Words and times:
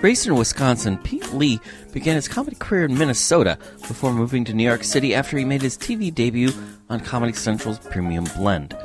Raised 0.00 0.28
in 0.28 0.36
Wisconsin, 0.36 0.96
Pete 0.98 1.32
Lee 1.32 1.58
began 1.92 2.14
his 2.14 2.28
comedy 2.28 2.54
career 2.54 2.84
in 2.84 2.96
Minnesota 2.96 3.58
before 3.88 4.12
moving 4.12 4.44
to 4.44 4.54
New 4.54 4.62
York 4.62 4.84
City 4.84 5.12
after 5.12 5.36
he 5.36 5.44
made 5.44 5.60
his 5.60 5.76
TV 5.76 6.14
debut 6.14 6.52
on 6.88 7.00
Comedy 7.00 7.32
Central's 7.32 7.80
Premium 7.80 8.24
Blend. 8.36 8.76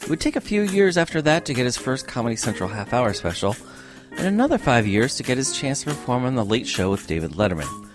It 0.00 0.08
would 0.08 0.20
take 0.20 0.36
a 0.36 0.40
few 0.40 0.62
years 0.62 0.96
after 0.96 1.20
that 1.20 1.44
to 1.44 1.52
get 1.52 1.66
his 1.66 1.76
first 1.76 2.08
Comedy 2.08 2.36
Central 2.36 2.70
half 2.70 2.94
hour 2.94 3.12
special, 3.12 3.54
and 4.12 4.26
another 4.26 4.56
five 4.56 4.86
years 4.86 5.16
to 5.16 5.22
get 5.22 5.36
his 5.36 5.54
chance 5.54 5.80
to 5.80 5.90
perform 5.90 6.24
on 6.24 6.34
The 6.34 6.44
Late 6.44 6.66
Show 6.66 6.90
with 6.90 7.06
David 7.06 7.32
Letterman. 7.32 7.90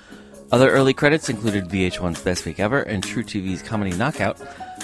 Other 0.52 0.70
early 0.70 0.94
credits 0.94 1.28
included 1.28 1.70
VH1's 1.70 2.22
Best 2.22 2.46
Week 2.46 2.60
Ever 2.60 2.84
and 2.84 3.04
truTV's 3.04 3.64
Comedy 3.64 3.98
Knockout, 3.98 4.38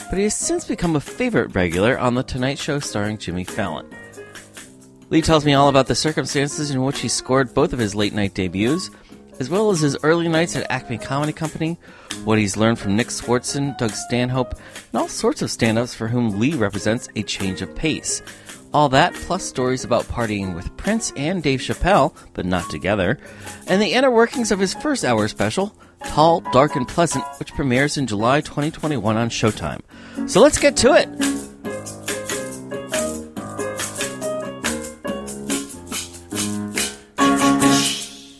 but 0.10 0.18
he 0.18 0.24
has 0.24 0.36
since 0.36 0.66
become 0.66 0.96
a 0.96 1.00
favorite 1.00 1.54
regular 1.54 2.00
on 2.00 2.16
The 2.16 2.24
Tonight 2.24 2.58
Show 2.58 2.80
starring 2.80 3.20
Jimmy 3.20 3.44
Fallon. 3.44 3.86
Lee 5.10 5.22
tells 5.22 5.46
me 5.46 5.54
all 5.54 5.70
about 5.70 5.88
the 5.88 5.96
circumstances 5.96 6.72
in 6.72 6.84
which 6.84 7.00
he 7.00 7.08
scored 7.08 7.54
both 7.54 7.74
of 7.74 7.80
his 7.80 7.94
late 7.94 8.14
night 8.14 8.34
debuts, 8.34 8.90
as 9.40 9.50
well 9.50 9.70
as 9.70 9.80
his 9.80 9.98
early 10.02 10.28
nights 10.28 10.56
at 10.56 10.70
Acme 10.72 10.98
Comedy 10.98 11.32
Company, 11.34 11.78
what 12.24 12.40
he's 12.40 12.58
learned 12.58 12.80
from 12.80 12.96
Nick 12.96 13.08
Swardson, 13.08 13.78
Doug 13.78 13.92
Stanhope, 13.92 14.54
and 14.54 15.02
all 15.02 15.08
sorts 15.08 15.42
of 15.42 15.52
stand 15.52 15.78
ups 15.78 15.94
for 15.94 16.08
whom 16.08 16.40
Lee 16.40 16.56
represents 16.56 17.08
a 17.16 17.22
change 17.22 17.62
of 17.62 17.76
pace. 17.76 18.24
All 18.74 18.90
that, 18.90 19.14
plus 19.14 19.44
stories 19.44 19.84
about 19.84 20.06
partying 20.06 20.56
with 20.56 20.76
Prince 20.76 21.14
and 21.16 21.44
Dave 21.44 21.60
Chappelle, 21.60 22.16
but 22.34 22.46
not 22.46 22.70
together, 22.70 23.20
and 23.68 23.82
the 23.82 23.94
inner 23.94 24.12
workings 24.12 24.52
of 24.52 24.60
his 24.60 24.74
first 24.74 25.06
hour 25.06 25.28
special, 25.28 25.76
Tall, 26.04 26.42
Dark, 26.52 26.76
and 26.76 26.88
Pleasant, 26.88 27.24
which 27.38 27.54
premieres 27.54 27.98
in 27.98 28.08
July 28.08 28.42
2021 28.42 29.18
on 29.18 29.30
Showtime. 29.30 29.82
So 30.28 30.42
let's 30.42 30.58
get 30.58 30.76
to 30.78 30.94
it! 30.94 31.45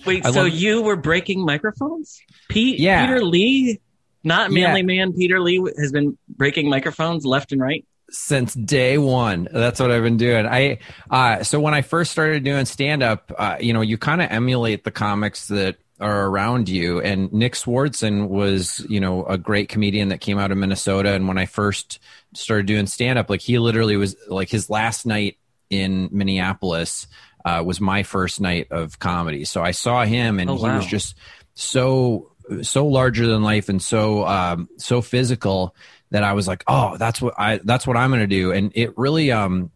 Wait, 0.06 0.26
I 0.26 0.32
so 0.32 0.44
love- 0.44 0.54
you 0.54 0.82
were 0.82 0.96
breaking 0.96 1.46
microphones? 1.46 2.20
Pete, 2.50 2.80
Yeah. 2.80 3.06
Peter 3.06 3.24
Lee, 3.24 3.80
not 4.24 4.52
Yeah. 4.52 4.66
manly 4.68 4.84
man 4.84 5.14
Peter 5.14 5.40
Lee, 5.40 5.64
has 5.78 5.92
been 5.92 6.18
breaking 6.30 6.70
microphones 6.70 7.26
left 7.26 7.52
and 7.52 7.62
right. 7.62 7.86
since 8.12 8.54
day 8.54 9.00
one 9.00 9.48
that's 9.52 9.80
what 9.80 9.90
i've 9.90 10.04
been 10.04 10.16
doing 10.16 10.46
i 10.46 10.78
uh 11.10 11.42
so 11.42 11.60
when 11.60 11.74
i 11.74 11.82
first 11.82 12.12
started 12.12 12.44
doing 12.44 12.64
stand 12.64 13.02
up 13.02 13.32
uh 13.36 13.58
you 13.60 13.74
know 13.74 13.82
you 13.82 13.98
kind 13.98 14.22
of 14.22 14.30
emulate 14.30 14.84
the 14.84 14.92
comics 14.92 15.48
that 15.48 15.76
are 16.00 16.28
around 16.28 16.70
you 16.70 17.02
and 17.02 17.34
nick 17.34 17.54
swardson 17.54 18.28
was 18.28 18.86
you 18.88 19.00
know 19.00 19.26
a 19.26 19.40
great 19.40 19.70
comedian 19.70 20.10
that 20.10 20.22
came 20.22 20.38
out 20.38 20.52
of 20.52 20.58
minnesota 20.58 21.14
and 21.14 21.28
when 21.28 21.40
i 21.40 21.48
first 21.48 21.98
started 22.36 22.68
doing 22.68 22.86
stand 22.86 23.18
up 23.18 23.28
like 23.28 23.42
he 23.42 23.58
literally 23.58 23.98
was 23.98 24.16
like 24.28 24.50
his 24.50 24.70
last 24.70 25.08
night 25.08 25.40
in 25.72 26.08
minneapolis 26.12 27.08
uh, 27.46 27.64
was 27.64 27.80
my 27.80 28.04
first 28.04 28.42
night 28.42 28.68
of 28.72 29.00
comedy. 29.00 29.46
So 29.46 29.62
i 29.62 29.72
saw 29.72 30.04
him 30.04 30.40
and 30.40 30.50
Oh, 30.50 30.56
he 30.58 30.64
was 30.64 30.86
just 30.86 31.16
so 31.54 32.32
so 32.62 32.86
larger 32.88 33.26
than 33.28 33.42
life 33.44 33.70
and 33.70 33.82
so 33.82 34.26
um 34.28 34.68
so 34.78 35.02
physical 35.02 35.76
that 36.12 36.24
I 36.24 36.34
was 36.34 36.48
like, 36.48 36.64
oh, 36.68 36.98
that's 36.98 37.22
what 37.22 37.34
I 37.38 37.60
that's 37.64 37.88
what 37.88 37.98
I'm 37.98 38.10
going 38.12 38.22
to 38.22 38.28
do, 38.28 38.52
and 38.52 38.72
it 38.76 38.98
really 38.98 39.32
um 39.32 39.72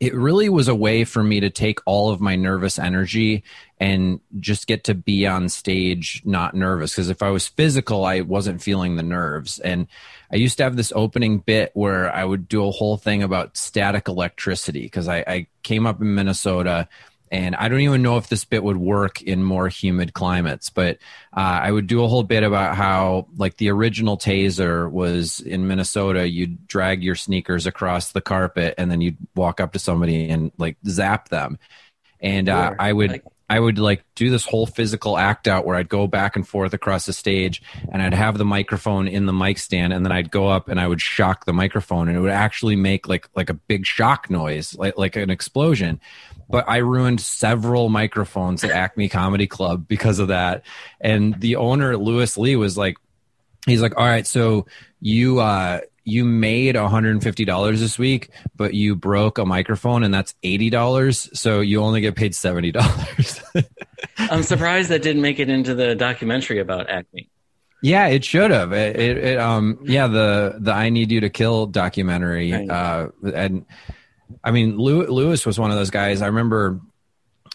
it 0.00 0.14
really 0.14 0.48
was 0.48 0.68
a 0.68 0.74
way 0.74 1.04
for 1.04 1.22
me 1.22 1.40
to 1.40 1.50
take 1.50 1.78
all 1.86 2.10
of 2.10 2.20
my 2.20 2.36
nervous 2.36 2.78
energy 2.78 3.44
and 3.78 4.20
just 4.40 4.66
get 4.66 4.84
to 4.84 4.94
be 4.94 5.26
on 5.26 5.48
stage 5.48 6.20
not 6.24 6.54
nervous 6.54 6.92
because 6.92 7.10
if 7.10 7.22
I 7.22 7.30
was 7.30 7.46
physical, 7.46 8.04
I 8.04 8.20
wasn't 8.20 8.62
feeling 8.62 8.96
the 8.96 9.02
nerves. 9.02 9.58
And 9.60 9.86
I 10.32 10.36
used 10.36 10.56
to 10.58 10.64
have 10.64 10.76
this 10.76 10.92
opening 10.96 11.38
bit 11.38 11.70
where 11.74 12.14
I 12.14 12.24
would 12.24 12.48
do 12.48 12.66
a 12.66 12.70
whole 12.70 12.96
thing 12.96 13.22
about 13.22 13.56
static 13.56 14.08
electricity 14.08 14.82
because 14.82 15.08
I, 15.08 15.18
I 15.26 15.46
came 15.62 15.86
up 15.86 16.00
in 16.00 16.14
Minnesota 16.14 16.88
and 17.30 17.56
I 17.56 17.68
don't 17.68 17.80
even 17.80 18.02
know 18.02 18.16
if 18.16 18.28
this 18.28 18.44
bit 18.44 18.62
would 18.62 18.76
work 18.76 19.22
in 19.22 19.42
more 19.42 19.68
humid 19.68 20.12
climates, 20.12 20.70
but 20.70 20.98
uh, 21.36 21.40
I 21.40 21.70
would 21.72 21.86
do 21.86 22.04
a 22.04 22.08
whole 22.08 22.22
bit 22.22 22.42
about 22.42 22.76
how, 22.76 23.26
like, 23.36 23.56
the 23.56 23.70
original 23.70 24.16
taser 24.16 24.90
was 24.90 25.40
in 25.40 25.66
Minnesota. 25.66 26.28
You'd 26.28 26.66
drag 26.68 27.02
your 27.02 27.16
sneakers 27.16 27.66
across 27.66 28.12
the 28.12 28.20
carpet, 28.20 28.74
and 28.78 28.90
then 28.90 29.00
you'd 29.00 29.16
walk 29.34 29.60
up 29.60 29.72
to 29.72 29.78
somebody 29.78 30.28
and 30.28 30.52
like 30.58 30.76
zap 30.86 31.28
them. 31.28 31.58
And 32.20 32.48
uh, 32.48 32.68
Sure. 32.68 32.76
I 32.78 32.92
would. 32.92 33.10
Like- 33.10 33.24
I 33.48 33.60
would 33.60 33.78
like 33.78 34.04
do 34.14 34.30
this 34.30 34.46
whole 34.46 34.66
physical 34.66 35.18
act 35.18 35.46
out 35.46 35.66
where 35.66 35.76
I'd 35.76 35.88
go 35.88 36.06
back 36.06 36.34
and 36.34 36.46
forth 36.46 36.72
across 36.72 37.06
the 37.06 37.12
stage 37.12 37.62
and 37.92 38.00
I'd 38.00 38.14
have 38.14 38.38
the 38.38 38.44
microphone 38.44 39.06
in 39.06 39.26
the 39.26 39.32
mic 39.32 39.58
stand 39.58 39.92
and 39.92 40.04
then 40.04 40.12
I'd 40.12 40.30
go 40.30 40.48
up 40.48 40.68
and 40.68 40.80
I 40.80 40.86
would 40.86 41.00
shock 41.00 41.44
the 41.44 41.52
microphone 41.52 42.08
and 42.08 42.16
it 42.16 42.20
would 42.20 42.30
actually 42.30 42.76
make 42.76 43.06
like 43.06 43.28
like 43.34 43.50
a 43.50 43.54
big 43.54 43.84
shock 43.84 44.30
noise 44.30 44.74
like 44.76 44.96
like 44.96 45.16
an 45.16 45.30
explosion 45.30 46.00
but 46.48 46.68
I 46.68 46.78
ruined 46.78 47.20
several 47.20 47.88
microphones 47.88 48.64
at 48.64 48.70
Acme 48.70 49.08
Comedy 49.08 49.46
Club 49.46 49.88
because 49.88 50.18
of 50.18 50.28
that. 50.28 50.62
And 51.00 51.38
the 51.40 51.56
owner, 51.56 51.96
Louis 51.96 52.36
Lee, 52.36 52.56
was 52.56 52.76
like, 52.76 52.96
he's 53.66 53.82
like, 53.82 53.96
all 53.96 54.06
right, 54.06 54.26
so 54.26 54.66
you 55.00 55.40
uh 55.40 55.80
you 56.04 56.24
made 56.24 56.74
$150 56.74 57.78
this 57.78 57.98
week, 57.98 58.28
but 58.56 58.74
you 58.74 58.94
broke 58.94 59.38
a 59.38 59.44
microphone 59.46 60.02
and 60.04 60.12
that's 60.12 60.34
$80. 60.44 61.36
So 61.36 61.60
you 61.60 61.80
only 61.82 62.00
get 62.02 62.14
paid 62.14 62.32
$70. 62.32 63.64
I'm 64.18 64.42
surprised 64.42 64.90
that 64.90 65.02
didn't 65.02 65.22
make 65.22 65.38
it 65.40 65.48
into 65.48 65.74
the 65.74 65.94
documentary 65.94 66.58
about 66.58 66.90
Acme. 66.90 67.28
yeah, 67.82 68.06
it 68.08 68.24
should 68.24 68.50
have. 68.50 68.72
It, 68.72 68.96
it, 68.96 69.16
it 69.18 69.38
um 69.38 69.78
yeah, 69.84 70.06
the 70.06 70.56
the 70.58 70.72
I 70.72 70.90
need 70.90 71.10
you 71.10 71.20
to 71.20 71.30
kill 71.30 71.66
documentary 71.66 72.52
Right. 72.52 72.70
uh 72.70 73.08
and 73.34 73.64
I 74.42 74.50
mean 74.50 74.76
Louis 74.78 75.44
was 75.46 75.58
one 75.58 75.70
of 75.70 75.76
those 75.76 75.90
guys. 75.90 76.22
I 76.22 76.26
remember 76.26 76.80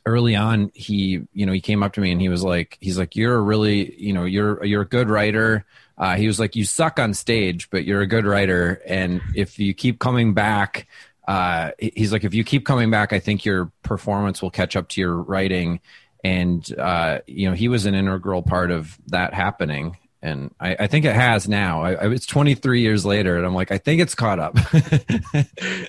early 0.05 0.35
on 0.35 0.71
he 0.73 1.21
you 1.33 1.45
know 1.45 1.51
he 1.51 1.61
came 1.61 1.83
up 1.83 1.93
to 1.93 2.01
me 2.01 2.11
and 2.11 2.21
he 2.21 2.29
was 2.29 2.43
like 2.43 2.77
he's 2.81 2.97
like 2.97 3.15
you're 3.15 3.35
a 3.35 3.41
really 3.41 3.93
you 4.01 4.13
know 4.13 4.23
you're 4.25 4.63
you're 4.63 4.81
a 4.81 4.87
good 4.87 5.09
writer 5.09 5.65
uh, 5.99 6.15
he 6.15 6.27
was 6.27 6.39
like 6.39 6.55
you 6.55 6.65
suck 6.65 6.99
on 6.99 7.13
stage 7.13 7.69
but 7.69 7.85
you're 7.85 8.01
a 8.01 8.07
good 8.07 8.25
writer 8.25 8.81
and 8.85 9.21
if 9.35 9.59
you 9.59 9.73
keep 9.73 9.99
coming 9.99 10.33
back 10.33 10.87
uh, 11.27 11.71
he's 11.77 12.11
like 12.11 12.23
if 12.23 12.33
you 12.33 12.43
keep 12.43 12.65
coming 12.65 12.89
back 12.89 13.13
i 13.13 13.19
think 13.19 13.45
your 13.45 13.71
performance 13.83 14.41
will 14.41 14.51
catch 14.51 14.75
up 14.75 14.87
to 14.89 15.01
your 15.01 15.15
writing 15.15 15.79
and 16.23 16.77
uh, 16.77 17.19
you 17.27 17.47
know 17.47 17.55
he 17.55 17.67
was 17.67 17.85
an 17.85 17.95
integral 17.95 18.41
part 18.41 18.71
of 18.71 18.97
that 19.07 19.33
happening 19.33 19.95
and 20.21 20.53
I, 20.59 20.75
I 20.81 20.87
think 20.87 21.05
it 21.05 21.15
has 21.15 21.47
now. 21.47 21.81
I, 21.81 21.93
I, 21.93 22.09
it's 22.09 22.25
23 22.25 22.81
years 22.81 23.05
later, 23.05 23.37
and 23.37 23.45
I'm 23.45 23.53
like, 23.55 23.71
I 23.71 23.77
think 23.77 24.01
it's 24.01 24.15
caught 24.15 24.39
up. 24.39 24.57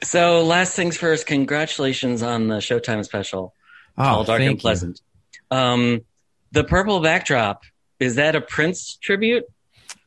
So, 0.03 0.45
last 0.45 0.75
things 0.75 0.97
first, 0.97 1.27
congratulations 1.27 2.23
on 2.23 2.49
the 2.49 2.57
Showtime 2.57 3.05
special, 3.05 3.55
Tall, 3.97 4.25
Dark, 4.25 4.37
Oh, 4.37 4.39
thank 4.39 4.51
and. 4.51 4.61
Pleasant. 4.61 5.01
Um, 5.51 6.01
the 6.53 6.65
purple 6.65 7.01
backdrop, 7.01 7.65
is 7.99 8.17
that 8.17 8.35
a 8.35 8.41
Prince 8.41 8.97
tribute? 8.97 9.45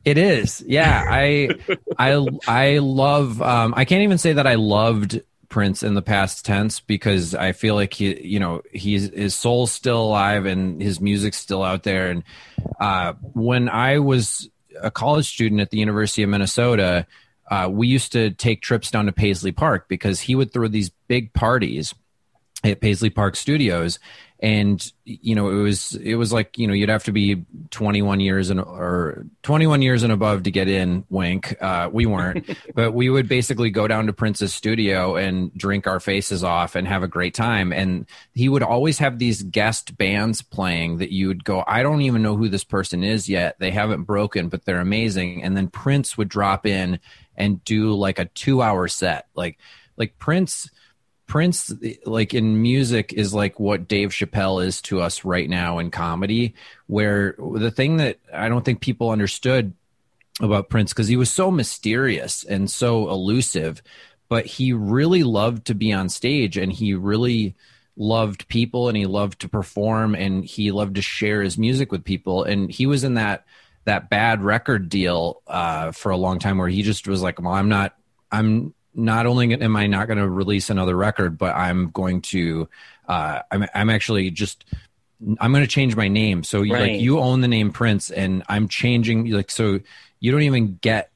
It 0.04 0.18
is. 0.18 0.62
Yeah. 0.66 1.04
I 1.08 1.50
I 1.98 2.26
I 2.46 2.78
love 2.78 3.40
um 3.40 3.74
I 3.76 3.84
can't 3.84 4.02
even 4.02 4.18
say 4.18 4.34
that 4.34 4.46
I 4.46 4.54
loved 4.54 5.20
Prince 5.48 5.82
in 5.82 5.94
the 5.94 6.02
past 6.02 6.44
tense 6.44 6.80
because 6.80 7.34
I 7.34 7.52
feel 7.52 7.74
like 7.74 7.94
he 7.94 8.20
you 8.26 8.40
know, 8.40 8.62
he's 8.72 9.10
his 9.10 9.34
soul's 9.34 9.72
still 9.72 10.02
alive 10.02 10.46
and 10.46 10.80
his 10.82 11.00
music's 11.00 11.36
still 11.38 11.62
out 11.62 11.82
there 11.82 12.10
and 12.10 12.22
uh 12.80 13.14
when 13.32 13.68
I 13.68 13.98
was 13.98 14.48
a 14.80 14.90
college 14.90 15.26
student 15.26 15.60
at 15.60 15.70
the 15.70 15.78
University 15.78 16.22
of 16.22 16.28
Minnesota, 16.30 17.06
uh 17.50 17.68
we 17.70 17.86
used 17.88 18.12
to 18.12 18.30
take 18.30 18.62
trips 18.62 18.90
down 18.90 19.06
to 19.06 19.12
Paisley 19.12 19.52
Park 19.52 19.86
because 19.88 20.20
he 20.20 20.34
would 20.34 20.52
throw 20.52 20.68
these 20.68 20.90
big 21.08 21.32
parties 21.32 21.94
at 22.64 22.80
Paisley 22.80 23.10
Park 23.10 23.36
Studios, 23.36 23.98
and 24.44 24.92
you 25.06 25.34
know 25.34 25.48
it 25.48 25.62
was 25.62 25.94
it 25.94 26.16
was 26.16 26.30
like 26.30 26.58
you 26.58 26.66
know 26.66 26.74
you'd 26.74 26.90
have 26.90 27.04
to 27.04 27.12
be 27.12 27.46
21 27.70 28.20
years 28.20 28.50
and 28.50 28.60
or 28.60 29.24
21 29.42 29.80
years 29.80 30.02
and 30.02 30.12
above 30.12 30.42
to 30.42 30.50
get 30.50 30.68
in. 30.68 31.02
Wink, 31.08 31.56
uh, 31.62 31.88
we 31.90 32.04
weren't, 32.04 32.50
but 32.74 32.92
we 32.92 33.08
would 33.08 33.26
basically 33.26 33.70
go 33.70 33.88
down 33.88 34.06
to 34.06 34.12
Prince's 34.12 34.52
studio 34.52 35.16
and 35.16 35.50
drink 35.54 35.86
our 35.86 35.98
faces 35.98 36.44
off 36.44 36.74
and 36.74 36.86
have 36.86 37.02
a 37.02 37.08
great 37.08 37.32
time. 37.32 37.72
And 37.72 38.06
he 38.34 38.50
would 38.50 38.62
always 38.62 38.98
have 38.98 39.18
these 39.18 39.42
guest 39.42 39.96
bands 39.96 40.42
playing 40.42 40.98
that 40.98 41.10
you 41.10 41.28
would 41.28 41.42
go, 41.42 41.64
I 41.66 41.82
don't 41.82 42.02
even 42.02 42.20
know 42.20 42.36
who 42.36 42.50
this 42.50 42.64
person 42.64 43.02
is 43.02 43.30
yet. 43.30 43.58
They 43.58 43.70
haven't 43.70 44.02
broken, 44.02 44.50
but 44.50 44.66
they're 44.66 44.78
amazing. 44.78 45.42
And 45.42 45.56
then 45.56 45.68
Prince 45.68 46.18
would 46.18 46.28
drop 46.28 46.66
in 46.66 47.00
and 47.34 47.64
do 47.64 47.94
like 47.94 48.18
a 48.18 48.26
two 48.26 48.60
hour 48.60 48.88
set, 48.88 49.26
like 49.34 49.58
like 49.96 50.18
Prince. 50.18 50.70
Prince, 51.26 51.72
like 52.04 52.34
in 52.34 52.60
music, 52.60 53.12
is 53.12 53.32
like 53.32 53.58
what 53.58 53.88
Dave 53.88 54.10
Chappelle 54.10 54.64
is 54.64 54.82
to 54.82 55.00
us 55.00 55.24
right 55.24 55.48
now 55.48 55.78
in 55.78 55.90
comedy. 55.90 56.54
Where 56.86 57.34
the 57.38 57.70
thing 57.70 57.96
that 57.98 58.18
I 58.32 58.48
don't 58.48 58.64
think 58.64 58.80
people 58.80 59.10
understood 59.10 59.72
about 60.40 60.68
Prince 60.68 60.92
because 60.92 61.08
he 61.08 61.16
was 61.16 61.30
so 61.30 61.50
mysterious 61.50 62.44
and 62.44 62.70
so 62.70 63.08
elusive, 63.08 63.82
but 64.28 64.46
he 64.46 64.72
really 64.72 65.22
loved 65.22 65.66
to 65.66 65.74
be 65.74 65.92
on 65.92 66.08
stage 66.08 66.56
and 66.56 66.72
he 66.72 66.94
really 66.94 67.54
loved 67.96 68.48
people 68.48 68.88
and 68.88 68.96
he 68.96 69.06
loved 69.06 69.40
to 69.40 69.48
perform 69.48 70.14
and 70.14 70.44
he 70.44 70.72
loved 70.72 70.96
to 70.96 71.02
share 71.02 71.42
his 71.42 71.56
music 71.56 71.92
with 71.92 72.04
people 72.04 72.42
and 72.42 72.70
he 72.70 72.86
was 72.86 73.04
in 73.04 73.14
that 73.14 73.44
that 73.84 74.10
bad 74.10 74.42
record 74.42 74.88
deal 74.88 75.42
uh, 75.46 75.92
for 75.92 76.10
a 76.10 76.16
long 76.16 76.38
time 76.38 76.58
where 76.58 76.68
he 76.68 76.82
just 76.82 77.06
was 77.06 77.22
like 77.22 77.40
well 77.40 77.52
i'm 77.52 77.68
not 77.68 77.94
i'm 78.32 78.74
not 78.94 79.26
only 79.26 79.52
am 79.54 79.76
i 79.76 79.86
not 79.86 80.06
going 80.06 80.18
to 80.18 80.28
release 80.28 80.70
another 80.70 80.96
record 80.96 81.36
but 81.38 81.54
i'm 81.54 81.90
going 81.90 82.20
to 82.20 82.68
uh, 83.06 83.40
I'm, 83.50 83.66
I'm 83.74 83.90
actually 83.90 84.30
just 84.30 84.64
i'm 85.40 85.52
going 85.52 85.64
to 85.64 85.70
change 85.70 85.96
my 85.96 86.08
name 86.08 86.42
so 86.42 86.60
right. 86.60 86.70
like 86.70 87.00
you 87.00 87.18
own 87.18 87.40
the 87.40 87.48
name 87.48 87.70
prince 87.70 88.10
and 88.10 88.42
i'm 88.48 88.68
changing 88.68 89.30
like 89.30 89.50
so 89.50 89.80
you 90.20 90.32
don't 90.32 90.42
even 90.42 90.78
get 90.80 91.10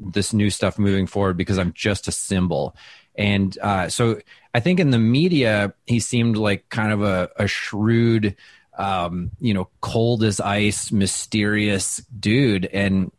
this 0.00 0.32
new 0.32 0.50
stuff 0.50 0.78
moving 0.78 1.06
forward 1.06 1.36
because 1.36 1.58
i'm 1.58 1.72
just 1.72 2.08
a 2.08 2.12
symbol 2.12 2.74
and 3.16 3.56
uh, 3.58 3.88
so 3.88 4.20
I 4.54 4.60
think 4.60 4.80
in 4.80 4.90
the 4.90 4.98
media, 4.98 5.74
he 5.86 6.00
seemed 6.00 6.36
like 6.36 6.68
kind 6.68 6.92
of 6.92 7.02
a, 7.02 7.30
a 7.36 7.46
shrewd, 7.46 8.36
um, 8.76 9.30
you 9.40 9.54
know, 9.54 9.68
cold 9.80 10.22
as 10.24 10.40
ice, 10.40 10.90
mysterious 10.90 11.98
dude. 12.18 12.66
And 12.66 13.12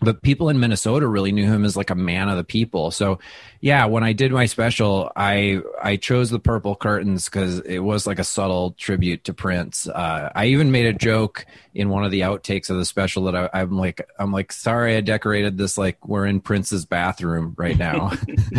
but 0.00 0.22
people 0.22 0.48
in 0.48 0.60
Minnesota 0.60 1.06
really 1.06 1.32
knew 1.32 1.46
him 1.46 1.64
as 1.64 1.76
like 1.76 1.90
a 1.90 1.94
man 1.94 2.28
of 2.28 2.36
the 2.36 2.44
people. 2.44 2.90
So, 2.90 3.18
yeah, 3.60 3.86
when 3.86 4.04
I 4.04 4.12
did 4.12 4.30
my 4.30 4.46
special, 4.46 5.10
I 5.16 5.60
I 5.82 5.96
chose 5.96 6.30
the 6.30 6.38
purple 6.38 6.76
curtains 6.76 7.24
because 7.24 7.58
it 7.60 7.80
was 7.80 8.06
like 8.06 8.18
a 8.18 8.24
subtle 8.24 8.72
tribute 8.72 9.24
to 9.24 9.34
Prince. 9.34 9.88
Uh, 9.88 10.30
I 10.34 10.46
even 10.46 10.70
made 10.70 10.86
a 10.86 10.92
joke 10.92 11.46
in 11.74 11.88
one 11.88 12.04
of 12.04 12.10
the 12.10 12.20
outtakes 12.20 12.70
of 12.70 12.76
the 12.76 12.84
special 12.84 13.24
that 13.24 13.34
I, 13.34 13.50
I'm 13.52 13.76
like 13.76 14.08
I'm 14.18 14.32
like 14.32 14.52
sorry 14.52 14.96
I 14.96 15.00
decorated 15.00 15.58
this 15.58 15.76
like 15.76 16.06
we're 16.06 16.26
in 16.26 16.40
Prince's 16.40 16.84
bathroom 16.84 17.54
right 17.58 17.76
now. 17.76 18.12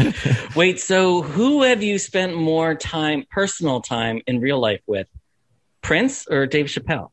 Wait, 0.56 0.80
so 0.80 1.22
who 1.22 1.64
have 1.64 1.82
you 1.82 2.00
spent 2.00 2.36
more 2.36 2.76
time, 2.76 3.24
personal 3.32 3.82
time, 3.82 4.22
in 4.28 4.42
real 4.42 4.60
life 4.60 4.82
with, 4.88 5.08
Prince 5.82 6.28
or 6.28 6.46
Dave 6.46 6.66
Chappelle? 6.66 7.12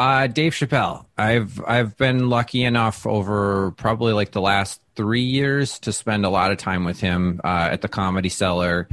Uh, 0.00 0.28
Dave 0.28 0.54
Chappelle. 0.54 1.04
I've 1.18 1.62
I've 1.62 1.94
been 1.98 2.30
lucky 2.30 2.64
enough 2.64 3.06
over 3.06 3.72
probably 3.72 4.14
like 4.14 4.32
the 4.32 4.40
last 4.40 4.80
three 4.96 5.24
years 5.24 5.78
to 5.80 5.92
spend 5.92 6.24
a 6.24 6.30
lot 6.30 6.52
of 6.52 6.56
time 6.56 6.86
with 6.86 6.98
him 6.98 7.38
uh, 7.44 7.68
at 7.70 7.82
the 7.82 7.88
Comedy 7.88 8.30
Cellar, 8.30 8.88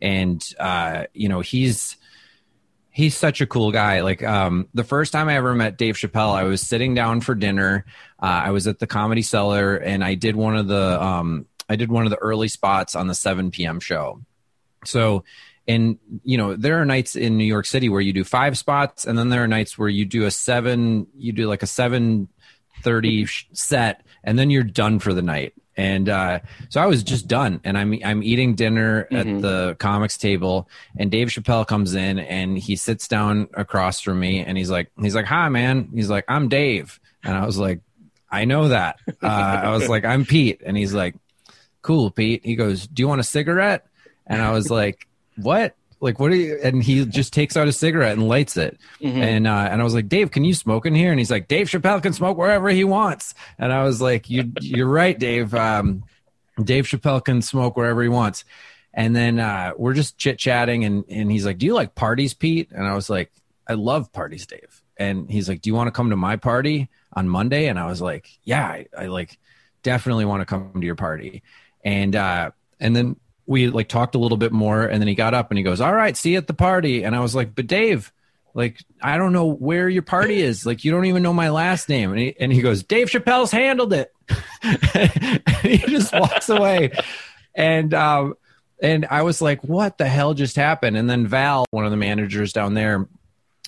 and 0.00 0.40
uh, 0.60 1.06
you 1.14 1.28
know 1.28 1.40
he's 1.40 1.96
he's 2.90 3.16
such 3.16 3.40
a 3.40 3.46
cool 3.46 3.72
guy. 3.72 4.02
Like 4.02 4.22
um, 4.22 4.68
the 4.72 4.84
first 4.84 5.12
time 5.12 5.28
I 5.28 5.34
ever 5.34 5.52
met 5.52 5.78
Dave 5.78 5.96
Chappelle, 5.96 6.32
I 6.32 6.44
was 6.44 6.60
sitting 6.60 6.94
down 6.94 7.22
for 7.22 7.34
dinner. 7.34 7.84
Uh, 8.22 8.26
I 8.44 8.50
was 8.52 8.68
at 8.68 8.78
the 8.78 8.86
Comedy 8.86 9.22
Cellar, 9.22 9.74
and 9.74 10.04
I 10.04 10.14
did 10.14 10.36
one 10.36 10.56
of 10.56 10.68
the 10.68 11.02
um, 11.02 11.46
I 11.68 11.74
did 11.74 11.90
one 11.90 12.04
of 12.04 12.10
the 12.10 12.18
early 12.18 12.46
spots 12.46 12.94
on 12.94 13.08
the 13.08 13.16
7 13.16 13.50
p.m. 13.50 13.80
show. 13.80 14.20
So 14.84 15.24
and 15.68 15.98
you 16.24 16.36
know 16.36 16.56
there 16.56 16.80
are 16.80 16.84
nights 16.84 17.14
in 17.14 17.36
new 17.36 17.44
york 17.44 17.66
city 17.66 17.88
where 17.88 18.00
you 18.00 18.12
do 18.12 18.24
five 18.24 18.58
spots 18.58 19.06
and 19.06 19.16
then 19.16 19.28
there 19.28 19.42
are 19.42 19.48
nights 19.48 19.78
where 19.78 19.88
you 19.88 20.04
do 20.04 20.24
a 20.24 20.30
seven 20.30 21.06
you 21.16 21.32
do 21.32 21.46
like 21.46 21.62
a 21.62 21.66
730 21.66 23.26
set 23.52 24.02
and 24.24 24.38
then 24.38 24.50
you're 24.50 24.62
done 24.62 24.98
for 24.98 25.12
the 25.12 25.22
night. 25.22 25.54
And 25.74 26.10
uh, 26.10 26.40
so 26.68 26.82
i 26.82 26.86
was 26.86 27.02
just 27.02 27.26
done 27.26 27.58
and 27.64 27.78
i'm 27.78 27.98
i'm 28.04 28.22
eating 28.22 28.54
dinner 28.54 29.08
mm-hmm. 29.10 29.36
at 29.36 29.42
the 29.42 29.74
comics 29.78 30.18
table 30.18 30.68
and 30.98 31.10
dave 31.10 31.28
chappelle 31.28 31.66
comes 31.66 31.94
in 31.94 32.18
and 32.18 32.58
he 32.58 32.76
sits 32.76 33.08
down 33.08 33.48
across 33.54 33.98
from 33.98 34.20
me 34.20 34.40
and 34.40 34.58
he's 34.58 34.70
like 34.70 34.90
he's 35.00 35.14
like 35.14 35.24
hi 35.24 35.48
man. 35.48 35.88
He's 35.94 36.10
like 36.10 36.26
i'm 36.28 36.50
dave. 36.50 37.00
And 37.24 37.34
i 37.34 37.46
was 37.46 37.56
like 37.56 37.80
i 38.30 38.44
know 38.44 38.68
that. 38.68 38.98
Uh, 39.22 39.26
i 39.26 39.70
was 39.70 39.88
like 39.88 40.04
i'm 40.04 40.26
pete. 40.26 40.60
And 40.62 40.76
he's 40.76 40.92
like 40.92 41.14
cool 41.80 42.10
pete. 42.10 42.44
He 42.44 42.54
goes 42.54 42.86
do 42.86 43.02
you 43.02 43.08
want 43.08 43.22
a 43.22 43.24
cigarette? 43.24 43.86
And 44.26 44.42
i 44.42 44.50
was 44.50 44.70
like 44.70 45.08
what? 45.36 45.76
Like, 46.00 46.18
what 46.18 46.32
are 46.32 46.36
you? 46.36 46.58
And 46.60 46.82
he 46.82 47.04
just 47.06 47.32
takes 47.32 47.56
out 47.56 47.68
a 47.68 47.72
cigarette 47.72 48.14
and 48.14 48.26
lights 48.26 48.56
it. 48.56 48.78
Mm-hmm. 49.00 49.22
And 49.22 49.46
uh, 49.46 49.68
and 49.70 49.80
I 49.80 49.84
was 49.84 49.94
like, 49.94 50.08
Dave, 50.08 50.32
can 50.32 50.42
you 50.42 50.52
smoke 50.52 50.84
in 50.84 50.94
here? 50.94 51.10
And 51.10 51.18
he's 51.18 51.30
like, 51.30 51.46
Dave 51.46 51.68
Chappelle 51.68 52.02
can 52.02 52.12
smoke 52.12 52.36
wherever 52.36 52.68
he 52.68 52.82
wants. 52.82 53.34
And 53.56 53.72
I 53.72 53.84
was 53.84 54.02
like, 54.02 54.28
you 54.28 54.52
you're 54.60 54.88
right, 54.88 55.16
Dave. 55.16 55.54
Um, 55.54 56.02
Dave 56.62 56.86
Chappelle 56.86 57.24
can 57.24 57.40
smoke 57.40 57.76
wherever 57.76 58.02
he 58.02 58.08
wants. 58.08 58.44
And 58.92 59.16
then 59.16 59.38
uh, 59.38 59.72
we're 59.76 59.94
just 59.94 60.18
chit 60.18 60.38
chatting, 60.38 60.84
and 60.84 61.04
and 61.08 61.30
he's 61.30 61.46
like, 61.46 61.58
Do 61.58 61.66
you 61.66 61.74
like 61.74 61.94
parties, 61.94 62.34
Pete? 62.34 62.70
And 62.72 62.86
I 62.86 62.94
was 62.94 63.08
like, 63.08 63.32
I 63.66 63.74
love 63.74 64.12
parties, 64.12 64.46
Dave. 64.46 64.82
And 64.98 65.30
he's 65.30 65.48
like, 65.48 65.62
Do 65.62 65.70
you 65.70 65.74
want 65.74 65.86
to 65.86 65.92
come 65.92 66.10
to 66.10 66.16
my 66.16 66.36
party 66.36 66.90
on 67.12 67.28
Monday? 67.28 67.68
And 67.68 67.78
I 67.78 67.86
was 67.86 68.02
like, 68.02 68.28
Yeah, 68.42 68.66
I, 68.66 68.86
I 68.96 69.06
like 69.06 69.38
definitely 69.82 70.24
want 70.24 70.40
to 70.40 70.46
come 70.46 70.72
to 70.74 70.84
your 70.84 70.96
party. 70.96 71.42
And 71.84 72.14
uh, 72.14 72.50
and 72.80 72.94
then 72.94 73.16
we 73.46 73.68
like 73.68 73.88
talked 73.88 74.14
a 74.14 74.18
little 74.18 74.38
bit 74.38 74.52
more 74.52 74.84
and 74.84 75.00
then 75.00 75.08
he 75.08 75.14
got 75.14 75.34
up 75.34 75.50
and 75.50 75.58
he 75.58 75.64
goes 75.64 75.80
all 75.80 75.92
right 75.92 76.16
see 76.16 76.32
you 76.32 76.38
at 76.38 76.46
the 76.46 76.54
party. 76.54 77.02
And 77.02 77.14
i 77.14 77.20
was 77.20 77.34
like 77.34 77.54
but 77.54 77.66
dave 77.66 78.12
like 78.54 78.78
i 79.00 79.16
don't 79.16 79.32
know 79.32 79.46
where 79.46 79.88
your 79.88 80.02
party 80.02 80.40
is. 80.40 80.66
Like 80.66 80.84
you 80.84 80.92
don't 80.92 81.06
even 81.06 81.22
know 81.22 81.32
my 81.32 81.50
last 81.50 81.88
name. 81.88 82.10
And 82.10 82.18
he, 82.18 82.36
and 82.38 82.52
he 82.52 82.62
goes 82.62 82.82
dave 82.82 83.08
chappelle's 83.08 83.50
handled 83.50 83.92
it. 83.92 84.12
He 85.62 85.78
just 85.78 86.12
walks 86.12 86.48
away. 86.48 86.92
And 87.54 87.94
um 87.94 88.34
and 88.80 89.06
i 89.10 89.22
was 89.22 89.40
like 89.40 89.62
what 89.62 89.98
the 89.98 90.08
hell 90.08 90.34
just 90.34 90.56
happened? 90.56 90.96
And 90.96 91.08
then 91.08 91.26
val 91.26 91.66
one 91.70 91.84
of 91.84 91.90
the 91.90 91.96
managers 91.96 92.52
down 92.52 92.74
there 92.74 93.08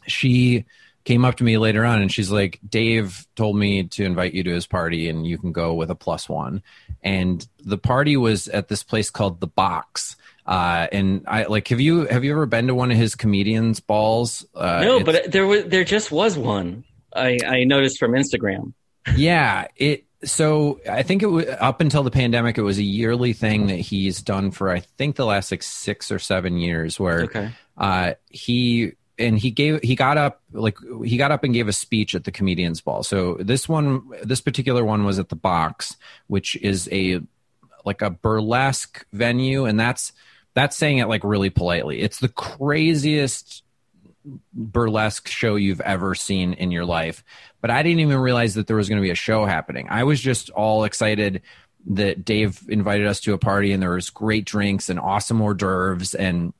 she 0.07 0.65
came 1.05 1.25
up 1.25 1.37
to 1.37 1.45
me 1.45 1.59
later 1.59 1.85
on 1.85 2.01
and 2.01 2.11
she's 2.11 2.31
like, 2.31 2.59
Dave 2.67 3.27
told 3.37 3.57
me 3.57 3.85
to 3.85 4.05
invite 4.05 4.33
you 4.33 4.43
to 4.43 4.51
his 4.51 4.67
party 4.67 5.09
and 5.09 5.27
you 5.27 5.39
can 5.39 5.53
go 5.53 5.75
with 5.75 5.91
a 5.91 5.95
plus 5.95 6.29
one. 6.29 6.63
And 7.03 7.47
the 7.63 7.79
party 7.79 8.17
was 8.17 8.49
at 8.49 8.69
this 8.69 8.83
place 8.83 9.11
called 9.11 9.41
The 9.41 9.47
Box. 9.47 10.17
Uh, 10.47 10.87
and 10.91 11.25
I 11.27 11.45
like, 11.45 11.69
have 11.69 11.81
you, 11.81 12.07
have 12.07 12.25
you 12.25 12.33
ever 12.33 12.47
been 12.47 12.67
to 12.69 12.75
one 12.75 12.91
of 12.91 12.97
his 12.97 13.15
comedians 13.15 13.81
balls? 13.81 14.47
Uh, 14.55 14.81
no, 14.83 15.05
but 15.05 15.31
there 15.31 15.47
was, 15.47 15.65
there 15.67 15.85
just 15.85 16.11
was 16.11 16.39
one 16.39 16.85
I, 17.15 17.39
I 17.47 17.65
noticed 17.65 17.99
from 17.99 18.13
Instagram. 18.13 18.73
yeah. 19.15 19.69
It, 19.77 20.07
so 20.25 20.81
I 20.91 21.03
think 21.03 21.23
it 21.23 21.27
was 21.27 21.45
up 21.61 21.83
until 21.83 22.03
the 22.03 22.11
pandemic, 22.11 22.57
it 22.57 22.63
was 22.63 22.79
a 22.79 22.83
yearly 22.83 23.35
thing 23.35 23.67
that 23.67 23.79
he's 23.79 24.23
done 24.23 24.53
for, 24.53 24.71
I 24.71 24.81
think 24.81 25.17
the 25.17 25.27
last 25.27 25.51
like 25.51 25.63
six 25.63 26.11
or 26.11 26.19
seven 26.19 26.57
years 26.57 26.99
where, 26.99 27.25
okay. 27.25 27.51
uh, 27.77 28.15
he 28.31 28.93
and 29.19 29.39
he 29.39 29.51
gave 29.51 29.81
he 29.83 29.95
got 29.95 30.19
up 30.19 30.43
like 30.53 30.77
he 31.05 31.17
got 31.17 31.31
up 31.31 31.45
and 31.45 31.55
gave 31.55 31.69
a 31.69 31.73
speech 31.73 32.15
at 32.15 32.25
the 32.25 32.33
comedians 32.33 32.81
ball. 32.81 33.03
So 33.03 33.35
this 33.41 33.69
one 33.69 34.03
this 34.23 34.41
particular 34.41 34.85
one 34.85 35.05
was 35.05 35.19
at 35.19 35.29
the 35.29 35.37
box 35.37 35.97
which 36.27 36.57
is 36.57 36.89
a 36.91 37.21
like 37.85 38.03
a 38.03 38.11
burlesque 38.11 39.05
venue. 39.13 39.65
And 39.65 39.79
that's 39.79 40.13
that's 40.55 40.77
saying 40.77 40.99
it 40.99 41.09
like 41.09 41.25
really 41.25 41.51
politely. 41.51 42.01
It's 42.01 42.21
the 42.21 42.29
craziest 42.29 43.63
burlesque 44.53 45.29
show 45.29 45.57
you've 45.57 45.83
ever 45.83 46.15
seen 46.15 46.55
in 46.55 46.71
your 46.71 46.87
life. 46.87 47.23
But 47.61 47.71
i 47.71 47.83
didn't 47.83 48.01
even 48.01 48.19
realize 48.19 48.55
that 48.55 48.67
there 48.67 48.77
was 48.77 48.89
going 48.89 49.01
to 49.01 49.03
be 49.03 49.11
a 49.11 49.17
show 49.17 49.45
happening. 49.45 49.87
I 49.91 50.05
was 50.05 50.21
just 50.21 50.51
all 50.51 50.85
excited 50.85 51.43
that 51.87 52.25
dave 52.25 52.63
invited 52.69 53.07
us 53.07 53.21
to 53.21 53.35
a 53.35 53.39
party 53.39 53.73
and 53.73 53.83
there 53.83 53.91
was 53.91 54.09
great 54.09 54.47
drinks 54.47 54.89
and 54.89 54.99
awesome 54.99 55.43
hors 55.43 55.53
d'oeuvres 55.55 56.15
and 56.15 56.55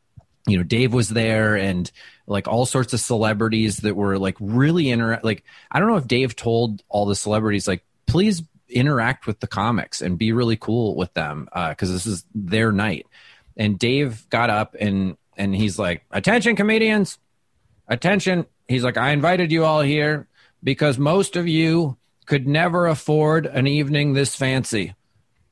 you 0.47 0.57
know 0.57 0.63
dave 0.63 0.93
was 0.93 1.09
there 1.09 1.57
and 1.57 1.91
like 2.27 2.49
all 2.49 2.67
sorts 2.67 2.93
of 2.93 3.01
celebrities 3.01 3.79
that 3.79 3.97
were 3.97 4.19
like 4.19 4.37
really 4.41 4.91
inter 4.91 5.21
like 5.23 5.45
I 5.71 5.79
don't 5.79 5.89
know 5.89 5.97
if 5.97 6.07
Dave 6.07 6.35
told 6.37 6.83
all 6.89 7.07
the 7.07 7.15
celebrities 7.15 7.69
like 7.69 7.85
please 8.07 8.43
interact 8.69 9.27
with 9.27 9.41
the 9.41 9.47
comics 9.47 10.01
and 10.01 10.19
be 10.19 10.33
really 10.33 10.57
cool 10.57 10.97
with 10.97 11.13
them 11.15 11.49
because 11.69 11.91
uh, 11.91 11.93
this 11.93 12.07
is 12.07 12.25
their 12.35 12.73
night. 12.73 13.07
And 13.57 13.79
Dave 13.79 14.29
got 14.31 14.51
up 14.51 14.75
and 14.79 15.17
and 15.37 15.55
he's 15.55 15.79
like, 15.79 16.05
"Attention, 16.11 16.57
comedians! 16.57 17.19
Attention!" 17.89 18.47
He's 18.69 18.85
like, 18.85 18.97
"I 18.97 19.11
invited 19.11 19.53
you 19.53 19.65
all 19.65 19.81
here 19.83 20.29
because 20.63 20.99
most 20.99 21.37
of 21.37 21.47
you 21.47 21.97
could 22.27 22.47
never 22.47 22.87
afford 22.87 23.47
an 23.47 23.67
evening 23.67 24.13
this 24.13 24.35
fancy." 24.35 24.95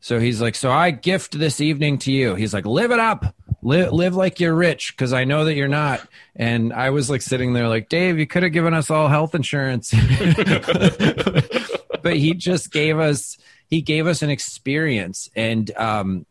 So 0.01 0.19
he's 0.19 0.41
like, 0.41 0.55
"So 0.55 0.71
I 0.71 0.91
gift 0.91 1.39
this 1.39 1.61
evening 1.61 1.99
to 1.99 2.13
you." 2.13 2.35
He's 2.35 2.55
like, 2.55 2.67
"Live 2.67 2.91
it 2.91 2.99
up." 2.99 3.35
Live 3.63 3.93
live 3.93 4.15
like 4.15 4.41
you're 4.41 4.55
rich 4.55 4.93
because 4.93 5.13
I 5.13 5.25
know 5.25 5.45
that 5.45 5.55
you're 5.55 5.69
not. 5.69 6.07
And 6.35 6.73
I 6.73 6.91
was 6.91 7.09
like 7.09 7.23
sitting 7.23 7.53
there 7.53 7.69
like, 7.69 7.89
Dave, 7.89 8.19
you 8.19 8.27
could 8.27 8.43
have 8.43 8.53
given 8.53 8.75
us 8.75 8.91
all 8.91 9.09
health 9.09 9.35
insurance. 9.35 9.91
but 12.03 12.17
he 12.17 12.35
just 12.35 12.73
gave 12.73 12.99
us 12.99 13.39
he 13.69 13.81
gave 13.81 14.07
us 14.07 14.23
an 14.23 14.31
experience 14.31 15.31
and 15.35 15.71
um 15.77 16.27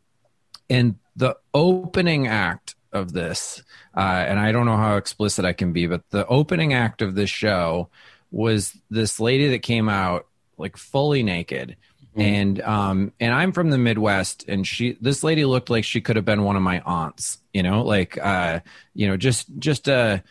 and 0.70 0.96
the 1.16 1.36
opening 1.54 2.28
act 2.28 2.76
of 2.94 3.14
this 3.14 3.64
uh 3.96 4.26
and 4.28 4.40
I 4.40 4.52
don't 4.52 4.66
know 4.66 4.78
how 4.78 4.98
explicit 4.98 5.46
I 5.46 5.54
can 5.54 5.74
be, 5.74 5.88
but 5.88 6.10
the 6.10 6.28
opening 6.28 6.74
act 6.74 7.02
of 7.02 7.16
this 7.16 7.30
show 7.30 7.90
was 8.32 8.78
this 8.90 9.20
lady 9.20 9.50
that 9.50 9.60
came 9.60 9.90
out 9.90 10.28
like 10.58 10.78
fully 10.78 11.24
naked 11.24 11.76
Mm-hmm. 12.12 12.22
And 12.22 12.62
um 12.62 13.14
and 13.20 13.34
I'm 13.34 13.52
from 13.54 13.70
the 13.70 13.78
Midwest 13.78 14.46
and 14.48 14.68
she 14.68 14.98
this 15.00 15.24
lady 15.24 15.46
looked 15.46 15.70
like 15.70 15.84
she 15.86 16.02
could 16.02 16.18
have 16.18 16.26
been 16.26 16.44
one 16.44 16.56
of 16.58 16.62
my 16.62 16.82
aunts, 16.82 17.38
you 17.54 17.64
know, 17.64 17.84
like 17.84 18.18
uh 18.18 18.60
you 18.94 19.08
know, 19.08 19.18
just 19.18 19.48
just 19.60 19.88
a 19.88 20.24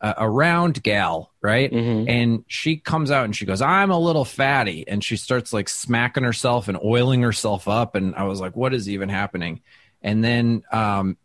a, 0.00 0.28
round 0.28 0.82
gal, 0.82 1.32
right? 1.40 1.72
Mhm. 1.72 2.08
And 2.08 2.44
she 2.46 2.76
comes 2.76 3.10
out 3.10 3.24
and 3.24 3.34
she 3.34 3.46
goes, 3.46 3.62
"I'm 3.62 3.90
a 3.90 3.98
little 3.98 4.24
fatty," 4.24 4.86
and 4.86 5.02
she 5.02 5.16
starts 5.16 5.52
like 5.52 5.68
smacking 5.68 6.22
herself 6.22 6.68
and 6.68 6.78
oiling 6.84 7.22
herself 7.22 7.66
up, 7.66 7.94
and 7.94 8.14
I 8.14 8.24
was 8.24 8.40
like, 8.40 8.54
"What 8.54 8.74
is 8.74 8.88
even 8.88 9.08
happening?" 9.08 9.62
And 10.02 10.22
then, 10.22 10.62
um, 10.70 11.16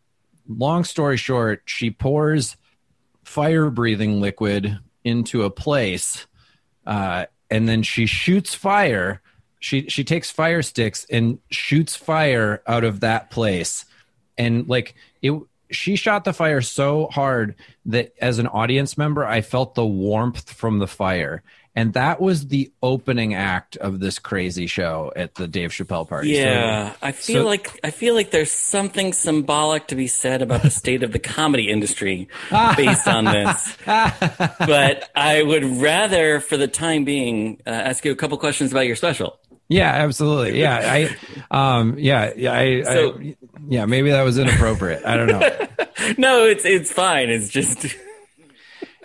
long 0.47 0.83
story 0.83 1.17
short, 1.17 1.63
she 1.65 1.91
pours 1.91 2.55
fire 3.23 3.69
breathing 3.69 4.21
liquid 4.21 4.79
into 5.03 5.43
a 5.43 5.49
place, 5.49 6.25
uh, 6.85 7.25
and 7.49 7.67
then 7.67 7.83
she 7.83 8.05
shoots 8.05 8.53
fire. 8.53 9.21
She 9.61 9.87
she 9.89 10.03
takes 10.03 10.29
fire 10.29 10.61
sticks 10.61 11.05
and 11.09 11.39
shoots 11.49 11.95
fire 11.95 12.61
out 12.67 12.83
of 12.83 12.99
that 12.99 13.29
place, 13.31 13.85
and 14.37 14.67
like 14.67 14.93
it. 15.21 15.31
She 15.69 15.95
shot 15.95 16.25
the 16.25 16.33
fire 16.33 16.59
so 16.59 17.07
hard 17.07 17.55
that 17.85 18.13
as 18.19 18.39
an 18.39 18.47
audience 18.47 18.97
member, 18.97 19.25
I 19.25 19.39
felt 19.39 19.73
the 19.73 19.85
warmth 19.85 20.51
from 20.51 20.79
the 20.79 20.87
fire. 20.87 21.43
And 21.73 21.93
that 21.93 22.19
was 22.19 22.47
the 22.49 22.69
opening 22.83 23.33
act 23.33 23.77
of 23.77 24.01
this 24.01 24.19
crazy 24.19 24.67
show 24.67 25.13
at 25.15 25.35
the 25.35 25.47
Dave 25.47 25.69
Chappelle 25.69 26.05
party. 26.05 26.35
So- 26.35 26.41
Yeah, 26.41 26.93
I 27.01 27.13
feel 27.13 27.43
so- 27.43 27.47
like 27.47 27.79
I 27.85 27.91
feel 27.91 28.15
like 28.15 28.31
there's 28.31 28.51
something 28.51 29.13
symbolic 29.13 29.87
to 29.87 29.95
be 29.95 30.07
said 30.07 30.41
about 30.41 30.63
the 30.63 30.69
state 30.81 31.03
of 31.03 31.13
the 31.13 31.19
comedy 31.19 31.69
industry 31.69 32.27
based 32.75 33.07
on 33.07 33.23
this. 33.23 33.77
but 33.85 35.09
I 35.15 35.41
would 35.41 35.63
rather, 35.63 36.41
for 36.41 36.57
the 36.57 36.67
time 36.67 37.05
being, 37.05 37.61
uh, 37.65 37.69
ask 37.69 38.03
you 38.03 38.11
a 38.11 38.15
couple 38.15 38.37
questions 38.37 38.73
about 38.73 38.87
your 38.87 38.97
special. 38.97 39.39
Yeah, 39.71 39.89
absolutely. 39.89 40.59
Yeah, 40.59 41.07
I, 41.51 41.79
um, 41.79 41.97
yeah, 41.97 42.33
yeah, 42.35 42.53
I, 42.53 42.81
So- 42.83 43.17
I, 43.19 43.35
yeah, 43.69 43.85
maybe 43.85 44.11
that 44.11 44.23
was 44.23 44.37
inappropriate. 44.37 45.05
I 45.05 45.15
don't 45.17 45.27
know. 45.27 45.67
No, 46.17 46.45
it's 46.45 46.65
it's 46.65 46.91
fine. 46.91 47.29
It's 47.29 47.47
just 47.49 47.85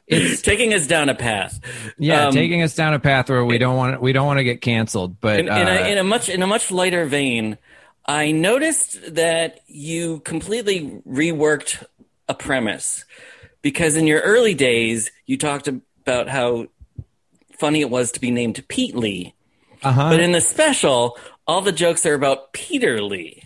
It's 0.09 0.41
taking 0.51 0.73
us 0.73 0.87
down 0.87 1.09
a 1.09 1.15
path. 1.15 1.61
yeah, 1.99 2.29
Um, 2.29 2.33
taking 2.33 2.63
us 2.63 2.75
down 2.75 2.95
a 2.95 2.99
path 2.99 3.29
where 3.29 3.45
we 3.45 3.59
don't 3.59 3.77
want 3.77 4.01
we 4.01 4.13
don't 4.13 4.27
want 4.27 4.39
to 4.39 4.45
get 4.45 4.61
canceled. 4.63 5.21
But 5.21 5.41
in, 5.41 5.47
in, 5.47 5.53
uh, 5.53 5.71
a, 5.71 5.93
in 5.93 5.99
a 5.99 6.05
much 6.05 6.29
in 6.29 6.43
a 6.43 6.47
much 6.47 6.71
lighter 6.71 7.05
vein, 7.05 7.59
I 8.07 8.33
noticed 8.33 9.15
that 9.15 9.61
you 9.67 10.21
completely 10.21 11.03
reworked 11.07 11.85
a 12.29 12.35
premise 12.35 13.05
because 13.63 13.97
in 13.97 14.07
your 14.07 14.21
early 14.21 14.55
days 14.55 15.11
you 15.27 15.37
talked 15.37 15.69
about 15.69 16.29
how 16.29 16.67
funny 17.59 17.81
it 17.83 17.91
was 17.91 18.11
to 18.13 18.21
be 18.21 18.31
named 18.31 18.63
Pete 18.69 18.97
Lee, 18.97 19.35
uh-huh. 19.89 20.11
but 20.11 20.21
in 20.21 20.33
the 20.33 20.41
special, 20.41 21.19
all 21.47 21.61
the 21.61 21.73
jokes 21.73 22.05
are 22.07 22.15
about 22.15 22.53
Peter 22.53 23.03
Lee. 23.03 23.43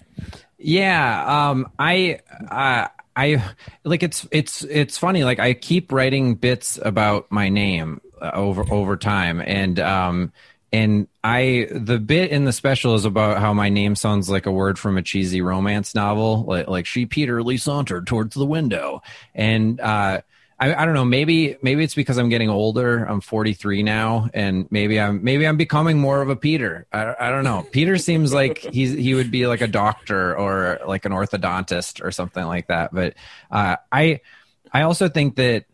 Yeah, 0.58 1.50
um, 1.50 1.70
I, 1.78 2.20
uh, 2.50 2.88
I 3.16 3.54
like 3.84 4.02
it's 4.02 4.26
it's 4.30 4.62
it's 4.64 4.96
funny. 4.98 5.24
Like 5.24 5.38
I 5.38 5.54
keep 5.54 5.92
writing 5.92 6.34
bits 6.34 6.78
about 6.82 7.30
my 7.30 7.48
name 7.48 8.00
uh, 8.20 8.30
over 8.34 8.64
over 8.72 8.96
time, 8.96 9.40
and 9.40 9.78
um, 9.78 10.32
and 10.72 11.08
I 11.24 11.68
the 11.70 11.98
bit 11.98 12.30
in 12.30 12.44
the 12.44 12.52
special 12.52 12.94
is 12.94 13.04
about 13.04 13.38
how 13.38 13.52
my 13.52 13.68
name 13.68 13.96
sounds 13.96 14.30
like 14.30 14.46
a 14.46 14.52
word 14.52 14.78
from 14.78 14.96
a 14.96 15.02
cheesy 15.02 15.42
romance 15.42 15.94
novel, 15.94 16.44
like 16.44 16.68
like 16.68 16.86
she 16.86 17.06
Peter 17.06 17.42
Lee 17.42 17.56
sauntered 17.56 18.06
towards 18.06 18.34
the 18.34 18.46
window, 18.46 19.02
and 19.34 19.80
uh, 19.80 20.20
I, 20.60 20.74
I 20.74 20.84
don't 20.84 20.92
know. 20.92 21.06
Maybe 21.06 21.56
maybe 21.62 21.82
it's 21.82 21.94
because 21.94 22.18
I'm 22.18 22.28
getting 22.28 22.50
older. 22.50 23.04
I'm 23.04 23.22
43 23.22 23.82
now, 23.82 24.28
and 24.34 24.70
maybe 24.70 25.00
I'm 25.00 25.24
maybe 25.24 25.46
I'm 25.46 25.56
becoming 25.56 25.98
more 25.98 26.20
of 26.20 26.28
a 26.28 26.36
Peter. 26.36 26.86
I, 26.92 27.14
I 27.18 27.30
don't 27.30 27.44
know. 27.44 27.66
Peter 27.70 27.96
seems 27.96 28.34
like 28.34 28.58
he's 28.58 28.92
he 28.92 29.14
would 29.14 29.30
be 29.30 29.46
like 29.46 29.62
a 29.62 29.66
doctor 29.66 30.36
or 30.36 30.78
like 30.86 31.06
an 31.06 31.12
orthodontist 31.12 32.04
or 32.04 32.10
something 32.10 32.44
like 32.44 32.66
that. 32.66 32.92
But 32.92 33.14
uh, 33.50 33.76
I 33.90 34.20
I 34.72 34.82
also 34.82 35.08
think 35.08 35.36
that 35.36 35.64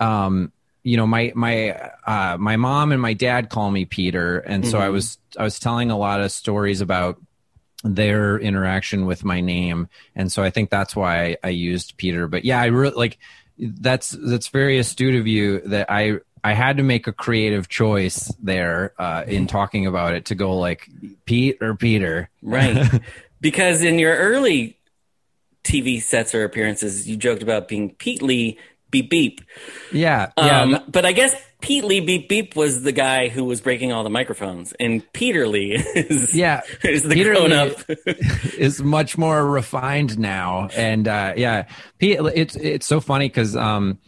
um, 0.00 0.52
you 0.84 0.96
know 0.96 1.08
my 1.08 1.32
my 1.34 1.72
uh, 2.06 2.36
my 2.38 2.56
mom 2.56 2.92
and 2.92 3.02
my 3.02 3.14
dad 3.14 3.50
call 3.50 3.72
me 3.72 3.84
Peter, 3.84 4.38
and 4.38 4.64
so 4.64 4.78
I 4.78 4.88
Mhm. 4.88 4.92
was 4.92 5.18
I 5.36 5.42
was 5.42 5.58
telling 5.58 5.90
a 5.90 5.98
lot 5.98 6.20
of 6.20 6.30
stories 6.30 6.80
about 6.80 7.20
their 7.84 8.38
interaction 8.38 9.06
with 9.06 9.22
my 9.24 9.40
name 9.40 9.86
and 10.16 10.32
so 10.32 10.42
i 10.42 10.50
think 10.50 10.70
that's 10.70 10.96
why 10.96 11.22
i, 11.24 11.36
I 11.44 11.48
used 11.50 11.96
peter 11.98 12.26
but 12.26 12.44
yeah 12.44 12.60
i 12.60 12.66
really 12.66 12.94
like 12.96 13.18
that's 13.58 14.10
that's 14.10 14.48
very 14.48 14.78
astute 14.78 15.14
of 15.14 15.26
you 15.26 15.60
that 15.60 15.90
i 15.90 16.18
i 16.44 16.52
had 16.52 16.76
to 16.76 16.82
make 16.82 17.06
a 17.06 17.12
creative 17.12 17.68
choice 17.68 18.32
there 18.42 18.92
uh 18.98 19.24
in 19.26 19.46
talking 19.46 19.86
about 19.86 20.14
it 20.14 20.26
to 20.26 20.34
go 20.34 20.56
like 20.58 20.88
pete 21.24 21.58
or 21.60 21.74
peter 21.74 22.28
Right. 22.42 23.00
because 23.40 23.82
in 23.82 23.98
your 23.98 24.14
early 24.16 24.78
TV 25.64 26.00
sets 26.00 26.32
or 26.32 26.44
appearances, 26.44 27.08
you 27.08 27.16
joked 27.16 27.42
about 27.42 27.66
being 27.66 27.90
Pete 27.96 28.22
Lee 28.22 28.56
beep 28.92 29.10
beep. 29.10 29.40
yeah 29.90 30.30
yeah 30.38 30.60
Um, 30.62 30.78
but 30.86 31.04
I 31.04 31.10
guess 31.10 31.34
Pete 31.60 31.84
Lee 31.84 32.00
beep 32.00 32.28
beep 32.28 32.54
was 32.54 32.82
the 32.82 32.92
guy 32.92 33.28
who 33.28 33.44
was 33.44 33.60
breaking 33.60 33.90
all 33.92 34.04
the 34.04 34.10
microphones, 34.10 34.72
and 34.78 35.02
Peter 35.12 35.48
Lee 35.48 35.72
is 35.74 36.34
yeah 36.34 36.60
is 36.84 37.02
the 37.02 37.14
Peter 37.14 37.34
grown 37.34 37.50
Lee- 37.50 37.56
up. 37.56 37.78
is 38.58 38.82
much 38.82 39.16
more 39.18 39.44
refined 39.44 40.18
now 40.18 40.68
and 40.76 41.08
uh 41.08 41.32
yeah 41.36 41.66
pete 41.98 42.18
it's 42.34 42.56
it's 42.56 42.86
so 42.86 43.00
funny 43.00 43.28
because 43.28 43.56
um 43.56 43.98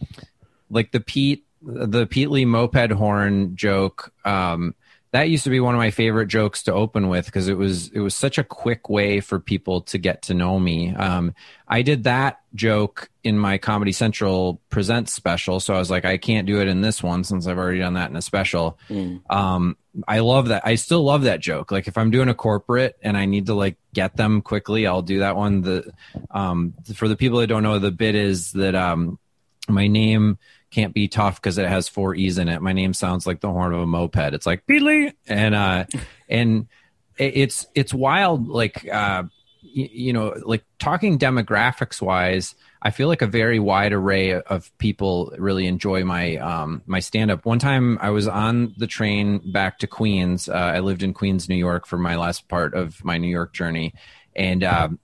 like 0.69 0.91
the 0.91 0.99
pete 0.99 1.45
the 1.61 2.05
pete 2.05 2.29
lee 2.29 2.45
moped 2.45 2.91
horn 2.91 3.55
joke 3.55 4.13
um 4.25 4.73
that 5.11 5.29
used 5.29 5.43
to 5.43 5.49
be 5.49 5.59
one 5.59 5.73
of 5.73 5.79
my 5.79 5.89
favorite 5.89 6.27
jokes 6.27 6.63
to 6.63 6.73
open 6.73 7.09
with 7.09 7.25
because 7.25 7.47
it 7.47 7.57
was 7.57 7.87
it 7.89 7.99
was 7.99 8.15
such 8.15 8.37
a 8.37 8.43
quick 8.43 8.89
way 8.89 9.19
for 9.19 9.39
people 9.39 9.81
to 9.81 9.97
get 9.97 10.21
to 10.23 10.33
know 10.33 10.59
me. 10.59 10.93
Um 10.95 11.33
i 11.67 11.81
did 11.81 12.03
that 12.03 12.41
joke 12.55 13.09
in 13.23 13.37
my 13.37 13.57
comedy 13.57 13.91
central 13.91 14.59
presents 14.71 15.13
special 15.13 15.59
so 15.59 15.75
i 15.75 15.77
was 15.77 15.91
like 15.91 16.03
i 16.03 16.17
can't 16.17 16.47
do 16.47 16.59
it 16.59 16.67
in 16.67 16.81
this 16.81 17.03
one 17.03 17.23
since 17.23 17.45
i've 17.45 17.59
already 17.59 17.77
done 17.77 17.93
that 17.93 18.09
in 18.09 18.15
a 18.15 18.21
special. 18.21 18.79
Mm. 18.89 19.21
um 19.29 19.77
i 20.07 20.19
love 20.19 20.47
that 20.47 20.65
i 20.65 20.75
still 20.75 21.03
love 21.03 21.23
that 21.23 21.39
joke. 21.39 21.71
Like 21.71 21.87
if 21.87 21.97
i'm 21.97 22.11
doing 22.11 22.29
a 22.29 22.33
corporate 22.33 22.97
and 23.01 23.17
i 23.17 23.25
need 23.25 23.47
to 23.47 23.53
like 23.53 23.77
get 23.93 24.15
them 24.15 24.41
quickly 24.41 24.87
i'll 24.87 25.01
do 25.01 25.19
that 25.19 25.35
one. 25.35 25.61
The 25.61 25.91
um 26.31 26.73
for 26.95 27.07
the 27.07 27.15
people 27.15 27.39
that 27.39 27.47
don't 27.47 27.63
know 27.63 27.79
the 27.79 27.91
bit 27.91 28.15
is 28.15 28.51
that 28.53 28.75
um 28.75 29.19
my 29.67 29.87
name 29.87 30.37
can't 30.71 30.93
be 30.93 31.07
tough 31.07 31.41
because 31.41 31.57
it 31.57 31.67
has 31.67 31.87
four 31.87 32.15
e's 32.15 32.37
in 32.37 32.47
it. 32.49 32.61
My 32.61 32.73
name 32.73 32.93
sounds 32.93 33.25
like 33.25 33.41
the 33.41 33.51
horn 33.51 33.73
of 33.73 33.81
a 33.81 33.87
moped. 33.87 34.33
It's 34.33 34.45
like 34.45 34.65
Beedley 34.67 35.13
and 35.27 35.55
uh 35.55 35.85
and 36.29 36.67
it's 37.17 37.67
it's 37.75 37.93
wild 37.93 38.47
like 38.47 38.87
uh 38.87 39.23
y- 39.63 39.89
you 39.91 40.13
know 40.13 40.33
like 40.45 40.63
talking 40.79 41.19
demographics 41.19 42.01
wise 42.01 42.55
i 42.81 42.89
feel 42.89 43.07
like 43.07 43.21
a 43.21 43.27
very 43.27 43.59
wide 43.59 43.91
array 43.91 44.33
of 44.33 44.75
people 44.77 45.33
really 45.37 45.67
enjoy 45.67 46.03
my 46.03 46.37
um 46.37 46.81
my 46.85 46.99
stand 46.99 47.29
up 47.29 47.45
one 47.45 47.59
time 47.59 47.97
i 48.01 48.09
was 48.09 48.27
on 48.27 48.73
the 48.77 48.87
train 48.87 49.51
back 49.51 49.79
to 49.79 49.87
queens 49.87 50.47
uh, 50.47 50.53
i 50.53 50.79
lived 50.79 51.03
in 51.03 51.13
queens 51.13 51.49
new 51.49 51.55
york 51.55 51.85
for 51.85 51.97
my 51.97 52.15
last 52.15 52.47
part 52.47 52.73
of 52.73 53.03
my 53.03 53.17
new 53.17 53.27
york 53.27 53.53
journey. 53.53 53.93
And 54.35 54.63
um 54.63 54.99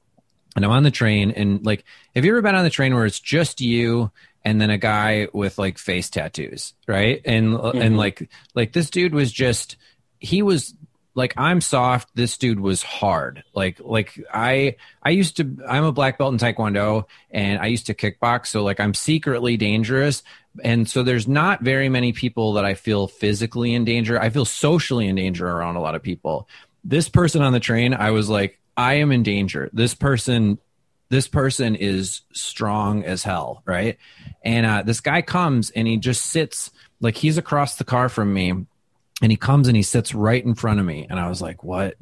and 0.55 0.63
i'm 0.63 0.72
on 0.72 0.84
the 0.84 0.91
train 0.91 1.31
and 1.31 1.65
like 1.65 1.84
have 2.15 2.24
you 2.24 2.31
ever 2.31 2.41
been 2.41 2.55
on 2.55 2.63
the 2.63 2.69
train 2.69 2.95
where 2.95 3.05
it's 3.05 3.19
just 3.19 3.60
you 3.60 4.12
and 4.46 4.62
then 4.62 4.70
a 4.70 4.78
guy 4.78 5.28
with 5.34 5.58
like 5.58 5.78
face 5.78 6.10
tattoos 6.10 6.74
right 6.88 7.22
and 7.25 7.56
and 7.56 7.96
Mhm. 7.96 7.98
like 7.98 8.30
like 8.54 8.72
this 8.72 8.90
dude 8.90 9.14
was 9.14 9.32
just 9.32 9.75
he 10.20 10.42
was 10.42 10.74
like 11.18 11.34
I'm 11.38 11.62
soft. 11.62 12.10
This 12.14 12.38
dude 12.38 12.60
was 12.60 12.84
hard. 12.84 13.42
Like 13.54 13.80
like 13.80 14.22
I 14.34 14.75
I 15.02 15.12
used 15.12 15.38
to 15.38 15.58
I'm 15.68 15.86
a 15.86 15.94
black 15.94 16.18
belt 16.18 16.34
in 16.34 16.40
taekwondo 16.40 17.06
and 17.32 17.58
I 17.62 17.68
used 17.68 17.86
to 17.86 17.94
kickbox. 17.94 18.48
So 18.48 18.64
like 18.64 18.82
I'm 18.82 18.94
secretly 18.94 19.56
dangerous. 19.56 20.24
And 20.62 20.90
so 20.90 21.04
there's 21.04 21.25
not 21.25 21.62
very 21.64 21.88
many 21.88 22.12
people 22.12 22.54
that 22.54 22.66
I 22.66 22.74
feel 22.74 23.08
physically 23.08 23.74
in 23.74 23.86
danger. 23.86 24.20
I 24.22 24.30
feel 24.30 24.44
socially 24.44 25.08
in 25.08 25.16
danger 25.16 25.48
around 25.48 25.78
a 25.78 25.82
lot 25.82 25.96
of 25.96 26.04
people. 26.04 26.50
This 26.84 27.08
person 27.08 27.42
on 27.42 27.54
the 27.54 27.62
train, 27.62 27.94
I 27.94 28.12
was 28.12 28.28
like, 28.30 28.60
I 28.75 28.96
am 28.96 29.12
in 29.14 29.24
danger. 29.24 29.70
This 29.72 29.94
person 29.96 30.60
this 31.09 31.27
person 31.27 31.75
is 31.75 32.21
strong 32.33 33.03
as 33.03 33.24
hell, 33.24 33.62
right? 33.65 33.97
And 34.43 34.65
uh, 34.65 34.81
this 34.83 35.01
guy 35.01 35.21
comes 35.21 35.69
and 35.71 35.88
he 35.88 35.97
just 35.97 36.25
sits 36.25 36.71
like 37.00 37.15
he's 37.15 37.38
across 37.38 37.75
the 37.75 37.83
car 37.83 38.09
from 38.09 38.33
me 38.33 38.50
and 39.21 39.31
he 39.31 39.38
comes 39.38 39.67
and 39.67 39.77
he 39.77 39.83
sits 39.83 40.13
right 40.13 40.43
in 40.43 40.55
front 40.55 40.79
of 40.79 40.85
me. 40.85 41.07
And 41.09 41.19
i 41.19 41.29
was 41.29 41.41
like 41.41 41.63
what? 41.63 41.95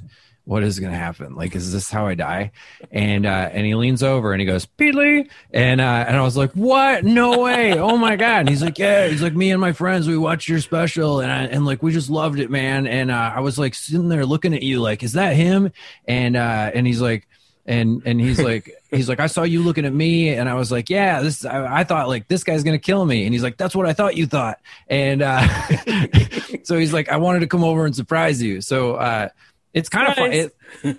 What 0.45 0.61
is 0.63 0.77
going 0.77 0.91
to 0.91 0.97
happen? 0.97 1.35
Like 1.35 1.55
is 1.55 1.71
this 1.71 1.89
how 1.89 2.07
i 2.07 2.15
die? 2.15 2.51
And 2.91 3.25
uh 3.25 3.49
and 3.51 3.65
he 3.65 3.75
leans 3.75 4.03
over 4.03 4.33
and 4.33 4.41
he 4.41 4.45
goes 4.45 4.65
Peely. 4.65 5.29
And 5.53 5.79
uh 5.79 6.05
and 6.07 6.17
i 6.17 6.21
was 6.21 6.35
like 6.35 6.51
what? 6.51 7.05
No 7.05 7.39
way. 7.39 7.79
Oh 7.79 7.97
my 7.97 8.15
god. 8.15 8.39
And 8.41 8.49
he's 8.49 8.61
like 8.61 8.77
yeah. 8.77 9.07
He's 9.07 9.21
like 9.21 9.35
me 9.35 9.51
and 9.51 9.61
my 9.61 9.71
friends 9.71 10.07
we 10.07 10.17
watched 10.17 10.49
your 10.49 10.59
special 10.59 11.21
and 11.21 11.31
I, 11.31 11.43
and 11.43 11.65
like 11.65 11.81
we 11.81 11.93
just 11.93 12.09
loved 12.09 12.39
it 12.39 12.49
man. 12.49 12.87
And 12.87 13.09
uh 13.09 13.33
i 13.35 13.39
was 13.39 13.57
like 13.57 13.73
sitting 13.73 14.09
there 14.09 14.25
looking 14.25 14.53
at 14.53 14.63
you 14.63 14.81
like 14.81 15.03
is 15.03 15.13
that 15.13 15.35
him? 15.35 15.71
And 16.07 16.35
uh 16.35 16.71
and 16.73 16.85
he's 16.85 17.01
like 17.01 17.27
and 17.65 18.01
and 18.05 18.19
he's 18.19 18.41
like 18.41 18.71
he's 18.91 19.07
like 19.07 19.19
i 19.19 19.27
saw 19.27 19.43
you 19.43 19.61
looking 19.61 19.85
at 19.85 19.93
me. 19.93 20.29
And 20.29 20.49
i 20.49 20.53
was 20.53 20.71
like 20.71 20.89
yeah 20.89 21.21
this 21.21 21.45
i, 21.45 21.79
I 21.79 21.83
thought 21.83 22.07
like 22.07 22.27
this 22.27 22.43
guy's 22.43 22.63
gonna 22.63 22.79
kill 22.79 23.05
me. 23.05 23.25
And 23.25 23.33
he's 23.33 23.43
like 23.43 23.57
that's 23.57 23.75
what 23.75 23.85
i 23.85 23.93
thought 23.93 24.15
you 24.17 24.27
thought. 24.27 24.59
And 24.87 25.21
uh 25.21 25.47
so 26.63 26.77
he's 26.77 26.93
like 26.93 27.09
i 27.09 27.17
wanted 27.17 27.39
to 27.39 27.47
come 27.47 27.63
over 27.63 27.85
and 27.85 27.95
surprise 27.95 28.41
you. 28.41 28.61
So 28.61 28.95
uh 28.95 29.29
it's 29.73 29.89
kind 29.89 30.07
of 30.07 30.15
fun 30.15 30.33
it, 30.33 30.55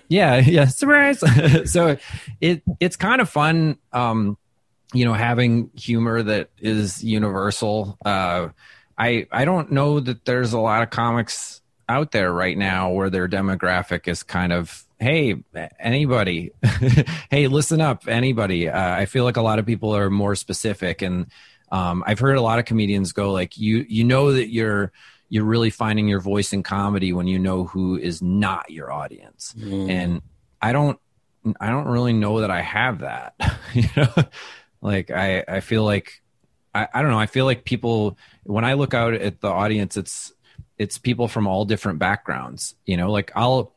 yeah 0.09 0.37
yeah 0.45 0.65
surprise. 0.67 1.23
So 1.71 1.97
it 2.41 2.63
it's 2.79 2.95
kind 2.95 3.21
of 3.21 3.29
fun 3.29 3.77
um 3.93 4.37
you 4.93 5.05
know 5.05 5.13
having 5.13 5.71
humor 5.75 6.23
that 6.23 6.49
is 6.57 7.03
universal. 7.03 7.97
Uh 8.03 8.49
i 8.97 9.27
i 9.31 9.43
don't 9.43 9.71
know 9.73 9.99
that 9.99 10.23
there's 10.23 10.53
a 10.53 10.59
lot 10.59 10.81
of 10.81 10.89
comics 10.89 11.61
out 11.89 12.11
there 12.11 12.31
right 12.31 12.57
now 12.57 12.91
where 12.91 13.09
their 13.09 13.27
demographic 13.27 14.07
is 14.07 14.23
kind 14.23 14.53
of 14.53 14.84
hey 14.99 15.35
anybody. 15.79 16.51
Hey 17.29 17.47
listen 17.47 17.81
up 17.81 18.07
anybody. 18.07 18.69
Uh, 18.69 18.95
i 18.95 19.05
feel 19.05 19.23
like 19.23 19.37
a 19.37 19.41
lot 19.41 19.59
of 19.59 19.65
people 19.65 19.95
are 19.95 20.09
more 20.09 20.35
specific 20.35 21.01
and 21.01 21.27
um, 21.71 22.03
i've 22.07 22.19
heard 22.19 22.37
a 22.37 22.41
lot 22.41 22.59
of 22.59 22.65
comedians 22.65 23.11
go 23.11 23.31
like 23.31 23.57
you 23.57 23.85
you 23.89 24.03
know 24.03 24.31
that 24.31 24.49
you're 24.49 24.91
you're 25.29 25.43
really 25.43 25.69
finding 25.71 26.07
your 26.07 26.19
voice 26.21 26.53
in 26.53 26.63
comedy 26.63 27.11
when 27.11 27.27
you 27.27 27.39
know 27.39 27.65
who 27.65 27.97
is 27.97 28.21
not 28.21 28.69
your 28.69 28.91
audience. 28.91 29.53
Mm. 29.57 29.89
and 29.89 30.21
i 30.61 30.71
don't 30.71 30.99
i 31.59 31.69
don't 31.69 31.87
really 31.87 32.13
know 32.13 32.41
that 32.41 32.51
i 32.51 32.61
have 32.61 32.99
that. 32.99 33.33
You 33.73 33.89
know 33.97 34.13
like 34.81 35.11
i 35.11 35.43
i 35.47 35.59
feel 35.59 35.83
like 35.83 36.21
I, 36.73 36.87
I 36.93 37.01
don't 37.01 37.11
know. 37.11 37.19
I 37.19 37.25
feel 37.25 37.45
like 37.45 37.65
people 37.65 38.17
when 38.43 38.63
i 38.63 38.73
look 38.73 38.93
out 38.93 39.13
at 39.13 39.41
the 39.41 39.49
audience 39.49 39.97
it's 39.97 40.31
it's 40.77 40.97
people 40.97 41.27
from 41.27 41.47
all 41.47 41.65
different 41.65 41.99
backgrounds. 41.99 42.75
You 42.85 42.95
know 42.97 43.11
like 43.11 43.31
i'll 43.35 43.74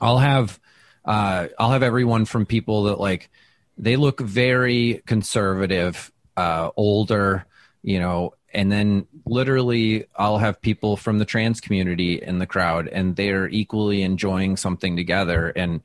i'll 0.00 0.18
have 0.18 0.58
uh 1.04 1.48
i'll 1.58 1.70
have 1.70 1.82
everyone 1.82 2.24
from 2.24 2.46
people 2.46 2.84
that 2.84 3.00
like 3.00 3.30
they 3.78 3.96
look 3.96 4.20
very 4.20 5.02
conservative 5.06 6.12
uh 6.36 6.70
older 6.76 7.46
you 7.82 7.98
know 7.98 8.34
and 8.52 8.70
then 8.70 9.06
literally 9.26 10.06
i'll 10.16 10.38
have 10.38 10.60
people 10.60 10.96
from 10.96 11.18
the 11.18 11.24
trans 11.24 11.60
community 11.60 12.20
in 12.20 12.38
the 12.38 12.46
crowd 12.46 12.88
and 12.88 13.16
they're 13.16 13.48
equally 13.48 14.02
enjoying 14.02 14.56
something 14.56 14.96
together. 14.96 15.48
And 15.48 15.80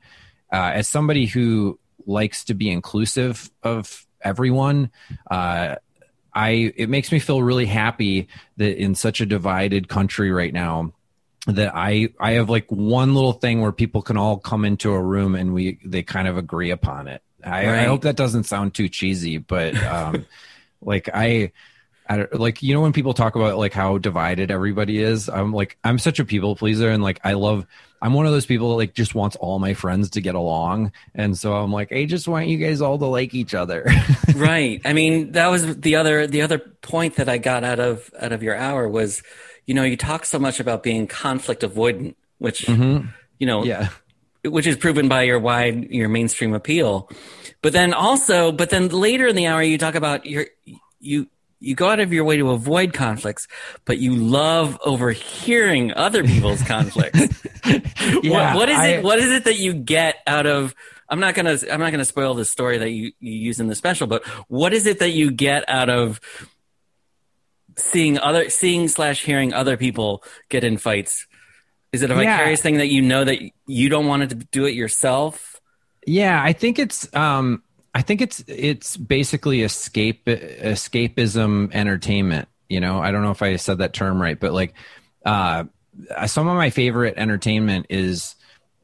uh, 0.52 0.72
as 0.74 0.88
somebody 0.88 1.26
who 1.26 1.78
likes 2.06 2.44
to 2.44 2.54
be 2.54 2.70
inclusive 2.70 3.50
of 3.62 4.06
everyone 4.20 4.90
uh, 5.30 5.76
I 6.32 6.72
it 6.76 6.88
makes 6.88 7.10
me 7.10 7.18
feel 7.18 7.42
really 7.42 7.66
happy 7.66 8.28
that 8.58 8.80
in 8.80 8.94
such 8.94 9.20
a 9.20 9.26
divided 9.26 9.88
country 9.88 10.30
right 10.30 10.52
now 10.52 10.92
that 11.46 11.72
I 11.74 12.10
I 12.18 12.32
have 12.32 12.50
like 12.50 12.70
one 12.70 13.14
little 13.14 13.32
thing 13.32 13.60
where 13.60 13.72
people 13.72 14.02
can 14.02 14.16
all 14.16 14.38
come 14.38 14.64
into 14.64 14.92
a 14.92 15.00
room 15.00 15.34
and 15.34 15.54
we 15.54 15.78
they 15.84 16.02
kind 16.02 16.28
of 16.28 16.36
agree 16.36 16.70
upon 16.70 17.08
it. 17.08 17.22
I, 17.44 17.66
right. 17.66 17.78
I 17.80 17.84
hope 17.84 18.02
that 18.02 18.16
doesn't 18.16 18.44
sound 18.44 18.74
too 18.74 18.88
cheesy, 18.88 19.38
but 19.38 19.76
um, 19.84 20.26
like 20.80 21.08
I 21.12 21.52
I 22.08 22.26
like 22.32 22.62
you 22.62 22.74
know 22.74 22.80
when 22.80 22.92
people 22.92 23.14
talk 23.14 23.36
about 23.36 23.58
like 23.58 23.72
how 23.72 23.98
divided 23.98 24.50
everybody 24.50 25.02
is 25.02 25.28
i'm 25.28 25.52
like 25.52 25.76
i'm 25.82 25.98
such 25.98 26.18
a 26.18 26.24
people 26.24 26.54
pleaser 26.54 26.88
and 26.88 27.02
like 27.02 27.20
i 27.24 27.32
love 27.32 27.66
i'm 28.00 28.12
one 28.12 28.26
of 28.26 28.32
those 28.32 28.46
people 28.46 28.70
that 28.70 28.76
like 28.76 28.94
just 28.94 29.14
wants 29.14 29.36
all 29.36 29.58
my 29.58 29.74
friends 29.74 30.10
to 30.10 30.20
get 30.20 30.34
along 30.34 30.92
and 31.14 31.36
so 31.36 31.54
i'm 31.54 31.72
like 31.72 31.92
i 31.92 32.04
just 32.04 32.28
want 32.28 32.46
you 32.46 32.58
guys 32.58 32.80
all 32.80 32.98
to 32.98 33.06
like 33.06 33.34
each 33.34 33.54
other 33.54 33.86
right 34.36 34.80
i 34.84 34.92
mean 34.92 35.32
that 35.32 35.48
was 35.48 35.78
the 35.78 35.96
other 35.96 36.26
the 36.26 36.42
other 36.42 36.58
point 36.58 37.16
that 37.16 37.28
i 37.28 37.38
got 37.38 37.64
out 37.64 37.80
of 37.80 38.10
out 38.20 38.32
of 38.32 38.42
your 38.42 38.54
hour 38.54 38.88
was 38.88 39.22
you 39.66 39.74
know 39.74 39.82
you 39.82 39.96
talk 39.96 40.24
so 40.24 40.38
much 40.38 40.60
about 40.60 40.82
being 40.82 41.06
conflict 41.06 41.62
avoidant 41.62 42.14
which 42.38 42.66
mm-hmm. 42.66 43.06
you 43.38 43.46
know 43.46 43.64
yeah 43.64 43.88
which 44.44 44.66
is 44.66 44.76
proven 44.76 45.08
by 45.08 45.22
your 45.22 45.38
wide 45.38 45.90
your 45.90 46.08
mainstream 46.08 46.54
appeal 46.54 47.10
but 47.62 47.72
then 47.72 47.92
also 47.92 48.52
but 48.52 48.70
then 48.70 48.88
later 48.88 49.26
in 49.26 49.36
the 49.36 49.46
hour 49.46 49.62
you 49.62 49.78
talk 49.78 49.94
about 49.94 50.24
your 50.24 50.46
you 51.00 51.26
you 51.60 51.74
go 51.74 51.88
out 51.88 52.00
of 52.00 52.12
your 52.12 52.24
way 52.24 52.36
to 52.36 52.50
avoid 52.50 52.92
conflicts, 52.92 53.48
but 53.84 53.98
you 53.98 54.14
love 54.14 54.78
overhearing 54.84 55.92
other 55.94 56.22
people's 56.22 56.62
conflicts. 56.66 57.44
yeah, 58.22 58.54
what, 58.54 58.56
what 58.56 58.68
is 58.68 58.78
I, 58.78 58.86
it? 58.88 59.04
What 59.04 59.18
is 59.18 59.32
it 59.32 59.44
that 59.44 59.58
you 59.58 59.72
get 59.72 60.16
out 60.26 60.46
of? 60.46 60.74
I'm 61.08 61.20
not 61.20 61.34
gonna. 61.34 61.56
I'm 61.70 61.80
not 61.80 61.92
gonna 61.92 62.04
spoil 62.04 62.34
the 62.34 62.44
story 62.44 62.78
that 62.78 62.90
you, 62.90 63.12
you 63.20 63.32
use 63.32 63.60
in 63.60 63.68
the 63.68 63.74
special, 63.74 64.06
but 64.06 64.24
what 64.48 64.72
is 64.72 64.86
it 64.86 64.98
that 64.98 65.10
you 65.10 65.30
get 65.30 65.64
out 65.68 65.88
of 65.88 66.20
seeing 67.76 68.18
other, 68.18 68.50
seeing 68.50 68.88
slash 68.88 69.24
hearing 69.24 69.52
other 69.52 69.76
people 69.76 70.22
get 70.48 70.64
in 70.64 70.78
fights? 70.78 71.26
Is 71.92 72.02
it 72.02 72.10
a 72.10 72.14
vicarious 72.14 72.60
yeah. 72.60 72.62
thing 72.62 72.76
that 72.78 72.88
you 72.88 73.00
know 73.00 73.24
that 73.24 73.38
you 73.66 73.88
don't 73.88 74.06
want 74.06 74.28
to 74.28 74.34
do 74.34 74.66
it 74.66 74.74
yourself? 74.74 75.60
Yeah, 76.06 76.42
I 76.42 76.52
think 76.52 76.78
it's. 76.78 77.14
um 77.14 77.62
I 77.96 78.02
think 78.02 78.20
it's 78.20 78.44
it's 78.46 78.94
basically 78.98 79.62
escape 79.62 80.26
escapism 80.26 81.72
entertainment. 81.72 82.46
You 82.68 82.78
know, 82.78 83.00
I 83.00 83.10
don't 83.10 83.22
know 83.22 83.30
if 83.30 83.40
I 83.40 83.56
said 83.56 83.78
that 83.78 83.94
term 83.94 84.20
right, 84.20 84.38
but 84.38 84.52
like 84.52 84.74
uh, 85.24 85.64
some 86.26 86.46
of 86.46 86.56
my 86.56 86.68
favorite 86.68 87.14
entertainment 87.16 87.86
is 87.88 88.34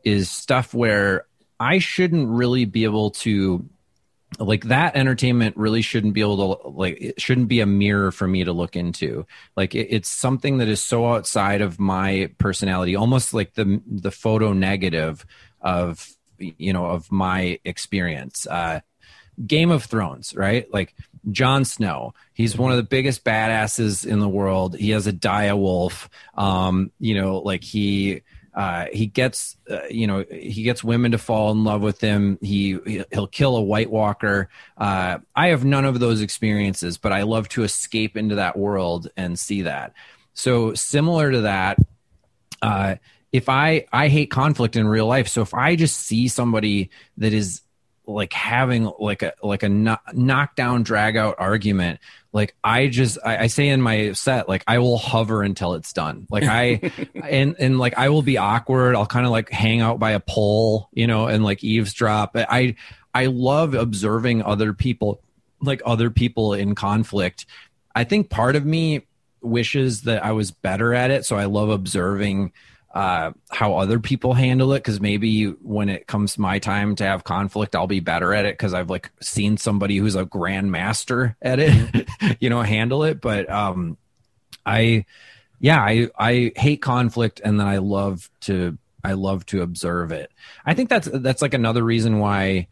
is 0.03 0.31
stuff 0.31 0.73
where 0.73 1.27
I 1.61 1.79
shouldn't 1.79 2.27
really 2.29 2.65
be 2.65 2.85
able 2.85 3.11
to 3.11 3.69
like 4.39 4.65
that 4.65 4.97
entertainment 4.97 5.57
really 5.57 5.83
shouldn't 5.83 6.15
be 6.15 6.21
able 6.21 6.57
to 6.57 6.69
like 6.69 6.99
it 7.01 7.21
shouldn't 7.21 7.49
be 7.49 7.61
a 7.61 7.67
mirror 7.67 8.11
for 8.11 8.27
me 8.27 8.45
to 8.45 8.53
look 8.53 8.77
into 8.77 9.27
like 9.57 9.75
it, 9.75 9.89
it's 9.91 10.09
something 10.09 10.59
that 10.59 10.69
is 10.69 10.83
so 10.83 11.07
outside 11.07 11.61
of 11.61 11.79
my 11.79 12.31
personality 12.39 12.97
almost 12.97 13.35
like 13.35 13.55
the 13.55 13.81
the 13.87 14.11
photo 14.11 14.53
negative 14.53 15.27
of 15.61 16.17
you 16.39 16.73
know 16.73 16.87
of 16.87 17.11
my 17.11 17.59
experience 17.65 18.47
uh 18.47 18.81
Game 19.47 19.71
of 19.71 19.85
Thrones, 19.85 20.35
right? 20.37 20.73
Like 20.73 20.95
Jon 21.31 21.65
Snow, 21.65 22.15
he's 22.35 22.57
one 22.57 22.71
of 22.71 22.77
the 22.77 22.83
biggest 22.83 23.25
badasses 23.25 24.07
in 24.07 24.21
the 24.21 24.29
world. 24.29 24.77
He 24.77 24.91
has 24.91 25.07
a 25.07 25.13
dire 25.13 25.57
wolf. 25.57 26.11
Um, 26.35 26.93
you 27.01 27.15
know, 27.15 27.39
like 27.39 27.65
he 27.65 28.23
uh, 28.55 28.87
he 28.93 29.07
gets 29.07 29.57
uh, 29.71 29.81
you 29.91 30.07
know 30.07 30.25
he 30.31 30.63
gets 30.63 30.85
women 30.85 31.13
to 31.13 31.19
fall 31.19 31.51
in 31.53 31.65
love 31.65 31.81
with 31.81 32.01
him. 32.01 32.39
He 32.43 32.79
he'll 33.11 33.27
kill 33.27 33.57
a 33.57 33.63
White 33.63 33.91
Walker. 33.91 34.51
Uh, 34.77 35.19
I 35.35 35.49
have 35.49 35.65
none 35.65 35.85
of 35.85 36.01
those 36.01 36.21
experiences, 36.21 36.99
but 36.99 37.13
I 37.13 37.23
love 37.23 37.49
to 37.51 37.63
escape 37.63 38.17
into 38.17 38.35
that 38.37 38.59
world 38.59 39.09
and 39.17 39.39
see 39.39 39.63
that. 39.63 39.95
So 40.35 40.75
similar 40.75 41.31
to 41.33 41.41
that, 41.43 41.79
uh, 42.61 42.97
if 43.33 43.49
I 43.49 43.87
I 43.93 44.09
hate 44.09 44.31
conflict 44.31 44.77
in 44.77 44.87
real 44.87 45.07
life, 45.07 45.29
so 45.29 45.41
if 45.41 45.55
I 45.55 45.75
just 45.75 45.97
see 45.97 46.29
somebody 46.29 46.91
that 47.17 47.33
is 47.33 47.63
like 48.07 48.33
having 48.33 48.91
like 48.99 49.23
a 49.23 49.33
like 49.43 49.63
a 49.63 49.69
no- 49.69 49.99
knockdown 50.13 50.83
drag 50.83 51.17
out 51.17 51.37
argument 51.39 52.01
like 52.33 52.55
i 52.65 52.89
just 52.89 53.19
I, 53.25 53.45
I, 53.45 53.47
say 53.47 53.69
in 53.69 53.81
my 53.81 54.13
set 54.13 54.49
like 54.49 54.65
i 54.67 54.79
will 54.79 54.99
hover 54.99 55.43
until 55.43 55.75
it's 55.75 55.93
done. 55.93 56.27
Like 56.31 56.45
i 56.45 56.91
and 57.15 57.55
and 57.59 57.79
like 57.79 57.97
i 57.97 58.09
will 58.09 58.23
be 58.23 58.39
awkward. 58.39 58.97
I'll 58.97 59.07
kind 59.07 59.27
of 59.27 59.33
like 59.33 59.51
hang 59.51 59.81
out 59.81 59.99
by 59.99 60.13
a 60.13 60.21
pole 60.21 60.89
you 60.93 61.07
know 61.07 61.27
and 61.27 61.45
like 61.45 61.63
eavesdrop. 61.63 62.33
I 62.35 62.75
i 63.15 63.27
love 63.27 63.75
observing 63.75 64.43
other 64.43 64.73
people 64.73 65.21
like 65.61 65.83
other 65.87 66.11
people 66.11 66.55
in 66.55 66.75
conflict. 66.75 67.47
I 67.95 68.05
think 68.05 68.31
part 68.31 68.57
of 68.57 68.67
me 68.67 69.07
wishes 69.43 70.03
that 70.03 70.25
i 70.25 70.31
was 70.31 70.53
better 70.53 70.95
at 70.95 71.11
it 71.11 71.27
so 71.27 71.37
i 71.37 71.47
love 71.47 71.69
observing 71.69 72.53
uh, 72.95 73.33
how 73.51 73.75
other 73.77 73.99
people 73.99 74.35
handle 74.35 74.73
it. 74.75 74.81
Because 74.81 75.01
maybe 75.01 75.47
when 75.47 75.89
it 75.89 76.07
comes 76.07 76.39
my 76.39 76.59
time 76.59 76.95
to 76.97 77.05
have 77.05 77.25
conflict 77.25 77.75
i'll 77.75 77.87
be 77.87 78.01
better 78.01 78.35
at 78.35 78.45
it 78.45 78.55
because 78.55 78.75
i've 78.75 78.91
like 78.91 79.11
seen 79.21 79.57
somebody 79.57 79.97
who's 79.97 80.15
a 80.15 80.25
grandmaster 80.25 81.35
at 81.41 81.59
it 81.59 81.73
mm-hmm. 81.73 82.33
you 82.41 82.51
know 82.51 82.63
handle 82.63 83.05
it. 83.05 83.21
But 83.21 83.51
um 83.51 83.97
i 84.65 85.05
yeah 85.61 85.81
i 85.81 86.09
i 86.19 86.53
hate 86.57 86.83
conflict 86.83 87.41
and 87.45 87.59
then 87.59 87.67
i 87.67 87.79
love 87.79 88.31
to 88.41 88.79
i 89.03 89.15
love 89.15 89.47
to 89.47 89.63
observe 89.63 90.13
it. 90.13 90.31
I 90.65 90.75
think 90.75 90.89
that's 90.89 91.09
that's 91.13 91.43
like 91.43 91.55
another 91.55 91.83
reason 91.83 92.19
why 92.19 92.69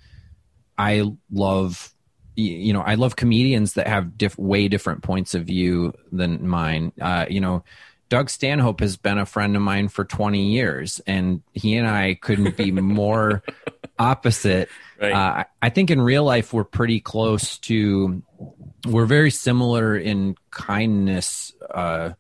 i 0.77 1.11
love 1.31 1.93
you 2.37 2.73
know 2.73 2.81
i 2.81 2.95
love 2.95 3.17
comedians 3.17 3.75
that 3.75 3.87
have 3.87 4.17
diff- 4.17 4.39
way 4.39 4.69
different 4.69 5.03
points 5.03 5.35
of 5.35 5.45
view 5.45 5.93
than 6.13 6.47
mine. 6.47 6.93
Uh 7.01 7.27
you 7.29 7.41
know 7.41 7.65
Doug 8.11 8.29
Stanhope 8.29 8.81
has 8.81 8.97
been 8.97 9.19
a 9.19 9.25
friend 9.25 9.55
of 9.55 9.63
mine 9.63 9.89
for 9.89 10.05
20 10.05 10.51
years, 10.51 11.01
and 11.07 11.43
he 11.53 11.77
and 11.77 11.87
I 11.89 12.15
couldn't 12.15 12.57
be 12.57 12.73
more 12.73 13.43
opposite. 13.99 14.69
Right. 15.01 15.13
Uh, 15.13 15.45
I 15.63 15.71
think 15.71 15.91
in 15.91 16.01
real 16.01 16.25
life, 16.25 16.53
we're 16.53 16.65
pretty 16.65 16.99
close 17.01 17.57
to, 17.59 18.21
we're 18.85 19.07
very 19.07 19.31
similar 19.31 19.97
in 19.97 20.35
kindness 20.51 21.53
uh, 21.73 22.11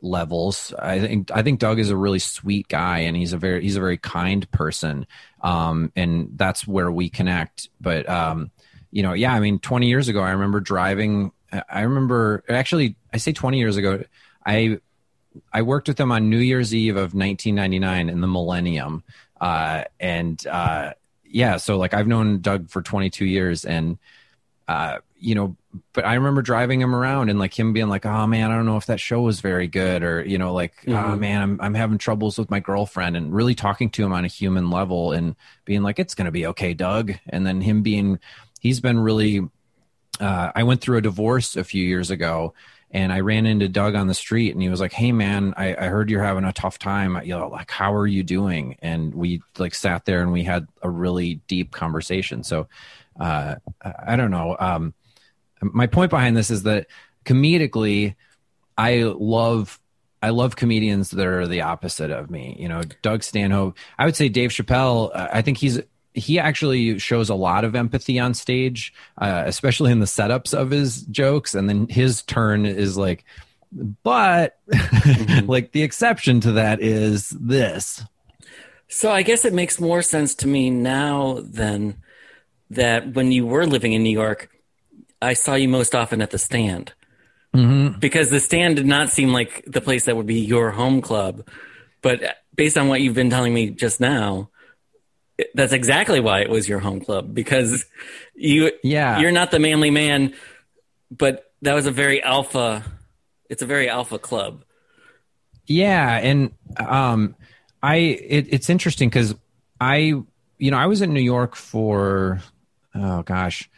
levels. 0.00 0.72
I 0.78 1.00
think 1.00 1.32
I 1.32 1.42
think 1.42 1.58
Doug 1.58 1.80
is 1.80 1.90
a 1.90 1.96
really 1.96 2.20
sweet 2.20 2.68
guy, 2.68 3.00
and 3.00 3.16
he's 3.16 3.32
a 3.32 3.38
very 3.38 3.62
he's 3.62 3.76
a 3.76 3.80
very 3.80 3.98
kind 3.98 4.48
person, 4.52 5.06
um, 5.42 5.92
and 5.96 6.30
that's 6.36 6.68
where 6.68 6.90
we 6.90 7.08
connect. 7.08 7.68
But 7.80 8.08
um, 8.08 8.52
you 8.92 9.02
know, 9.02 9.12
yeah, 9.12 9.32
I 9.32 9.40
mean, 9.40 9.58
20 9.58 9.88
years 9.88 10.08
ago, 10.08 10.20
I 10.20 10.30
remember 10.30 10.60
driving. 10.60 11.32
I 11.68 11.82
remember 11.82 12.44
actually, 12.48 12.96
I 13.12 13.16
say 13.16 13.32
20 13.32 13.58
years 13.58 13.76
ago, 13.76 14.04
I 14.46 14.78
I 15.52 15.62
worked 15.62 15.88
with 15.88 15.98
him 15.98 16.12
on 16.12 16.30
New 16.30 16.38
Year's 16.38 16.74
Eve 16.74 16.96
of 16.96 17.14
1999 17.14 18.08
in 18.08 18.20
the 18.20 18.26
Millennium, 18.26 19.02
uh, 19.40 19.84
and 20.00 20.44
uh, 20.46 20.92
yeah, 21.24 21.56
so 21.56 21.78
like 21.78 21.94
I've 21.94 22.06
known 22.06 22.40
Doug 22.40 22.70
for 22.70 22.82
22 22.82 23.24
years, 23.24 23.64
and 23.64 23.98
uh, 24.68 24.98
you 25.16 25.34
know, 25.34 25.56
but 25.92 26.04
I 26.04 26.14
remember 26.14 26.42
driving 26.42 26.80
him 26.80 26.94
around 26.94 27.28
and 27.28 27.38
like 27.38 27.58
him 27.58 27.72
being 27.72 27.88
like, 27.88 28.04
"Oh 28.04 28.26
man, 28.26 28.50
I 28.50 28.56
don't 28.56 28.66
know 28.66 28.76
if 28.76 28.86
that 28.86 29.00
show 29.00 29.20
was 29.20 29.40
very 29.40 29.68
good," 29.68 30.02
or 30.02 30.24
you 30.24 30.38
know, 30.38 30.52
like, 30.52 30.74
oh, 30.86 30.90
mm-hmm. 30.90 31.10
"Oh 31.12 31.16
man, 31.16 31.42
I'm 31.42 31.60
I'm 31.60 31.74
having 31.74 31.98
troubles 31.98 32.38
with 32.38 32.50
my 32.50 32.60
girlfriend," 32.60 33.16
and 33.16 33.34
really 33.34 33.54
talking 33.54 33.90
to 33.90 34.04
him 34.04 34.12
on 34.12 34.24
a 34.24 34.28
human 34.28 34.70
level 34.70 35.12
and 35.12 35.36
being 35.64 35.82
like, 35.82 35.98
"It's 35.98 36.14
gonna 36.14 36.30
be 36.30 36.46
okay, 36.48 36.74
Doug," 36.74 37.12
and 37.28 37.46
then 37.46 37.60
him 37.60 37.82
being, 37.82 38.18
he's 38.60 38.80
been 38.80 38.98
really 38.98 39.48
uh, 40.20 40.52
I 40.54 40.62
went 40.62 40.80
through 40.80 40.98
a 40.98 41.02
divorce 41.02 41.56
a 41.56 41.64
few 41.64 41.84
years 41.84 42.10
ago, 42.10 42.54
and 42.92 43.12
I 43.12 43.20
ran 43.20 43.46
into 43.46 43.68
Doug 43.68 43.94
on 43.94 44.06
the 44.06 44.14
street, 44.14 44.52
and 44.52 44.62
he 44.62 44.68
was 44.68 44.80
like, 44.80 44.92
"Hey, 44.92 45.12
man, 45.12 45.54
I, 45.56 45.74
I 45.74 45.86
heard 45.86 46.10
you're 46.10 46.22
having 46.22 46.44
a 46.44 46.52
tough 46.52 46.78
time. 46.78 47.18
You 47.24 47.38
know, 47.38 47.48
like, 47.48 47.70
how 47.70 47.94
are 47.94 48.06
you 48.06 48.22
doing?" 48.22 48.76
And 48.80 49.14
we 49.14 49.42
like 49.58 49.74
sat 49.74 50.04
there 50.04 50.20
and 50.20 50.30
we 50.30 50.44
had 50.44 50.68
a 50.82 50.90
really 50.90 51.36
deep 51.48 51.72
conversation. 51.72 52.44
So, 52.44 52.68
uh, 53.18 53.56
I 53.82 54.16
don't 54.16 54.30
know. 54.30 54.56
Um, 54.58 54.94
my 55.62 55.86
point 55.86 56.10
behind 56.10 56.36
this 56.36 56.50
is 56.50 56.64
that 56.64 56.86
comedically, 57.24 58.14
I 58.76 59.04
love 59.16 59.80
I 60.22 60.30
love 60.30 60.54
comedians 60.54 61.10
that 61.10 61.26
are 61.26 61.48
the 61.48 61.62
opposite 61.62 62.10
of 62.10 62.30
me. 62.30 62.56
You 62.58 62.68
know, 62.68 62.82
Doug 63.00 63.22
Stanhope. 63.22 63.76
I 63.98 64.04
would 64.04 64.16
say 64.16 64.28
Dave 64.28 64.50
Chappelle. 64.50 65.10
Uh, 65.14 65.28
I 65.32 65.42
think 65.42 65.58
he's 65.58 65.80
he 66.14 66.38
actually 66.38 66.98
shows 66.98 67.30
a 67.30 67.34
lot 67.34 67.64
of 67.64 67.74
empathy 67.74 68.18
on 68.18 68.34
stage, 68.34 68.92
uh, 69.18 69.44
especially 69.46 69.92
in 69.92 70.00
the 70.00 70.06
setups 70.06 70.56
of 70.56 70.70
his 70.70 71.02
jokes, 71.02 71.54
and 71.54 71.68
then 71.68 71.88
his 71.88 72.22
turn 72.22 72.66
is 72.66 72.96
like, 72.96 73.24
but 74.02 74.58
mm-hmm. 74.70 75.46
like 75.50 75.72
the 75.72 75.82
exception 75.82 76.40
to 76.40 76.52
that 76.52 76.80
is 76.80 77.30
this. 77.30 78.02
So 78.88 79.10
I 79.10 79.22
guess 79.22 79.44
it 79.44 79.54
makes 79.54 79.80
more 79.80 80.02
sense 80.02 80.34
to 80.36 80.48
me 80.48 80.68
now 80.68 81.40
than 81.42 82.02
that 82.70 83.14
when 83.14 83.32
you 83.32 83.46
were 83.46 83.66
living 83.66 83.94
in 83.94 84.02
New 84.02 84.10
York, 84.10 84.50
I 85.20 85.32
saw 85.32 85.54
you 85.54 85.68
most 85.68 85.94
often 85.94 86.20
at 86.20 86.30
the 86.30 86.38
stand. 86.38 86.92
Mm-hmm. 87.54 88.00
Because 88.00 88.30
the 88.30 88.40
stand 88.40 88.76
did 88.76 88.86
not 88.86 89.10
seem 89.10 89.32
like 89.32 89.64
the 89.66 89.80
place 89.80 90.06
that 90.06 90.16
would 90.16 90.26
be 90.26 90.40
your 90.40 90.70
home 90.70 91.00
club. 91.00 91.46
But 92.02 92.36
based 92.54 92.76
on 92.76 92.88
what 92.88 93.00
you've 93.00 93.14
been 93.14 93.30
telling 93.30 93.54
me 93.54 93.70
just 93.70 94.00
now, 94.00 94.50
that's 95.54 95.72
exactly 95.72 96.20
why 96.20 96.40
it 96.40 96.50
was 96.50 96.68
your 96.68 96.78
home 96.78 97.00
club 97.00 97.34
because 97.34 97.84
you 98.34 98.72
yeah. 98.82 99.18
you're 99.18 99.32
not 99.32 99.50
the 99.50 99.58
manly 99.58 99.90
man 99.90 100.34
but 101.10 101.52
that 101.62 101.74
was 101.74 101.86
a 101.86 101.90
very 101.90 102.22
alpha 102.22 102.84
it's 103.48 103.62
a 103.62 103.66
very 103.66 103.88
alpha 103.88 104.18
club. 104.18 104.64
Yeah 105.66 106.18
and 106.18 106.52
um 106.76 107.36
i 107.82 107.96
it, 107.96 108.46
it's 108.50 108.68
interesting 108.68 109.08
because 109.08 109.34
i 109.80 109.96
you 110.58 110.70
know 110.70 110.76
i 110.76 110.86
was 110.86 111.02
in 111.02 111.12
new 111.12 111.20
york 111.20 111.54
for 111.54 112.40
oh 112.94 113.22
gosh 113.22 113.70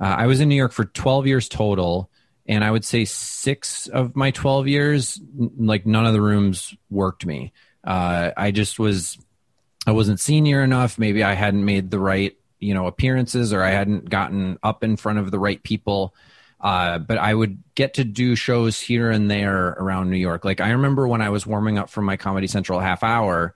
uh, 0.00 0.04
i 0.04 0.26
was 0.26 0.40
in 0.40 0.48
new 0.48 0.56
york 0.56 0.72
for 0.72 0.84
12 0.84 1.26
years 1.26 1.48
total 1.48 2.10
and 2.46 2.64
i 2.64 2.70
would 2.70 2.84
say 2.84 3.04
six 3.04 3.86
of 3.86 4.16
my 4.16 4.30
12 4.30 4.66
years 4.68 5.20
like 5.56 5.86
none 5.86 6.06
of 6.06 6.12
the 6.12 6.20
rooms 6.20 6.74
worked 6.90 7.24
me. 7.24 7.52
Uh, 7.84 8.32
i 8.36 8.50
just 8.50 8.78
was 8.78 9.18
I 9.88 9.92
wasn't 9.92 10.20
senior 10.20 10.62
enough. 10.62 10.98
Maybe 10.98 11.24
I 11.24 11.32
hadn't 11.32 11.64
made 11.64 11.90
the 11.90 11.98
right, 11.98 12.36
you 12.58 12.74
know, 12.74 12.86
appearances 12.86 13.54
or 13.54 13.62
I 13.62 13.70
hadn't 13.70 14.10
gotten 14.10 14.58
up 14.62 14.84
in 14.84 14.98
front 14.98 15.18
of 15.18 15.30
the 15.30 15.38
right 15.38 15.62
people. 15.62 16.14
Uh, 16.60 16.98
but 16.98 17.16
I 17.16 17.32
would 17.32 17.62
get 17.74 17.94
to 17.94 18.04
do 18.04 18.34
shows 18.34 18.78
here 18.78 19.10
and 19.10 19.30
there 19.30 19.68
around 19.68 20.10
New 20.10 20.18
York. 20.18 20.44
Like 20.44 20.60
I 20.60 20.72
remember 20.72 21.08
when 21.08 21.22
I 21.22 21.30
was 21.30 21.46
warming 21.46 21.78
up 21.78 21.88
for 21.88 22.02
my 22.02 22.18
Comedy 22.18 22.46
Central 22.48 22.80
half 22.80 23.02
hour, 23.02 23.54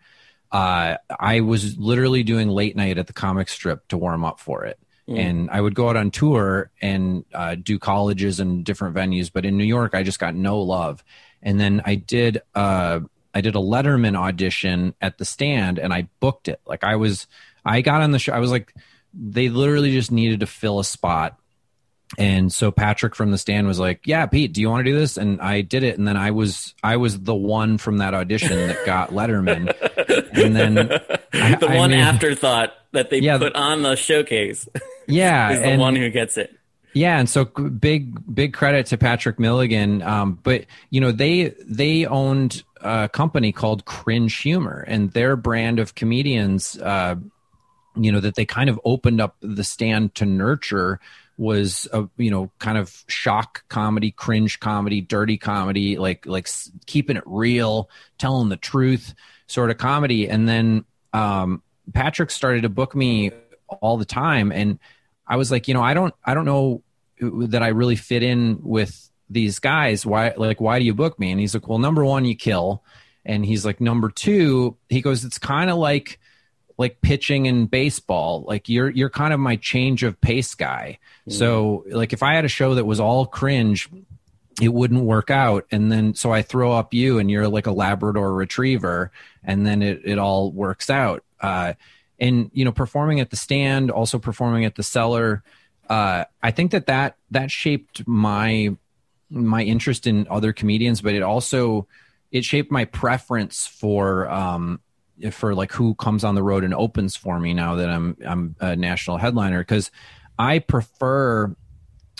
uh, 0.50 0.96
I 1.20 1.40
was 1.40 1.76
literally 1.76 2.22
doing 2.22 2.48
late 2.48 2.76
night 2.76 2.96
at 2.96 3.08
the 3.08 3.12
comic 3.12 3.50
strip 3.50 3.86
to 3.88 3.98
warm 3.98 4.24
up 4.24 4.40
for 4.40 4.64
it. 4.64 4.78
Mm. 5.06 5.18
And 5.18 5.50
I 5.50 5.60
would 5.60 5.74
go 5.74 5.90
out 5.90 5.96
on 5.98 6.10
tour 6.10 6.70
and 6.80 7.26
uh, 7.34 7.56
do 7.56 7.78
colleges 7.78 8.40
and 8.40 8.64
different 8.64 8.96
venues. 8.96 9.30
But 9.30 9.44
in 9.44 9.58
New 9.58 9.64
York, 9.64 9.94
I 9.94 10.02
just 10.02 10.18
got 10.18 10.34
no 10.34 10.62
love. 10.62 11.04
And 11.42 11.60
then 11.60 11.82
I 11.84 11.96
did 11.96 12.40
uh, 12.54 13.00
I 13.34 13.40
did 13.40 13.54
a 13.54 13.58
Letterman 13.58 14.16
audition 14.16 14.94
at 15.00 15.18
the 15.18 15.24
stand 15.24 15.78
and 15.78 15.92
I 15.92 16.08
booked 16.20 16.48
it. 16.48 16.60
Like 16.66 16.84
I 16.84 16.96
was, 16.96 17.26
I 17.64 17.80
got 17.80 18.02
on 18.02 18.12
the 18.12 18.18
show. 18.18 18.32
I 18.32 18.38
was 18.38 18.50
like, 18.50 18.74
they 19.14 19.48
literally 19.48 19.92
just 19.92 20.12
needed 20.12 20.40
to 20.40 20.46
fill 20.46 20.78
a 20.78 20.84
spot. 20.84 21.38
And 22.18 22.52
so 22.52 22.70
Patrick 22.70 23.14
from 23.14 23.30
the 23.30 23.38
stand 23.38 23.66
was 23.66 23.78
like, 23.78 24.06
"Yeah, 24.06 24.26
Pete, 24.26 24.52
do 24.52 24.60
you 24.60 24.68
want 24.68 24.84
to 24.84 24.90
do 24.90 24.98
this?" 24.98 25.16
And 25.16 25.40
I 25.40 25.62
did 25.62 25.82
it. 25.82 25.96
And 25.96 26.06
then 26.06 26.16
I 26.16 26.30
was 26.30 26.74
I 26.82 26.98
was 26.98 27.20
the 27.20 27.34
one 27.34 27.78
from 27.78 27.98
that 27.98 28.12
audition 28.12 28.68
that 28.68 28.84
got 28.84 29.10
Letterman. 29.12 29.74
and 30.34 30.54
then 30.54 30.78
I, 31.32 31.54
the 31.54 31.68
one 31.68 31.92
I 31.92 31.96
mean, 31.96 32.00
afterthought 32.00 32.74
that 32.92 33.08
they 33.08 33.20
yeah, 33.20 33.38
put 33.38 33.54
on 33.54 33.82
the 33.82 33.96
showcase. 33.96 34.68
Yeah, 35.08 35.50
is 35.50 35.58
the 35.58 35.66
and, 35.66 35.80
one 35.80 35.96
who 35.96 36.08
gets 36.10 36.36
it. 36.36 36.56
Yeah, 36.94 37.18
and 37.18 37.28
so 37.28 37.44
big 37.44 38.32
big 38.32 38.54
credit 38.54 38.86
to 38.86 38.96
Patrick 38.96 39.40
Milligan. 39.40 40.00
Um, 40.00 40.38
but 40.44 40.66
you 40.90 41.00
know 41.00 41.10
they 41.10 41.54
they 41.66 42.06
owned 42.06 42.62
a 42.82 43.08
company 43.08 43.52
called 43.52 43.84
Cringe 43.84 44.34
Humor, 44.38 44.84
and 44.86 45.12
their 45.12 45.36
brand 45.36 45.78
of 45.78 45.94
comedians, 45.94 46.78
uh, 46.78 47.16
you 47.96 48.12
know, 48.12 48.20
that 48.20 48.34
they 48.34 48.44
kind 48.44 48.70
of 48.70 48.80
opened 48.84 49.20
up 49.20 49.36
the 49.40 49.64
stand 49.64 50.14
to 50.16 50.26
nurture 50.26 51.00
was 51.38 51.88
a 51.92 52.08
you 52.18 52.30
know 52.30 52.50
kind 52.58 52.78
of 52.78 53.04
shock 53.08 53.64
comedy, 53.68 54.10
cringe 54.10 54.60
comedy, 54.60 55.00
dirty 55.00 55.38
comedy, 55.38 55.96
like 55.96 56.26
like 56.26 56.48
keeping 56.86 57.16
it 57.16 57.24
real, 57.26 57.88
telling 58.18 58.48
the 58.48 58.56
truth, 58.56 59.14
sort 59.46 59.70
of 59.70 59.78
comedy. 59.78 60.28
And 60.28 60.48
then 60.48 60.84
um, 61.12 61.62
Patrick 61.94 62.30
started 62.30 62.62
to 62.62 62.68
book 62.68 62.94
me 62.94 63.32
all 63.80 63.96
the 63.96 64.04
time, 64.04 64.52
and 64.52 64.78
I 65.26 65.36
was 65.36 65.50
like, 65.50 65.68
you 65.68 65.74
know, 65.74 65.82
I 65.82 65.94
don't, 65.94 66.14
I 66.24 66.34
don't 66.34 66.44
know 66.44 66.82
that 67.20 67.62
I 67.62 67.68
really 67.68 67.96
fit 67.96 68.22
in 68.22 68.58
with 68.62 69.10
these 69.32 69.58
guys. 69.58 70.04
Why, 70.06 70.32
like, 70.36 70.60
why 70.60 70.78
do 70.78 70.84
you 70.84 70.94
book 70.94 71.18
me? 71.18 71.30
And 71.30 71.40
he's 71.40 71.54
like, 71.54 71.68
well, 71.68 71.78
number 71.78 72.04
one, 72.04 72.24
you 72.24 72.34
kill. 72.34 72.82
And 73.24 73.44
he's 73.44 73.64
like, 73.64 73.80
number 73.80 74.10
two, 74.10 74.76
he 74.88 75.00
goes, 75.00 75.24
it's 75.24 75.38
kind 75.38 75.70
of 75.70 75.76
like, 75.76 76.18
like 76.78 77.00
pitching 77.00 77.46
in 77.46 77.66
baseball. 77.66 78.44
Like 78.46 78.68
you're, 78.68 78.90
you're 78.90 79.10
kind 79.10 79.32
of 79.32 79.38
my 79.38 79.56
change 79.56 80.02
of 80.02 80.20
pace 80.20 80.54
guy. 80.54 80.98
Mm. 81.28 81.32
So 81.32 81.84
like, 81.88 82.12
if 82.12 82.22
I 82.22 82.34
had 82.34 82.44
a 82.44 82.48
show 82.48 82.74
that 82.74 82.84
was 82.84 82.98
all 82.98 83.26
cringe, 83.26 83.88
it 84.60 84.70
wouldn't 84.70 85.04
work 85.04 85.30
out. 85.30 85.66
And 85.70 85.92
then, 85.92 86.14
so 86.14 86.32
I 86.32 86.42
throw 86.42 86.72
up 86.72 86.92
you 86.92 87.18
and 87.18 87.30
you're 87.30 87.48
like 87.48 87.66
a 87.66 87.72
Labrador 87.72 88.34
retriever 88.34 89.12
and 89.44 89.66
then 89.66 89.82
it, 89.82 90.02
it 90.04 90.18
all 90.18 90.50
works 90.50 90.90
out. 90.90 91.24
Uh, 91.40 91.74
and 92.22 92.50
you 92.54 92.64
know 92.64 92.72
performing 92.72 93.20
at 93.20 93.30
the 93.30 93.36
stand 93.36 93.90
also 93.90 94.18
performing 94.18 94.64
at 94.64 94.76
the 94.76 94.82
cellar 94.82 95.42
uh, 95.90 96.24
i 96.42 96.50
think 96.50 96.70
that 96.70 96.86
that 96.86 97.16
that 97.30 97.50
shaped 97.50 98.06
my 98.06 98.74
my 99.32 99.62
interest 99.62 100.06
in 100.06 100.26
other 100.30 100.52
comedians 100.52 101.00
but 101.00 101.14
it 101.14 101.22
also 101.22 101.86
it 102.30 102.44
shaped 102.44 102.70
my 102.70 102.84
preference 102.84 103.66
for 103.66 104.30
um 104.30 104.80
for 105.30 105.54
like 105.54 105.72
who 105.72 105.94
comes 105.94 106.24
on 106.24 106.34
the 106.34 106.42
road 106.42 106.64
and 106.64 106.74
opens 106.74 107.16
for 107.16 107.38
me 107.38 107.54
now 107.54 107.76
that 107.76 107.88
i'm 107.88 108.16
i'm 108.26 108.56
a 108.60 108.76
national 108.76 109.18
headliner. 109.18 109.60
Because 109.60 109.90
i 110.38 110.58
prefer 110.58 111.54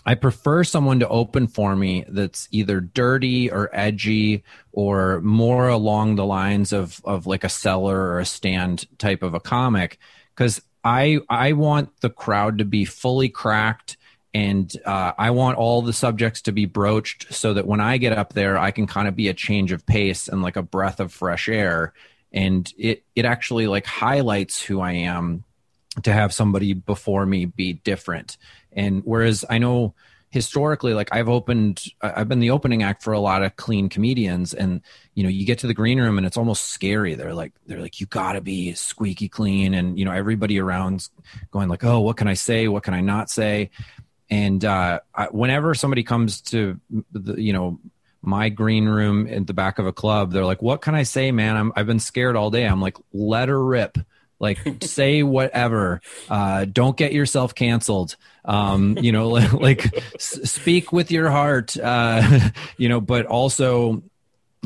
I 0.05 0.17
prefer 0.17 0.65
someone 0.65 0.99
to 1.01 1.09
open 1.09 1.47
for 1.47 1.77
me 1.77 2.05
that's 2.09 2.49
either 2.51 2.81
dirty 2.81 3.51
or 3.51 3.71
edgy 3.73 4.43
or 4.73 5.21
more 5.21 5.69
along 5.69 6.17
the 6.17 6.25
lines 6.25 6.73
of 6.73 7.01
of 7.05 7.27
like 7.27 7.45
a 7.45 7.49
cellar 7.49 7.97
or 7.97 8.19
a 8.19 8.27
stand 8.27 8.87
type 8.99 9.23
of 9.23 9.35
a 9.35 9.41
comic. 9.41 9.99
Because 10.35 10.61
I 10.83 11.21
I 11.31 11.53
want 11.53 12.01
the 12.01 12.11
crowd 12.11 12.59
to 12.59 12.65
be 12.65 12.85
fully 12.85 13.29
cracked 13.29 13.97
and 14.35 14.75
uh, 14.87 15.13
I 15.19 15.31
want 15.31 15.59
all 15.59 15.83
the 15.83 15.93
subjects 15.93 16.43
to 16.43 16.53
be 16.53 16.65
broached 16.67 17.33
so 17.33 17.55
that 17.55 17.67
when 17.67 17.81
I 17.81 17.99
get 17.99 18.17
up 18.17 18.33
there 18.33 18.59
I 18.59 18.71
can 18.71 18.87
kind 18.87 19.09
of 19.09 19.17
be 19.17 19.29
a 19.29 19.35
change 19.35 19.73
of 19.73 19.87
pace 19.87 20.29
and 20.29 20.43
like 20.43 20.57
a 20.57 20.63
breath 20.63 21.01
of 21.01 21.13
fresh 21.13 21.49
air 21.49 21.93
and 22.33 22.73
it 22.79 23.05
it 23.15 23.25
actually 23.25 23.67
like 23.67 23.87
highlights 23.87 24.63
who 24.63 24.81
I 24.81 24.93
am 24.93 25.45
to 26.03 26.13
have 26.13 26.33
somebody 26.33 26.73
before 26.73 27.27
me 27.27 27.45
be 27.45 27.75
different 27.75 28.39
and 28.73 29.03
whereas 29.05 29.45
I 29.49 29.59
know 29.59 29.95
historically, 30.33 30.95
like 30.95 31.11
I've 31.13 31.29
opened, 31.29 31.85
I've 32.01 32.29
been 32.29 32.41
the 32.41 32.51
opening 32.51 32.83
act 32.83 33.03
for 33.03 33.13
a 33.13 33.21
lot 33.21 33.43
of 33.43 33.55
clean 33.57 33.91
comedians, 33.91 34.55
and 34.55 34.81
you 35.15 35.23
know, 35.23 35.29
you 35.29 35.45
get 35.45 35.59
to 35.59 35.67
the 35.67 35.75
green 35.75 36.01
room 36.01 36.17
and 36.17 36.27
it's 36.27 36.39
almost 36.39 36.71
scary. 36.71 37.15
They're 37.15 37.35
like, 37.35 37.53
they're 37.67 37.83
like, 37.83 38.01
you 38.01 38.07
got 38.07 38.33
to 38.33 38.41
be 38.41 38.73
squeaky 38.73 39.29
clean, 39.29 39.75
and 39.75 39.99
you 39.99 40.07
know, 40.07 40.11
everybody 40.11 40.59
around's 40.59 41.11
going 41.51 41.69
like, 41.69 41.85
oh, 41.85 42.01
what 42.01 42.17
can 42.17 42.29
I 42.29 42.35
say? 42.35 42.67
What 42.67 42.83
can 42.83 42.95
I 42.95 43.03
not 43.03 43.29
say? 43.29 43.71
And 44.33 44.65
uh, 44.65 45.01
I, 45.15 45.27
whenever 45.27 45.75
somebody 45.75 46.05
comes 46.05 46.41
to, 46.53 46.81
the, 47.13 47.35
you 47.35 47.53
know, 47.53 47.79
my 48.23 48.49
green 48.49 48.89
room 48.89 49.27
at 49.27 49.47
the 49.47 49.53
back 49.53 49.79
of 49.79 49.87
a 49.87 49.93
club, 49.93 50.33
they're 50.33 50.47
like, 50.47 50.63
"What 50.63 50.81
can 50.81 50.95
I 50.95 51.03
say, 51.03 51.33
man? 51.33 51.55
I'm, 51.55 51.71
I've 51.77 51.87
been 51.87 52.01
scared 52.01 52.35
all 52.35 52.51
day." 52.51 52.65
I'm 52.65 52.81
like, 52.81 52.97
"Let 53.13 53.51
her 53.51 53.63
rip." 53.63 53.99
like 54.41 54.59
say 54.83 55.23
whatever 55.23 56.01
uh, 56.29 56.65
don't 56.65 56.97
get 56.97 57.13
yourself 57.13 57.55
canceled 57.55 58.17
um, 58.45 58.99
you 58.99 59.13
know 59.13 59.29
like, 59.29 59.53
like 59.69 60.15
s- 60.17 60.51
speak 60.51 60.93
with 60.93 61.13
your 61.13 61.31
heart 61.31 61.77
uh, 61.77 62.51
you 62.77 62.89
know 62.89 63.01
but 63.01 63.25
also 63.27 64.03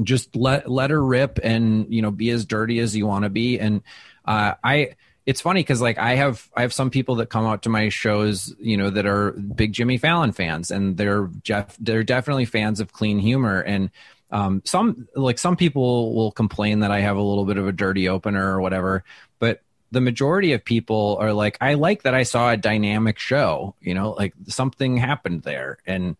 just 0.02 0.34
let 0.34 0.70
let 0.70 0.88
her 0.88 1.04
rip 1.04 1.38
and 1.42 1.92
you 1.92 2.00
know 2.00 2.10
be 2.10 2.30
as 2.30 2.46
dirty 2.46 2.78
as 2.78 2.96
you 2.96 3.06
want 3.06 3.24
to 3.24 3.28
be 3.28 3.58
and 3.60 3.82
uh, 4.24 4.54
i 4.64 4.94
it's 5.26 5.40
funny 5.40 5.60
because 5.60 5.80
like 5.80 5.98
i 5.98 6.14
have 6.14 6.48
i 6.56 6.62
have 6.62 6.72
some 6.72 6.90
people 6.90 7.16
that 7.16 7.26
come 7.26 7.44
out 7.44 7.62
to 7.62 7.68
my 7.68 7.88
shows 7.88 8.54
you 8.58 8.76
know 8.76 8.90
that 8.90 9.06
are 9.06 9.32
big 9.32 9.72
jimmy 9.72 9.98
fallon 9.98 10.32
fans 10.32 10.70
and 10.70 10.96
they're 10.96 11.28
jeff 11.42 11.76
they're 11.78 12.04
definitely 12.04 12.44
fans 12.44 12.80
of 12.80 12.92
clean 12.92 13.18
humor 13.18 13.60
and 13.60 13.90
um, 14.32 14.60
some 14.64 15.06
like 15.14 15.38
some 15.38 15.56
people 15.56 16.14
will 16.14 16.32
complain 16.32 16.80
that 16.80 16.90
i 16.90 17.00
have 17.00 17.16
a 17.16 17.22
little 17.22 17.44
bit 17.44 17.58
of 17.58 17.66
a 17.68 17.72
dirty 17.72 18.08
opener 18.08 18.52
or 18.52 18.60
whatever 18.60 19.04
but 19.38 19.60
the 19.90 20.00
majority 20.00 20.52
of 20.52 20.64
people 20.64 21.16
are 21.20 21.32
like, 21.32 21.56
I 21.60 21.74
like 21.74 22.02
that 22.02 22.14
I 22.14 22.24
saw 22.24 22.50
a 22.50 22.56
dynamic 22.56 23.18
show, 23.18 23.74
you 23.80 23.94
know, 23.94 24.10
like 24.10 24.34
something 24.48 24.96
happened 24.96 25.42
there. 25.42 25.78
And, 25.86 26.16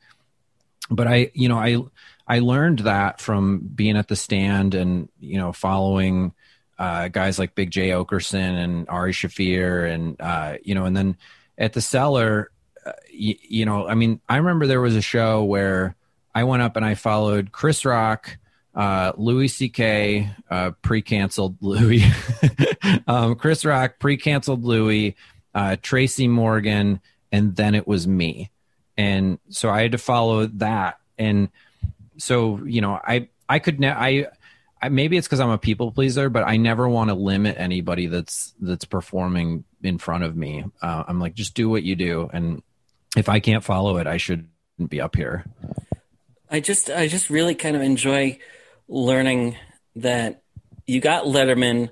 but 0.90 1.06
I, 1.06 1.30
you 1.34 1.48
know, 1.48 1.58
I, 1.58 1.78
I 2.28 2.38
learned 2.38 2.80
that 2.80 3.20
from 3.20 3.58
being 3.58 3.96
at 3.96 4.08
the 4.08 4.16
stand 4.16 4.74
and, 4.74 5.08
you 5.20 5.38
know, 5.38 5.52
following 5.52 6.32
uh, 6.78 7.08
guys 7.08 7.38
like 7.38 7.54
Big 7.54 7.70
Jay 7.70 7.88
Oakerson 7.90 8.62
and 8.62 8.88
Ari 8.88 9.12
Shaffir 9.12 9.90
and, 9.92 10.20
uh, 10.20 10.56
you 10.62 10.74
know, 10.74 10.84
and 10.84 10.96
then 10.96 11.16
at 11.58 11.72
the 11.72 11.80
cellar, 11.80 12.50
uh, 12.84 12.92
y- 13.12 13.38
you 13.42 13.64
know, 13.64 13.86
I 13.88 13.94
mean, 13.94 14.20
I 14.28 14.36
remember 14.36 14.66
there 14.66 14.80
was 14.80 14.94
a 14.96 15.00
show 15.02 15.42
where 15.44 15.96
I 16.34 16.44
went 16.44 16.62
up 16.62 16.76
and 16.76 16.84
I 16.84 16.94
followed 16.94 17.50
Chris 17.52 17.84
Rock, 17.84 18.36
uh, 18.74 19.12
Louis 19.16 19.48
C.K. 19.48 20.30
Uh, 20.50 20.72
pre-canceled 20.82 21.56
Louis, 21.62 22.04
um, 23.06 23.34
Chris 23.36 23.64
Rock 23.64 23.98
pre-canceled 23.98 24.64
Louis, 24.64 25.16
uh, 25.54 25.76
Tracy 25.80 26.28
Morgan, 26.28 27.00
and 27.32 27.56
then 27.56 27.74
it 27.74 27.86
was 27.88 28.06
me, 28.06 28.50
and 28.98 29.38
so 29.48 29.70
I 29.70 29.80
had 29.82 29.92
to 29.92 29.98
follow 29.98 30.46
that, 30.46 30.98
and 31.18 31.48
so 32.18 32.62
you 32.64 32.80
know 32.82 32.92
I 33.02 33.28
I 33.48 33.58
could 33.58 33.80
ne- 33.80 33.88
I, 33.88 34.08
I 34.08 34.26
maybe 34.88 35.16
it's 35.16 35.26
because 35.26 35.40
I'm 35.40 35.50
a 35.50 35.58
people 35.58 35.92
pleaser, 35.92 36.28
but 36.28 36.44
I 36.46 36.56
never 36.56 36.88
want 36.88 37.10
to 37.10 37.14
limit 37.14 37.56
anybody 37.58 38.06
that's 38.06 38.54
that's 38.60 38.84
performing 38.84 39.64
in 39.82 39.98
front 39.98 40.24
of 40.24 40.36
me. 40.36 40.64
Uh, 40.82 41.04
I'm 41.06 41.20
like 41.20 41.34
just 41.34 41.54
do 41.54 41.68
what 41.68 41.82
you 41.82 41.96
do, 41.96 42.30
and 42.32 42.62
if 43.16 43.28
I 43.28 43.40
can't 43.40 43.64
follow 43.64 43.98
it, 43.98 44.06
I 44.06 44.16
shouldn't 44.16 44.48
be 44.88 45.00
up 45.00 45.16
here. 45.16 45.44
I 46.50 46.60
just 46.60 46.90
I 46.90 47.08
just 47.08 47.30
really 47.30 47.54
kind 47.54 47.76
of 47.76 47.82
enjoy 47.82 48.38
learning 48.88 49.56
that 49.96 50.42
you 50.86 51.00
got 51.00 51.24
Letterman 51.24 51.90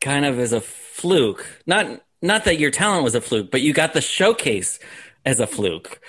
kind 0.00 0.24
of 0.24 0.38
as 0.38 0.52
a 0.52 0.60
fluke. 0.60 1.46
Not 1.66 2.02
not 2.20 2.44
that 2.44 2.58
your 2.58 2.70
talent 2.70 3.04
was 3.04 3.14
a 3.14 3.20
fluke, 3.20 3.50
but 3.50 3.60
you 3.60 3.72
got 3.72 3.92
the 3.92 4.00
showcase 4.00 4.78
as 5.24 5.40
a 5.40 5.46
fluke. 5.46 6.00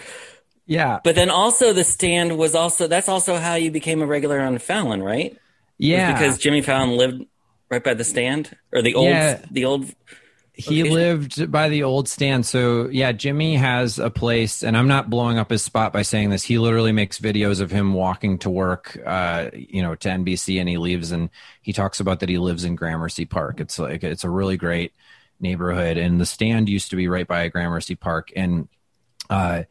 Yeah. 0.65 0.99
But 1.03 1.15
then 1.15 1.29
also 1.29 1.73
the 1.73 1.83
stand 1.83 2.37
was 2.37 2.55
also 2.55 2.87
that's 2.87 3.09
also 3.09 3.37
how 3.37 3.55
you 3.55 3.71
became 3.71 4.01
a 4.01 4.05
regular 4.05 4.39
on 4.39 4.57
Fallon, 4.59 5.03
right? 5.03 5.37
Yeah. 5.77 6.13
Because 6.13 6.37
Jimmy 6.37 6.61
Fallon 6.61 6.97
lived 6.97 7.25
right 7.69 7.83
by 7.83 7.93
the 7.93 8.03
stand 8.03 8.55
or 8.71 8.81
the 8.81 8.95
old 8.95 9.07
Yeah. 9.09 9.41
the 9.51 9.65
old 9.65 9.93
he 10.55 10.83
location? 10.83 10.93
lived 10.93 11.51
by 11.51 11.67
the 11.67 11.81
old 11.81 12.07
stand 12.07 12.45
so 12.45 12.87
yeah 12.89 13.11
jimmy 13.11 13.55
has 13.55 13.97
a 13.97 14.11
place 14.11 14.61
and 14.63 14.77
i'm 14.77 14.87
not 14.87 15.09
blowing 15.09 15.39
up 15.39 15.49
his 15.49 15.63
spot 15.63 15.91
by 15.91 16.03
saying 16.03 16.29
this 16.29 16.43
he 16.43 16.59
literally 16.59 16.91
makes 16.91 17.17
videos 17.17 17.59
of 17.59 17.71
him 17.71 17.93
walking 17.95 18.37
to 18.37 18.51
work 18.51 18.95
uh 19.03 19.49
you 19.51 19.81
know 19.81 19.95
to 19.95 20.07
nbc 20.09 20.59
and 20.59 20.69
he 20.69 20.77
leaves 20.77 21.11
and 21.11 21.31
he 21.63 21.73
talks 21.73 21.99
about 21.99 22.19
that 22.19 22.29
he 22.29 22.37
lives 22.37 22.65
in 22.65 22.75
gramercy 22.75 23.25
park 23.25 23.59
it's 23.59 23.79
like 23.79 24.03
it's 24.03 24.23
a 24.23 24.29
really 24.29 24.55
great 24.55 24.93
neighborhood 25.39 25.97
and 25.97 26.21
the 26.21 26.25
stand 26.25 26.69
used 26.69 26.91
to 26.91 26.95
be 26.95 27.07
right 27.07 27.27
by 27.27 27.47
gramercy 27.47 27.95
park 27.95 28.31
and 28.35 28.67
uh 29.31 29.63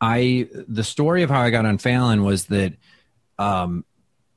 i 0.00 0.48
the 0.52 0.84
story 0.84 1.22
of 1.22 1.30
how 1.30 1.40
i 1.40 1.50
got 1.50 1.66
on 1.66 1.78
fallon 1.78 2.24
was 2.24 2.46
that 2.46 2.74
um 3.38 3.84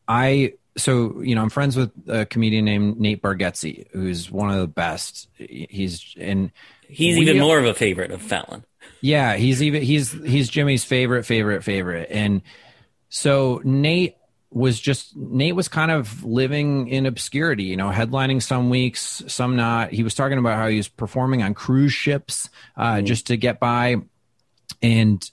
i 0.07 0.53
so 0.77 1.21
you 1.21 1.35
know 1.35 1.41
i'm 1.41 1.49
friends 1.49 1.75
with 1.75 1.91
a 2.07 2.25
comedian 2.25 2.65
named 2.65 2.99
nate 2.99 3.21
bargatze 3.21 3.85
who's 3.91 4.31
one 4.31 4.49
of 4.49 4.59
the 4.59 4.67
best. 4.67 5.27
He's 5.37 6.15
and 6.17 6.51
he's 6.87 7.17
even 7.17 7.39
more 7.39 7.59
of 7.59 7.65
a 7.65 7.73
favorite 7.73 8.11
of 8.11 8.21
Fallon. 8.21 8.63
yeah 9.01 9.35
he's 9.35 9.61
even 9.61 9.81
he's 9.81 10.11
he's 10.11 10.49
jimmy's 10.49 10.83
favorite 10.83 11.25
favorite 11.25 11.63
favorite. 11.63 12.07
And 12.09 12.41
so 13.09 13.61
nate 13.63 14.15
was 14.49 14.79
just 14.79 15.15
nate 15.15 15.55
was 15.55 15.67
kind 15.67 15.91
of 15.91 16.23
living 16.23 16.87
in 16.89 17.05
obscurity 17.05 17.63
you 17.63 17.77
know 17.77 17.89
headlining 17.89 18.41
some 18.41 18.69
weeks 18.69 19.23
some 19.27 19.55
not. 19.55 19.91
He 19.91 20.03
was 20.03 20.15
talking 20.15 20.37
about 20.37 20.57
how 20.57 20.67
he 20.67 20.77
was 20.77 20.87
performing 20.87 21.43
on 21.43 21.53
cruise 21.53 21.93
ships 21.93 22.49
uh, 22.77 23.01
just 23.01 23.27
to 23.27 23.37
get 23.37 23.59
by. 23.59 23.97
And 24.81 25.29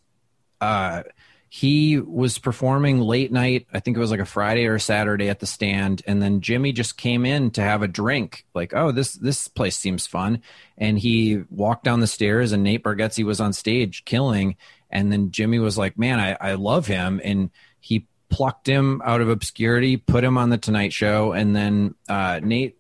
uh, 0.61 1.03
he 1.51 1.99
was 1.99 2.39
performing 2.39 3.01
late 3.01 3.33
night 3.33 3.67
i 3.73 3.81
think 3.81 3.97
it 3.97 4.01
was 4.01 4.11
like 4.11 4.21
a 4.21 4.27
friday 4.27 4.67
or 4.67 4.75
a 4.75 4.81
saturday 4.81 5.31
at 5.31 5.41
the 5.41 5.47
stand 5.47 6.03
and 6.07 6.21
then 6.21 6.43
jimmy 6.43 6.73
just 6.73 6.99
came 6.99 7.25
in 7.25 7.51
to 7.51 7.63
have 7.63 7.83
a 7.83 7.89
drink 7.89 8.45
like 8.55 8.75
oh 8.75 8.93
this 8.93 9.15
this 9.15 9.49
place 9.49 9.77
seems 9.77 10.07
fun. 10.07 10.43
And 10.77 10.99
he 10.99 11.43
walked 11.51 11.85
down 11.85 12.01
the 12.01 12.07
stairs 12.07 12.53
and 12.53 12.63
nate 12.63 12.85
bargatze 12.85 13.25
was 13.25 13.41
on 13.41 13.53
stage 13.53 14.05
killing 14.05 14.57
and 14.91 15.11
then 15.11 15.31
jimmy 15.31 15.59
was 15.59 15.79
like 15.79 15.99
man 15.99 16.21
i, 16.21 16.37
I 16.41 16.55
love 16.55 16.87
him. 16.87 17.21
And 17.25 17.51
he 17.81 18.07
plucked 18.29 18.69
him 18.69 19.01
out 19.05 19.23
of 19.23 19.29
obscurity 19.29 19.97
put 19.97 20.25
him 20.25 20.37
on 20.37 20.51
the 20.51 20.59
tonight 20.59 20.93
show 20.93 21.33
and 21.33 21.57
then 21.57 21.95
uh, 22.09 22.41
nate 22.43 22.77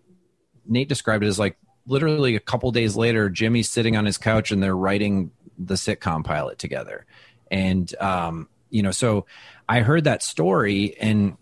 nate 0.66 0.88
described 0.88 1.24
it 1.24 1.28
as 1.28 1.38
like 1.38 1.56
literally 1.86 2.36
a 2.36 2.40
couple 2.40 2.70
days 2.70 2.96
later 2.96 3.30
jimmy's 3.30 3.70
sitting 3.70 3.96
on 3.96 4.04
his 4.04 4.18
couch 4.18 4.50
and 4.50 4.62
they're 4.62 4.76
writing 4.76 5.30
the 5.58 5.74
sitcom 5.74 6.22
pilot 6.22 6.58
together 6.58 7.06
and 7.50 7.94
um, 8.00 8.48
you 8.70 8.82
know 8.82 8.90
so 8.90 9.26
i 9.68 9.80
heard 9.80 10.04
that 10.04 10.22
story 10.22 10.96
and 11.00 11.36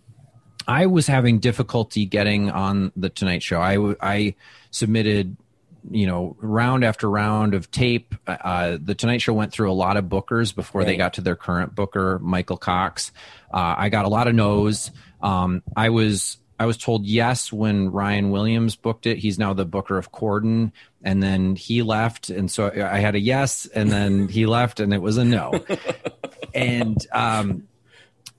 i 0.69 0.87
was 0.87 1.07
having 1.07 1.39
difficulty 1.39 2.07
getting 2.07 2.51
on 2.51 2.93
the 2.97 3.09
tonight 3.09 3.43
show. 3.43 3.61
I 3.61 3.75
w- 3.75 3.97
i 4.01 4.35
submitted 4.71 5.37
you 5.91 6.07
know 6.07 6.37
round 6.41 6.85
after 6.85 7.09
round 7.09 7.55
of 7.55 7.71
tape. 7.71 8.15
Uh, 8.27 8.77
the 8.81 8.95
tonight 8.95 9.23
show 9.23 9.33
went 9.33 9.53
through 9.53 9.71
a 9.71 9.75
lot 9.75 9.97
of 9.97 10.07
bookers 10.07 10.55
before 10.55 10.85
they 10.85 10.97
got 10.97 11.15
to 11.15 11.21
their 11.21 11.37
current 11.37 11.75
booker 11.75 12.19
michael 12.19 12.57
cox. 12.57 13.13
Uh, 13.53 13.75
i 13.79 13.89
got 13.89 14.05
a 14.05 14.09
lot 14.09 14.27
of 14.27 14.35
no's. 14.35 14.91
Um, 15.23 15.63
i 15.77 15.91
was 15.91 16.39
I 16.59 16.67
was 16.67 16.77
told 16.77 17.05
yes 17.05 17.53
when 17.53 17.91
Ryan 17.91 18.31
Williams 18.31 18.77
booked 18.77 19.07
it. 19.07 19.19
He's 19.19 19.39
now 19.39 19.53
the 19.53 19.65
booker 19.65 19.99
of 19.99 20.11
Corden, 20.13 20.73
and 21.03 21.23
then 21.23 21.55
he 21.57 21.83
left, 21.83 22.31
and 22.31 22.51
so 22.51 22.69
I 22.71 22.99
had 22.99 23.15
a 23.15 23.21
yes, 23.21 23.67
and 23.67 23.91
then 23.91 24.29
he 24.29 24.47
left, 24.47 24.81
and 24.81 24.95
it 24.95 25.03
was 25.03 25.19
a 25.19 25.25
no. 25.25 25.53
and 26.55 27.07
um, 27.13 27.69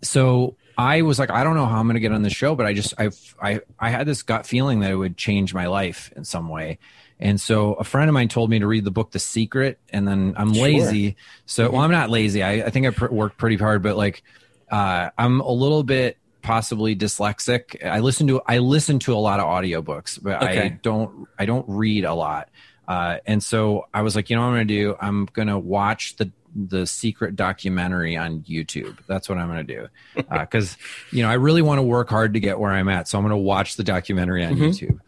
so 0.01 0.55
I 0.77 1.01
was 1.03 1.19
like, 1.19 1.29
I 1.31 1.43
don't 1.43 1.55
know 1.55 1.65
how 1.65 1.79
I'm 1.79 1.85
going 1.85 1.95
to 1.95 1.99
get 1.99 2.11
on 2.11 2.21
the 2.23 2.29
show, 2.29 2.55
but 2.55 2.65
I 2.65 2.73
just 2.73 2.93
I 2.97 3.09
I 3.41 3.61
I 3.79 3.89
had 3.89 4.07
this 4.07 4.23
gut 4.23 4.45
feeling 4.45 4.79
that 4.81 4.91
it 4.91 4.95
would 4.95 5.17
change 5.17 5.53
my 5.53 5.67
life 5.67 6.11
in 6.15 6.23
some 6.23 6.49
way. 6.49 6.79
And 7.19 7.41
so 7.41 7.73
a 7.73 7.83
friend 7.83 8.09
of 8.09 8.13
mine 8.13 8.27
told 8.27 8.51
me 8.51 8.59
to 8.59 8.67
read 8.67 8.83
the 8.83 8.91
book 8.91 9.09
The 9.11 9.19
Secret, 9.19 9.79
and 9.89 10.07
then 10.07 10.35
I'm 10.37 10.53
Sure. 10.53 10.63
lazy. 10.63 11.15
So 11.47 11.71
well, 11.71 11.81
I'm 11.81 11.91
not 11.91 12.09
lazy. 12.11 12.43
I, 12.43 12.65
I 12.65 12.69
think 12.69 12.85
I 12.85 12.91
pr- 12.91 13.07
worked 13.07 13.37
pretty 13.37 13.55
hard, 13.55 13.81
but 13.81 13.97
like 13.97 14.21
uh, 14.69 15.09
I'm 15.17 15.39
a 15.39 15.51
little 15.51 15.83
bit 15.83 16.17
possibly 16.47 16.95
dyslexic. 16.95 17.85
I 17.85 17.99
listen 17.99 18.25
to 18.27 18.41
I 18.47 18.59
listen 18.59 18.99
to 18.99 19.13
a 19.13 19.19
lot 19.19 19.41
of 19.41 19.45
audiobooks, 19.45 20.17
but 20.21 20.41
I 20.41 20.69
don't 20.81 21.27
I 21.37 21.45
don't 21.45 21.65
read 21.67 22.05
a 22.05 22.13
lot. 22.13 22.49
Uh, 22.87 23.17
and 23.25 23.43
so 23.43 23.85
I 23.93 24.01
was 24.01 24.15
like, 24.15 24.29
you 24.29 24.37
know 24.37 24.43
what 24.43 24.47
I'm 24.47 24.53
going 24.55 24.67
to 24.69 24.73
do? 24.73 24.95
I'm 25.01 25.25
going 25.25 25.49
to 25.49 25.59
watch 25.59 26.15
the 26.15 26.31
the 26.55 26.87
secret 26.87 27.35
documentary 27.35 28.15
on 28.15 28.39
YouTube. 28.43 28.97
That's 29.07 29.27
what 29.27 29.37
I'm 29.37 29.47
going 29.47 29.67
to 29.67 29.75
do. 29.75 29.87
Because, 30.39 30.77
you 31.11 31.21
know, 31.21 31.29
I 31.29 31.33
really 31.33 31.61
want 31.61 31.79
to 31.79 31.83
work 31.83 32.09
hard 32.09 32.33
to 32.35 32.39
get 32.39 32.59
where 32.59 32.71
I'm 32.71 32.87
at. 32.87 33.07
So 33.09 33.17
I'm 33.17 33.23
going 33.25 33.31
to 33.31 33.37
watch 33.37 33.75
the 33.75 33.83
documentary 33.83 34.43
on 34.45 34.55
YouTube. 34.55 34.99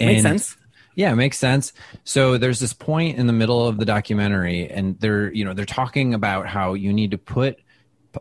Makes 0.00 0.22
sense. 0.22 0.56
yeah, 0.94 1.12
it 1.12 1.16
makes 1.16 1.36
sense. 1.36 1.74
So 2.04 2.38
there's 2.38 2.58
this 2.58 2.72
point 2.72 3.18
in 3.18 3.26
the 3.26 3.32
middle 3.34 3.68
of 3.68 3.76
the 3.76 3.84
documentary, 3.84 4.68
and 4.68 4.98
they're 4.98 5.30
you 5.30 5.44
know 5.44 5.52
they're 5.52 5.66
talking 5.66 6.14
about 6.14 6.46
how 6.46 6.72
you 6.72 6.92
need 6.92 7.10
to 7.10 7.18
put 7.18 7.58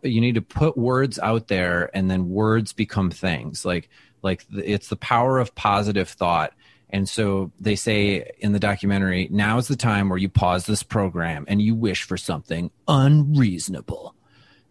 you 0.04 0.22
need 0.22 0.36
to 0.36 0.42
put 0.42 0.78
words 0.78 1.20
out 1.20 1.48
there, 1.48 1.90
and 1.94 2.10
then 2.10 2.30
words 2.30 2.74
become 2.74 3.12
things. 3.12 3.66
Like 3.66 3.90
like 4.22 4.48
the, 4.50 4.70
it's 4.70 4.90
the 4.90 4.96
power 4.96 5.40
of 5.40 5.56
positive 5.56 6.10
thought. 6.10 6.54
And 6.90 7.08
so 7.08 7.52
they 7.60 7.76
say 7.76 8.32
in 8.40 8.54
the 8.54 8.60
documentary, 8.60 9.28
now 9.30 9.58
is 9.58 9.68
the 9.68 9.76
time 9.76 10.10
where 10.10 10.18
you 10.18 10.30
pause 10.30 10.66
this 10.66 10.84
program 10.84 11.46
and 11.48 11.62
you 11.62 11.76
wish 11.76 12.04
for 12.04 12.18
something 12.18 12.72
unreasonable. 12.88 14.16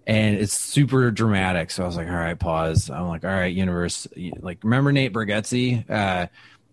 And 0.07 0.37
it's 0.37 0.55
super 0.55 1.11
dramatic. 1.11 1.71
So 1.71 1.83
I 1.83 1.87
was 1.87 1.97
like, 1.97 2.09
all 2.09 2.15
right, 2.15 2.39
pause. 2.39 2.89
I'm 2.91 3.09
like, 3.09 3.25
all 3.25 3.31
right, 3.31 3.53
universe. 3.53 4.07
Like, 4.39 4.63
remember 4.63 4.93
Nate 4.93 5.13
Bargatze? 5.13 5.91
Uh, 5.91 6.29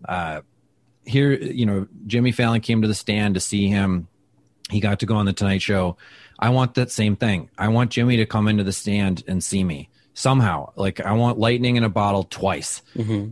uh, 0.08 0.40
here, 1.04 1.32
you 1.32 1.66
know, 1.66 1.88
Jimmy 2.06 2.32
Fallon 2.32 2.60
came 2.60 2.80
to 2.82 2.88
the 2.88 2.94
stand 2.94 3.34
to 3.34 3.40
see 3.40 3.68
him. 3.68 4.08
He 4.70 4.80
got 4.80 5.00
to 5.00 5.06
go 5.06 5.16
on 5.16 5.26
the 5.26 5.32
Tonight 5.32 5.60
Show. 5.60 5.98
I 6.38 6.50
want 6.50 6.74
that 6.74 6.90
same 6.90 7.16
thing. 7.16 7.50
I 7.56 7.68
want 7.68 7.90
Jimmy 7.90 8.16
to 8.18 8.26
come 8.26 8.48
into 8.48 8.64
the 8.64 8.72
stand 8.72 9.22
and 9.28 9.42
see 9.42 9.62
me 9.64 9.88
somehow. 10.14 10.72
Like 10.76 11.00
I 11.00 11.12
want 11.12 11.38
lightning 11.38 11.76
in 11.76 11.84
a 11.84 11.88
bottle 11.88 12.24
twice, 12.24 12.82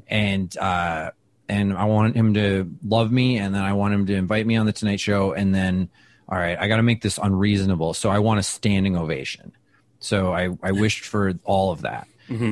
and 0.08 0.56
uh, 0.58 1.10
and 1.48 1.72
I 1.72 1.84
want 1.84 2.16
him 2.16 2.34
to 2.34 2.70
love 2.86 3.10
me, 3.12 3.38
and 3.38 3.54
then 3.54 3.62
I 3.62 3.72
want 3.74 3.94
him 3.94 4.06
to 4.06 4.14
invite 4.14 4.46
me 4.46 4.56
on 4.56 4.66
the 4.66 4.72
Tonight 4.72 5.00
Show, 5.00 5.32
and 5.32 5.54
then 5.54 5.88
all 6.28 6.38
right, 6.38 6.56
I 6.58 6.68
got 6.68 6.76
to 6.76 6.82
make 6.82 7.02
this 7.02 7.18
unreasonable. 7.18 7.92
So 7.94 8.08
I 8.08 8.20
want 8.20 8.40
a 8.40 8.42
standing 8.42 8.96
ovation. 8.96 9.52
So 9.98 10.32
I 10.32 10.48
I 10.62 10.72
wished 10.72 11.04
for 11.04 11.34
all 11.44 11.72
of 11.72 11.82
that. 11.82 12.06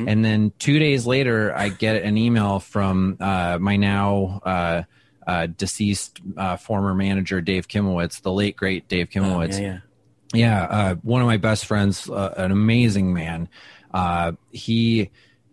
And 0.09 0.23
then 0.23 0.53
two 0.59 0.79
days 0.79 1.07
later, 1.07 1.57
I 1.57 1.71
get 1.71 2.03
an 2.03 2.19
email 2.19 2.59
from 2.61 3.17
uh, 3.19 3.57
my 3.59 3.77
now 3.77 4.41
uh, 4.45 4.83
uh, 5.27 5.47
deceased 5.47 6.21
uh, 6.37 6.59
former 6.59 6.93
manager, 6.95 7.41
Dave 7.41 7.67
Kimowitz, 7.67 8.21
the 8.21 8.31
late 8.33 8.57
great 8.57 8.89
Dave 8.89 9.09
Oh, 9.17 9.21
Kimowitz. 9.21 9.53
yeah, 9.59 9.61
yeah. 9.61 9.79
Yeah, 10.33 10.63
uh, 10.65 10.95
one 11.03 11.21
of 11.21 11.27
my 11.27 11.39
best 11.39 11.67
friends, 11.67 12.09
uh, 12.09 12.35
an 12.37 12.53
amazing 12.53 13.13
man. 13.13 13.49
Uh, 13.93 14.33
he 14.51 15.11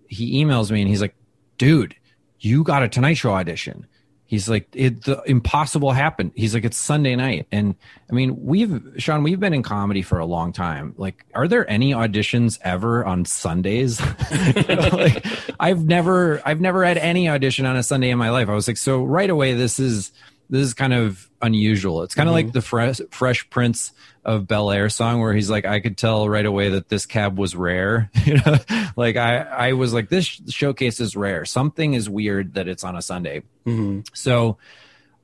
he 0.08 0.44
emails 0.44 0.72
me 0.72 0.82
and 0.82 0.90
he's 0.90 1.02
like, 1.02 1.16
"Dude, 1.58 1.96
you 2.40 2.64
got 2.64 2.84
a 2.84 2.90
Tonight 2.90 3.16
Show 3.16 3.32
audition." 3.32 3.88
He's 4.28 4.50
like, 4.50 4.68
it, 4.74 5.06
the 5.06 5.22
impossible 5.26 5.94
happened. 5.94 6.34
He's 6.36 6.54
like, 6.54 6.66
it's 6.66 6.76
Sunday 6.76 7.16
night. 7.16 7.48
And 7.50 7.76
I 8.12 8.14
mean, 8.14 8.44
we've, 8.44 8.84
Sean, 8.98 9.24
we've 9.24 9.40
been 9.40 9.54
in 9.54 9.64
comedy 9.64 10.02
for 10.02 10.20
a 10.20 10.26
long 10.26 10.52
time. 10.52 10.94
Like, 10.98 11.26
are 11.34 11.48
there 11.48 11.68
any 11.70 11.94
auditions 11.94 12.60
ever 12.62 13.06
on 13.06 13.24
Sundays? 13.24 14.02
like, 14.68 15.26
I've 15.62 15.86
never, 15.86 16.42
I've 16.46 16.60
never 16.60 16.84
had 16.84 16.98
any 16.98 17.30
audition 17.30 17.66
on 17.66 17.78
a 17.78 17.84
Sunday 17.84 18.10
in 18.10 18.18
my 18.18 18.30
life. 18.30 18.50
I 18.50 18.54
was 18.54 18.68
like, 18.68 18.76
so 18.76 19.02
right 19.02 19.30
away, 19.30 19.54
this 19.54 19.80
is, 19.80 20.12
this 20.50 20.62
is 20.62 20.74
kind 20.74 20.94
of 20.94 21.30
unusual. 21.42 22.04
It's 22.04 22.16
kind 22.16 22.30
of 22.30 22.36
Mm-hmm. 22.36 22.48
like 22.48 22.54
the 22.54 22.62
fresh, 22.62 23.02
fresh 23.12 23.50
Prince 23.50 23.92
of 24.24 24.48
Bel 24.48 24.72
Air 24.72 24.90
song 24.90 25.20
where 25.22 25.34
he's 25.34 25.50
like, 25.50 25.66
I 25.66 25.80
could 25.80 25.98
tell 25.98 26.28
right 26.30 26.46
away 26.46 26.70
that 26.70 26.90
this 26.90 27.06
cab 27.06 27.38
was 27.38 27.56
rare. 27.56 28.10
you 28.26 28.36
know, 28.36 28.58
like 28.96 29.16
I, 29.16 29.38
I 29.40 29.74
was 29.74 29.94
like, 29.94 30.10
this 30.10 30.26
showcase 30.26 31.00
is 31.00 31.16
rare. 31.16 31.46
Something 31.46 31.94
is 31.94 32.10
weird 32.10 32.56
that 32.56 32.68
it's 32.68 32.84
on 32.84 32.96
a 32.96 33.02
Sunday. 33.02 33.44
Mm-hmm. 33.66 34.02
So 34.14 34.58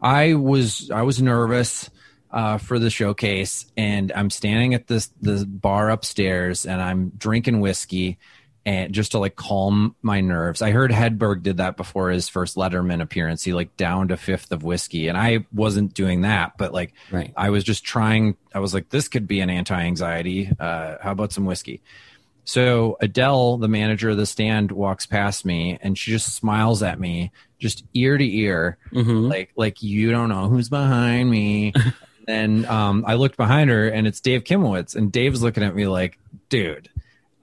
I 0.02 0.34
was, 0.36 0.92
I 0.92 1.02
was 1.04 1.22
nervous 1.22 1.90
uh, 2.32 2.58
for 2.58 2.80
the 2.80 2.90
showcase, 2.90 3.66
and 3.78 4.12
I'm 4.12 4.30
standing 4.32 4.74
at 4.74 4.88
this 4.88 5.12
the 5.22 5.46
bar 5.46 5.92
upstairs, 5.92 6.66
and 6.66 6.82
I'm 6.82 7.12
drinking 7.16 7.60
whiskey, 7.60 8.18
and 8.66 8.94
just 8.94 9.12
to 9.12 9.20
like 9.20 9.36
calm 9.36 9.96
my 10.02 10.22
nerves. 10.22 10.62
I 10.62 10.72
heard 10.72 10.92
Hedberg 10.92 11.44
did 11.44 11.58
that 11.58 11.76
before 11.78 12.10
his 12.12 12.30
first 12.30 12.56
Letterman 12.56 13.02
appearance. 13.02 13.44
He 13.44 13.54
like 13.54 13.76
downed 13.76 14.12
a 14.12 14.18
fifth 14.18 14.52
of 14.52 14.64
whiskey, 14.64 15.08
and 15.10 15.18
I 15.18 15.46
wasn't 15.54 15.94
doing 15.94 16.22
that, 16.22 16.54
but 16.58 16.74
like 16.74 16.94
Right. 17.12 17.34
I 17.36 17.50
was 17.50 17.64
just 17.64 17.84
trying. 17.84 18.38
I 18.56 18.60
was 18.60 18.74
like, 18.74 18.90
this 18.90 19.08
could 19.08 19.28
be 19.28 19.40
an 19.42 19.50
anti-anxiety. 19.50 20.50
Uh, 20.60 20.96
how 21.02 21.12
about 21.12 21.34
some 21.34 21.46
whiskey? 21.46 21.82
So 22.46 22.98
Adele, 23.00 23.58
the 23.58 23.68
manager 23.70 24.10
of 24.10 24.18
the 24.18 24.26
stand, 24.26 24.72
walks 24.72 25.06
past 25.06 25.46
me, 25.46 25.78
and 25.82 25.98
she 25.98 26.12
just 26.12 26.36
smiles 26.36 26.84
at 26.84 27.00
me, 27.00 27.32
just 27.60 27.84
ear 27.94 28.18
to 28.18 28.26
ear, 28.38 28.78
Mm-hmm. 28.92 29.28
like 29.30 29.52
like 29.56 29.82
you 29.82 30.12
don't 30.12 30.30
know 30.30 30.48
who's 30.50 30.70
behind 30.70 31.30
me. 31.30 31.74
and 32.28 32.66
um, 32.66 33.04
I 33.08 33.16
looked 33.16 33.38
behind 33.38 33.70
her, 33.70 33.88
and 33.88 34.08
it's 34.08 34.20
Dave 34.22 34.44
Kimowitz, 34.44 34.96
and 34.96 35.12
Dave's 35.12 35.42
looking 35.42 35.64
at 35.64 35.76
me 35.76 35.88
like, 35.88 36.18
dude. 36.50 36.90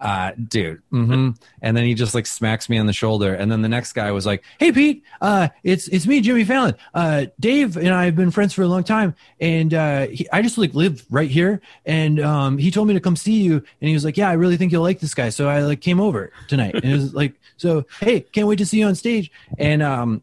Uh, 0.00 0.32
dude. 0.48 0.80
hmm 0.90 1.30
And 1.60 1.76
then 1.76 1.84
he 1.84 1.92
just 1.92 2.14
like 2.14 2.26
smacks 2.26 2.70
me 2.70 2.78
on 2.78 2.86
the 2.86 2.92
shoulder. 2.92 3.34
And 3.34 3.52
then 3.52 3.60
the 3.60 3.68
next 3.68 3.92
guy 3.92 4.10
was 4.12 4.24
like, 4.24 4.42
Hey 4.58 4.72
Pete, 4.72 5.02
uh, 5.20 5.48
it's, 5.62 5.88
it's 5.88 6.06
me, 6.06 6.22
Jimmy 6.22 6.44
Fallon. 6.44 6.74
Uh, 6.94 7.26
Dave 7.38 7.76
and 7.76 7.90
I 7.90 8.06
have 8.06 8.16
been 8.16 8.30
friends 8.30 8.54
for 8.54 8.62
a 8.62 8.66
long 8.66 8.82
time. 8.82 9.14
And, 9.40 9.74
uh, 9.74 10.06
he, 10.06 10.26
I 10.32 10.40
just 10.40 10.56
like 10.56 10.72
live 10.72 11.04
right 11.10 11.30
here. 11.30 11.60
And, 11.84 12.18
um, 12.18 12.56
he 12.56 12.70
told 12.70 12.88
me 12.88 12.94
to 12.94 13.00
come 13.00 13.14
see 13.14 13.42
you. 13.42 13.56
And 13.56 13.88
he 13.88 13.92
was 13.92 14.04
like, 14.04 14.16
yeah, 14.16 14.30
I 14.30 14.34
really 14.34 14.56
think 14.56 14.72
you'll 14.72 14.82
like 14.82 15.00
this 15.00 15.12
guy. 15.12 15.28
So 15.28 15.48
I 15.48 15.60
like 15.60 15.82
came 15.82 16.00
over 16.00 16.32
tonight 16.48 16.74
and 16.76 16.84
it 16.84 16.92
was 16.94 17.12
like, 17.12 17.34
so, 17.58 17.84
Hey, 18.00 18.20
can't 18.20 18.46
wait 18.46 18.56
to 18.56 18.66
see 18.66 18.78
you 18.78 18.86
on 18.86 18.94
stage. 18.94 19.30
And, 19.58 19.82
um, 19.82 20.22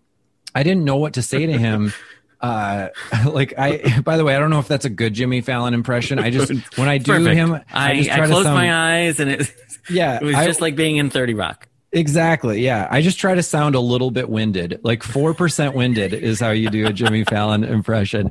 I 0.55 0.63
didn't 0.63 0.85
know 0.85 0.95
what 0.97 1.13
to 1.13 1.21
say 1.21 1.45
to 1.45 1.55
him. 1.55 1.93
Uh, 2.39 2.89
like 3.25 3.53
I, 3.57 3.99
by 4.05 4.17
the 4.17 4.23
way, 4.23 4.35
I 4.35 4.39
don't 4.39 4.49
know 4.49 4.59
if 4.59 4.67
that's 4.67 4.85
a 4.85 4.89
good 4.89 5.13
Jimmy 5.13 5.41
Fallon 5.41 5.73
impression. 5.73 6.19
I 6.19 6.29
just, 6.29 6.51
when 6.77 6.87
I 6.89 6.97
do 6.97 7.13
Perfect. 7.13 7.35
him, 7.35 7.53
I, 7.53 7.63
I, 7.71 7.89
I, 7.91 7.95
just 7.97 8.09
try 8.09 8.27
to 8.27 8.33
sound- 8.33 8.55
my 8.55 8.73
eyes 9.05 9.19
and 9.19 9.31
it, 9.31 9.53
Yeah. 9.89 10.17
it 10.17 10.23
was 10.23 10.35
I- 10.35 10.45
just 10.45 10.61
like 10.61 10.75
being 10.75 10.97
in 10.97 11.09
30 11.09 11.33
Rock. 11.33 11.67
Exactly. 11.93 12.61
Yeah. 12.63 12.85
I 12.91 13.01
just 13.01 13.17
try 13.17 13.33
to 13.33 13.41
sound 13.41 13.73
a 13.73 13.79
little 13.79 14.11
bit 14.11 14.29
winded. 14.29 14.81
Like 14.83 15.01
4% 15.03 15.73
winded 15.73 16.13
is 16.13 16.39
how 16.39 16.51
you 16.51 16.69
do 16.69 16.85
a 16.85 16.91
Jimmy 16.93 17.23
Fallon 17.23 17.63
impression. 17.63 18.29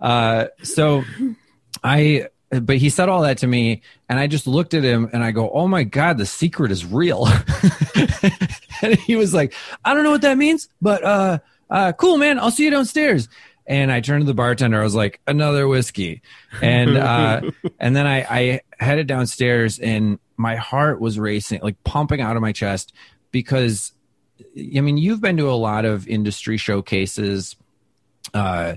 Uh, 0.00 0.46
so 0.64 1.04
I, 1.84 2.26
but 2.50 2.76
he 2.76 2.90
said 2.90 3.08
all 3.08 3.22
that 3.22 3.38
to 3.38 3.46
me 3.46 3.82
and 4.08 4.18
I 4.18 4.26
just 4.26 4.48
looked 4.48 4.74
at 4.74 4.82
him 4.82 5.08
and 5.12 5.22
I 5.22 5.30
go, 5.30 5.48
Oh 5.48 5.68
my 5.68 5.84
God, 5.84 6.18
the 6.18 6.26
secret 6.26 6.72
is 6.72 6.84
real. 6.84 7.28
and 8.82 8.96
he 9.06 9.14
was 9.16 9.32
like, 9.32 9.54
I 9.84 9.94
don't 9.94 10.02
know 10.02 10.10
what 10.10 10.22
that 10.22 10.36
means, 10.36 10.68
but, 10.82 11.04
uh, 11.04 11.38
uh, 11.70 11.92
cool, 11.92 12.18
man. 12.18 12.38
I'll 12.38 12.50
see 12.50 12.64
you 12.64 12.70
downstairs. 12.70 13.28
And 13.66 13.92
I 13.92 14.00
turned 14.00 14.22
to 14.22 14.26
the 14.26 14.34
bartender. 14.34 14.80
I 14.80 14.84
was 14.84 14.94
like, 14.94 15.20
another 15.26 15.68
whiskey. 15.68 16.22
And, 16.62 16.96
uh, 16.96 17.42
and 17.78 17.94
then 17.94 18.06
I, 18.06 18.26
I 18.28 18.60
headed 18.78 19.06
downstairs 19.06 19.78
and 19.78 20.18
my 20.38 20.56
heart 20.56 21.00
was 21.00 21.18
racing, 21.18 21.60
like 21.62 21.82
pumping 21.84 22.20
out 22.20 22.36
of 22.36 22.42
my 22.42 22.52
chest 22.52 22.94
because 23.30 23.92
I 24.56 24.80
mean, 24.80 24.98
you've 24.98 25.20
been 25.20 25.36
to 25.38 25.50
a 25.50 25.52
lot 25.52 25.84
of 25.84 26.06
industry 26.08 26.56
showcases. 26.56 27.56
Uh, 28.32 28.76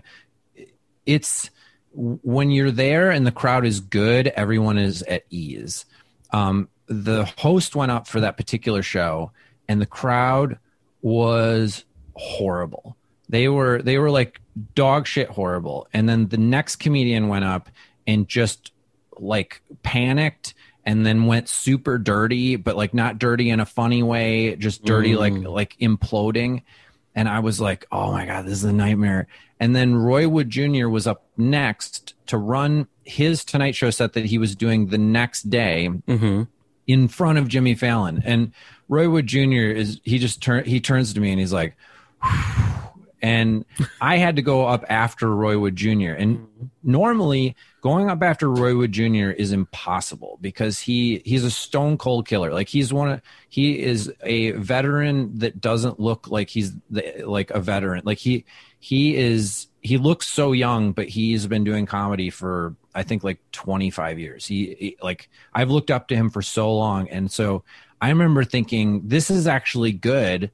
it's 1.05 1.49
when 1.93 2.51
you're 2.51 2.71
there 2.71 3.11
and 3.11 3.25
the 3.25 3.31
crowd 3.31 3.65
is 3.65 3.79
good, 3.79 4.27
everyone 4.27 4.77
is 4.77 5.03
at 5.03 5.23
ease. 5.29 5.85
Um, 6.31 6.69
the 6.87 7.25
host 7.37 7.75
went 7.75 7.91
up 7.91 8.07
for 8.07 8.21
that 8.21 8.37
particular 8.37 8.81
show, 8.81 9.31
and 9.67 9.81
the 9.81 9.85
crowd 9.85 10.59
was 11.01 11.85
horrible. 12.15 12.95
They 13.29 13.47
were 13.47 13.81
they 13.81 13.97
were 13.97 14.11
like 14.11 14.41
dog 14.75 15.07
shit 15.07 15.29
horrible. 15.29 15.87
And 15.93 16.07
then 16.09 16.27
the 16.27 16.37
next 16.37 16.77
comedian 16.77 17.27
went 17.27 17.45
up 17.45 17.69
and 18.05 18.27
just 18.27 18.71
like 19.17 19.61
panicked 19.83 20.53
and 20.85 21.05
then 21.05 21.25
went 21.27 21.47
super 21.47 21.97
dirty, 21.97 22.55
but 22.55 22.75
like 22.75 22.93
not 22.93 23.19
dirty 23.19 23.49
in 23.49 23.59
a 23.59 23.65
funny 23.65 24.03
way, 24.03 24.55
just 24.55 24.83
dirty 24.83 25.15
like 25.15 25.33
like 25.33 25.77
imploding. 25.79 26.63
And 27.15 27.27
I 27.29 27.39
was 27.39 27.59
like, 27.61 27.85
oh 27.91 28.11
my 28.11 28.25
God, 28.25 28.45
this 28.45 28.53
is 28.53 28.63
a 28.63 28.73
nightmare. 28.73 29.27
And 29.59 29.75
then 29.75 29.95
Roy 29.95 30.27
Wood 30.27 30.49
Jr. 30.49 30.87
was 30.87 31.05
up 31.05 31.23
next 31.37 32.15
to 32.27 32.37
run 32.37 32.87
his 33.03 33.45
Tonight 33.45 33.75
Show 33.75 33.89
set 33.91 34.13
that 34.13 34.25
he 34.25 34.37
was 34.37 34.55
doing 34.55 34.87
the 34.87 34.97
next 34.97 35.49
day 35.49 35.89
Mm-hmm. 36.07 36.43
in 36.87 37.07
front 37.07 37.37
of 37.37 37.47
Jimmy 37.47 37.75
Fallon. 37.75 38.21
And 38.25 38.53
Roy 38.89 39.07
Wood 39.09 39.27
Jr. 39.27 39.71
is 39.71 39.99
he 40.03 40.17
just 40.17 40.41
turn 40.41 40.65
he 40.65 40.79
turns 40.79 41.13
to 41.13 41.19
me 41.21 41.29
and 41.31 41.39
he's 41.39 41.53
like, 41.53 41.75
and 43.21 43.65
I 43.99 44.17
had 44.17 44.35
to 44.37 44.41
go 44.41 44.65
up 44.65 44.83
after 44.89 45.33
Roy 45.33 45.57
Wood 45.57 45.75
Jr. 45.75 46.11
And 46.17 46.47
normally 46.83 47.55
going 47.81 48.09
up 48.09 48.23
after 48.23 48.49
Roy 48.49 48.75
Wood 48.75 48.91
Jr. 48.91 49.29
is 49.29 49.51
impossible 49.51 50.39
because 50.41 50.79
he 50.79 51.21
he's 51.23 51.43
a 51.43 51.51
stone 51.51 51.97
cold 51.97 52.27
killer. 52.27 52.51
Like 52.51 52.67
he's 52.67 52.91
one 52.91 53.11
of 53.11 53.21
he 53.49 53.79
is 53.79 54.11
a 54.23 54.51
veteran 54.51 55.37
that 55.39 55.61
doesn't 55.61 55.99
look 55.99 56.29
like 56.29 56.49
he's 56.49 56.73
the, 56.89 57.23
like 57.25 57.51
a 57.51 57.59
veteran. 57.59 58.01
Like 58.05 58.17
he 58.17 58.45
he 58.79 59.15
is 59.15 59.67
he 59.81 59.97
looks 59.97 60.27
so 60.27 60.51
young, 60.51 60.91
but 60.91 61.07
he's 61.07 61.45
been 61.47 61.63
doing 61.63 61.85
comedy 61.85 62.29
for 62.29 62.75
I 62.93 63.03
think 63.03 63.23
like 63.23 63.39
25 63.51 64.19
years. 64.19 64.45
He, 64.45 64.75
he 64.79 64.97
like 65.01 65.29
I've 65.53 65.69
looked 65.69 65.91
up 65.91 66.07
to 66.07 66.15
him 66.15 66.29
for 66.29 66.41
so 66.41 66.75
long, 66.75 67.07
and 67.09 67.31
so 67.31 67.63
I 68.01 68.09
remember 68.09 68.43
thinking 68.43 69.07
this 69.07 69.29
is 69.29 69.45
actually 69.45 69.91
good 69.91 70.49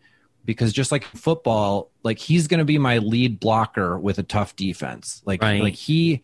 because 0.48 0.72
just 0.72 0.94
like 0.94 1.04
football, 1.04 1.92
like 2.04 2.18
he's 2.18 2.48
going 2.48 2.60
to 2.60 2.66
be 2.66 2.78
my 2.80 2.98
lead 3.00 3.40
blocker 3.40 4.00
with 4.00 4.18
a 4.18 4.24
tough 4.24 4.56
defense. 4.56 5.22
Like 5.26 5.44
Right. 5.44 5.62
like 5.62 5.76
he 5.76 6.24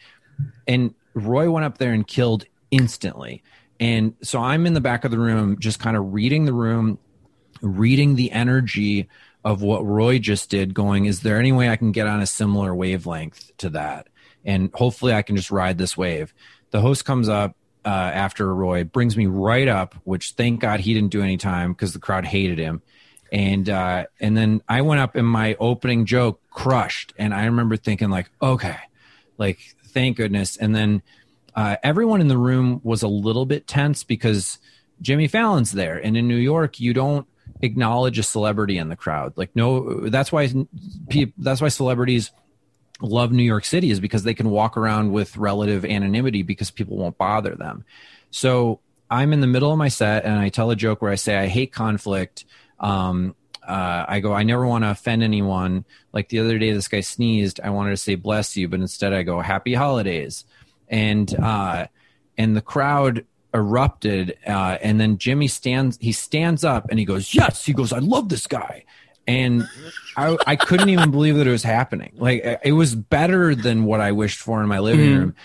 and 0.65 0.95
Roy 1.13 1.51
went 1.51 1.65
up 1.65 1.77
there 1.77 1.91
and 1.91 2.07
killed 2.07 2.45
instantly. 2.71 3.43
And 3.81 4.15
so 4.23 4.39
I'm 4.39 4.65
in 4.65 4.73
the 4.73 4.81
back 4.81 5.03
of 5.03 5.11
the 5.11 5.19
room 5.19 5.59
just 5.59 5.79
kind 5.79 5.97
of 5.97 6.13
reading 6.13 6.45
the 6.45 6.53
room, 6.53 6.99
reading 7.61 8.15
the 8.15 8.31
energy 8.31 9.09
of 9.43 9.61
what 9.61 9.85
Roy 9.85 10.19
just 10.19 10.49
did 10.49 10.73
going 10.73 11.03
is 11.03 11.19
there 11.19 11.37
any 11.37 11.51
way 11.51 11.69
I 11.69 11.75
can 11.75 11.91
get 11.91 12.07
on 12.07 12.21
a 12.21 12.25
similar 12.25 12.73
wavelength 12.73 13.51
to 13.57 13.71
that? 13.71 14.07
And 14.45 14.71
hopefully 14.73 15.13
I 15.13 15.21
can 15.21 15.35
just 15.35 15.51
ride 15.51 15.77
this 15.77 15.97
wave. 15.97 16.33
The 16.71 16.79
host 16.79 17.03
comes 17.03 17.27
up 17.27 17.57
uh, 17.83 17.89
after 17.89 18.55
Roy, 18.55 18.85
brings 18.85 19.17
me 19.17 19.25
right 19.25 19.67
up, 19.67 19.95
which 20.05 20.31
thank 20.37 20.61
God 20.61 20.79
he 20.79 20.93
didn't 20.93 21.11
do 21.11 21.21
any 21.21 21.35
time 21.35 21.73
because 21.73 21.91
the 21.91 21.99
crowd 21.99 22.23
hated 22.23 22.57
him 22.57 22.81
and 23.33 23.67
uh, 23.67 24.05
and 24.19 24.37
then 24.37 24.61
I 24.69 24.81
went 24.81 25.01
up 25.01 25.15
and 25.15 25.27
my 25.27 25.55
opening 25.59 26.05
joke 26.05 26.39
crushed, 26.51 27.13
and 27.17 27.33
I 27.33 27.45
remember 27.45 27.75
thinking 27.75 28.11
like, 28.11 28.29
okay, 28.41 28.77
like 29.39 29.75
thank 29.87 30.17
goodness. 30.17 30.55
And 30.55 30.75
then 30.75 31.01
uh, 31.55 31.77
everyone 31.83 32.21
in 32.21 32.27
the 32.27 32.37
room 32.37 32.79
was 32.83 33.01
a 33.01 33.07
little 33.07 33.47
bit 33.47 33.65
tense 33.65 34.03
because 34.03 34.59
Jimmy 35.01 35.27
Fallon's 35.27 35.71
there, 35.71 35.97
and 35.97 36.15
in 36.15 36.27
New 36.27 36.37
York 36.37 36.79
you 36.79 36.93
don't 36.93 37.27
acknowledge 37.61 38.19
a 38.19 38.23
celebrity 38.23 38.77
in 38.77 38.89
the 38.89 38.95
crowd. 38.95 39.33
Like 39.35 39.55
no, 39.55 40.07
that's 40.09 40.31
why 40.31 40.47
that's 41.39 41.59
why 41.59 41.69
celebrities 41.69 42.31
love 43.01 43.31
New 43.31 43.43
York 43.43 43.65
City 43.65 43.89
is 43.89 43.99
because 43.99 44.23
they 44.23 44.35
can 44.35 44.51
walk 44.51 44.77
around 44.77 45.11
with 45.11 45.37
relative 45.37 45.85
anonymity 45.85 46.43
because 46.43 46.69
people 46.69 46.97
won't 46.97 47.17
bother 47.17 47.55
them. 47.55 47.83
So 48.29 48.79
I'm 49.09 49.33
in 49.33 49.41
the 49.41 49.47
middle 49.47 49.71
of 49.71 49.77
my 49.79 49.89
set 49.89 50.23
and 50.23 50.37
I 50.37 50.49
tell 50.49 50.69
a 50.69 50.75
joke 50.75 51.01
where 51.01 51.11
I 51.11 51.15
say 51.15 51.35
I 51.35 51.47
hate 51.47 51.73
conflict. 51.73 52.45
Um, 52.83 53.35
uh, 53.67 54.05
I 54.07 54.19
go, 54.19 54.33
I 54.33 54.43
never 54.43 54.67
want 54.67 54.83
to 54.83 54.91
offend 54.91 55.23
anyone. 55.23 55.85
Like 56.11 56.29
the 56.29 56.39
other 56.39 56.59
day, 56.59 56.71
this 56.73 56.89
guy 56.89 56.99
sneezed. 56.99 57.59
I 57.63 57.69
wanted 57.69 57.91
to 57.91 57.97
say 57.97 58.15
bless 58.15 58.57
you, 58.57 58.67
but 58.67 58.81
instead 58.81 59.13
I 59.13 59.23
go 59.23 59.39
happy 59.39 59.73
holidays, 59.73 60.43
and 60.89 61.33
uh, 61.39 61.87
and 62.37 62.55
the 62.57 62.61
crowd 62.61 63.25
erupted. 63.53 64.37
Uh, 64.45 64.77
and 64.81 64.99
then 64.99 65.17
Jimmy 65.17 65.47
stands. 65.47 65.97
He 66.01 66.11
stands 66.11 66.63
up 66.63 66.87
and 66.89 66.99
he 66.99 67.05
goes, 67.05 67.33
yes. 67.33 67.65
He 67.65 67.71
goes, 67.73 67.93
I 67.93 67.99
love 67.99 68.27
this 68.29 68.47
guy. 68.47 68.83
And 69.27 69.63
I, 70.17 70.35
I 70.45 70.55
couldn't 70.57 70.89
even 70.89 71.11
believe 71.11 71.37
that 71.37 71.47
it 71.47 71.51
was 71.51 71.63
happening. 71.63 72.13
Like 72.17 72.43
it 72.63 72.73
was 72.73 72.93
better 72.95 73.55
than 73.55 73.85
what 73.85 74.01
I 74.01 74.11
wished 74.11 74.39
for 74.39 74.61
in 74.61 74.67
my 74.67 74.79
living 74.79 75.09
Mhm. 75.09 75.19
room. 75.19 75.35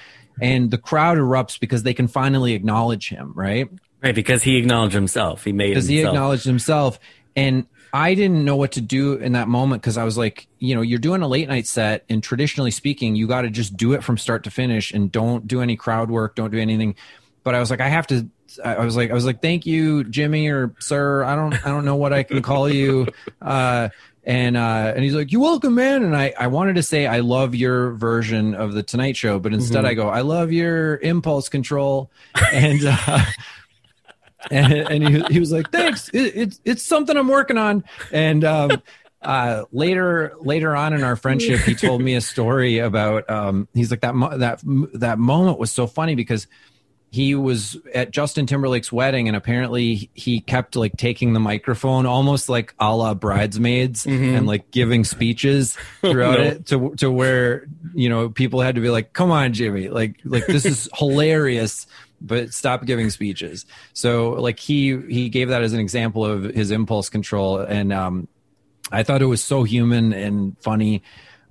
And 0.41 0.71
the 0.71 0.79
crowd 0.79 1.19
erupts 1.19 1.61
because 1.61 1.83
they 1.83 1.95
can 1.95 2.09
finally 2.09 2.55
acknowledge 2.55 3.09
him, 3.09 3.33
right? 3.37 3.69
Right, 4.03 4.15
because 4.15 4.43
he 4.43 4.57
acknowledged 4.57 4.95
himself. 4.95 5.45
He 5.45 5.53
made 5.53 5.71
because 5.71 5.89
he 5.89 6.01
acknowledged 6.01 6.45
himself 6.45 6.99
and 7.39 7.67
I 7.93 8.15
didn't 8.15 8.45
know 8.45 8.57
what 8.57 8.73
to 8.73 8.81
do 8.83 9.15
in 9.15 9.33
that 9.33 9.49
moment 9.49 9.81
because 9.81 9.97
I 9.97 10.05
was 10.05 10.19
like, 10.19 10.47
you 10.59 10.75
know, 10.75 10.83
you're 10.83 10.99
doing 10.99 11.23
a 11.23 11.29
late 11.29 11.49
night 11.49 11.67
set, 11.67 12.05
and 12.11 12.23
traditionally 12.23 12.71
speaking, 12.71 13.17
you 13.17 13.27
got 13.27 13.43
to 13.43 13.51
just 13.51 13.77
do 13.77 13.93
it 13.95 14.05
from 14.05 14.19
start 14.19 14.45
to 14.45 14.51
finish 14.51 14.93
and 14.93 15.11
don't 15.11 15.47
do 15.49 15.63
any 15.63 15.77
crowd 15.77 16.11
work, 16.11 16.35
don't 16.35 16.51
do 16.51 16.59
anything. 16.59 16.97
But 17.45 17.55
I 17.55 17.61
was 17.61 17.71
like, 17.71 17.81
I 17.81 17.89
have 17.89 18.07
to. 18.09 18.29
I 18.65 18.85
was 18.85 18.97
like, 18.97 19.11
I 19.11 19.15
was 19.15 19.25
like, 19.25 19.41
thank 19.43 19.65
you, 19.67 20.05
Jimmy 20.05 20.49
or 20.49 20.75
sir. 20.81 21.23
I 21.23 21.35
don't, 21.37 21.55
I 21.67 21.69
don't 21.71 21.85
know 21.85 21.97
what 21.97 22.13
I 22.13 22.23
can 22.25 22.43
call 22.43 22.69
you. 22.69 23.07
Uh, 23.41 23.89
and 24.25 24.57
uh, 24.59 24.93
and 24.95 25.03
he's 25.03 25.15
like, 25.15 25.33
"You're 25.33 25.41
welcome, 25.41 25.75
man." 25.75 26.03
And 26.03 26.15
I, 26.15 26.35
I 26.39 26.49
wanted 26.49 26.75
to 26.77 26.83
say 26.83 27.07
I 27.07 27.21
love 27.21 27.55
your 27.55 27.93
version 27.93 28.55
of 28.55 28.75
the 28.75 28.83
Tonight 28.83 29.17
Show, 29.17 29.39
but 29.39 29.55
instead 29.55 29.85
Mhm. 29.85 29.89
I 29.89 29.95
go, 29.95 30.09
"I 30.11 30.21
love 30.21 30.53
your 30.53 30.99
impulse 30.99 31.49
control," 31.49 32.11
and 32.53 32.81
uh, 32.85 33.25
and, 34.51 34.73
and 34.73 35.09
he, 35.09 35.35
he 35.35 35.41
was 35.41 35.51
like, 35.53 35.71
"Thanks, 35.73 36.09
it, 36.11 36.33
it's 36.37 36.61
it's 36.65 36.83
something 36.83 37.17
I'm 37.17 37.29
working 37.29 37.59
on." 37.59 37.83
And 38.13 38.45
um, 38.45 38.83
uh, 39.21 39.65
later 39.73 40.35
later 40.41 40.77
on 40.77 40.93
in 40.93 41.03
our 41.03 41.17
friendship, 41.17 41.61
he 41.61 41.75
told 41.75 42.01
me 42.01 42.15
a 42.15 42.21
story 42.21 42.79
about. 42.79 43.29
Um, 43.29 43.67
he's 43.75 43.91
like 43.91 44.01
that 44.03 44.15
mo- 44.15 44.37
that 44.39 44.61
that 44.95 45.19
moment 45.19 45.59
was 45.59 45.73
so 45.73 45.87
funny 45.89 46.15
because 46.15 46.47
he 47.11 47.35
was 47.35 47.75
at 47.95 48.11
Justin 48.11 48.45
Timberlake's 48.47 48.93
wedding, 48.93 49.29
and 49.29 49.37
apparently 49.37 50.11
he 50.13 50.41
kept 50.41 50.77
like 50.77 50.93
taking 50.99 51.33
the 51.33 51.41
microphone, 51.41 52.05
almost 52.07 52.49
like 52.51 52.75
a 52.79 52.95
la 52.95 53.15
bridesmaids, 53.15 54.05
Mhm. 54.05 54.37
and 54.37 54.47
like 54.47 54.71
giving 54.71 55.05
speeches 55.05 55.77
throughout 56.03 56.39
No. 56.39 56.45
it 56.45 56.67
to 56.67 56.95
to 56.99 57.11
where 57.11 57.67
you 57.95 58.09
know 58.11 58.29
people 58.29 58.61
had 58.61 58.75
to 58.77 58.81
be 58.83 58.91
like, 58.91 59.15
"Come 59.15 59.31
on, 59.31 59.53
Jimmy! 59.55 59.89
Like 59.89 60.21
like 60.25 60.47
this 60.47 60.65
is 60.65 60.89
hilarious." 60.97 61.87
But 62.21 62.53
stop 62.53 62.85
giving 62.85 63.11
speeches. 63.11 63.65
So 63.93 64.31
like 64.31 64.59
he 64.59 64.99
he 65.09 65.29
gave 65.29 65.49
that 65.49 65.63
as 65.63 65.73
an 65.73 65.81
example 65.81 66.25
of 66.25 66.43
his 66.45 66.71
impulse 66.71 67.09
control, 67.09 67.59
and 67.59 67.93
um, 67.93 68.29
I 68.91 69.03
thought 69.03 69.23
it 69.23 69.27
was 69.27 69.43
so 69.43 69.63
human 69.63 70.13
and 70.13 70.59
funny. 70.59 71.03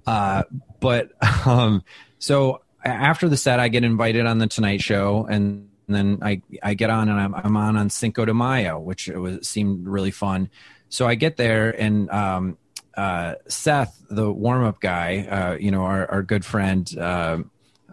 Uh, 0.05 0.43
but 0.79 1.11
um, 1.45 1.83
so 2.19 2.61
after 2.83 3.29
the 3.29 3.37
set, 3.37 3.59
I 3.59 3.67
get 3.69 3.83
invited 3.83 4.25
on 4.25 4.39
the 4.39 4.47
Tonight 4.47 4.81
Show, 4.81 5.25
and 5.29 5.69
then 5.87 6.19
I 6.21 6.41
I 6.61 6.73
get 6.73 6.89
on 6.89 7.09
and 7.09 7.19
I'm 7.19 7.33
I'm 7.33 7.57
on 7.57 7.77
on 7.77 7.89
Cinco 7.89 8.25
de 8.25 8.33
Mayo, 8.33 8.79
which 8.79 9.07
it 9.07 9.17
was 9.17 9.47
seemed 9.47 9.87
really 9.87 10.11
fun. 10.11 10.49
So 10.89 11.07
I 11.07 11.15
get 11.15 11.37
there 11.37 11.69
and 11.69 12.09
um, 12.09 12.57
uh, 12.95 13.35
Seth, 13.47 14.01
the 14.09 14.31
warm 14.31 14.65
up 14.65 14.79
guy, 14.79 15.27
uh, 15.29 15.57
you 15.57 15.71
know 15.71 15.83
our 15.83 16.09
our 16.09 16.23
good 16.23 16.43
friend. 16.43 16.91
Uh, 16.97 17.39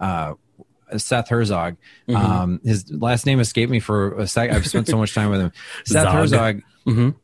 uh, 0.00 0.34
Seth 0.98 1.28
Herzog. 1.28 1.76
Mhm. 2.08 2.16
Um, 2.16 2.60
his 2.64 2.90
last 2.92 3.26
name 3.26 3.40
escaped 3.40 3.70
me 3.70 3.80
for 3.80 4.18
a 4.18 4.26
sec. 4.26 4.50
I've 4.50 4.66
spent 4.66 4.86
so 4.88 4.96
much 4.98 5.14
time 5.14 5.30
with 5.30 5.40
him. 5.40 5.52
Seth 5.84 6.04
Zog. 6.04 6.12
Herzog 6.14 6.62
Mhm. 6.86 7.14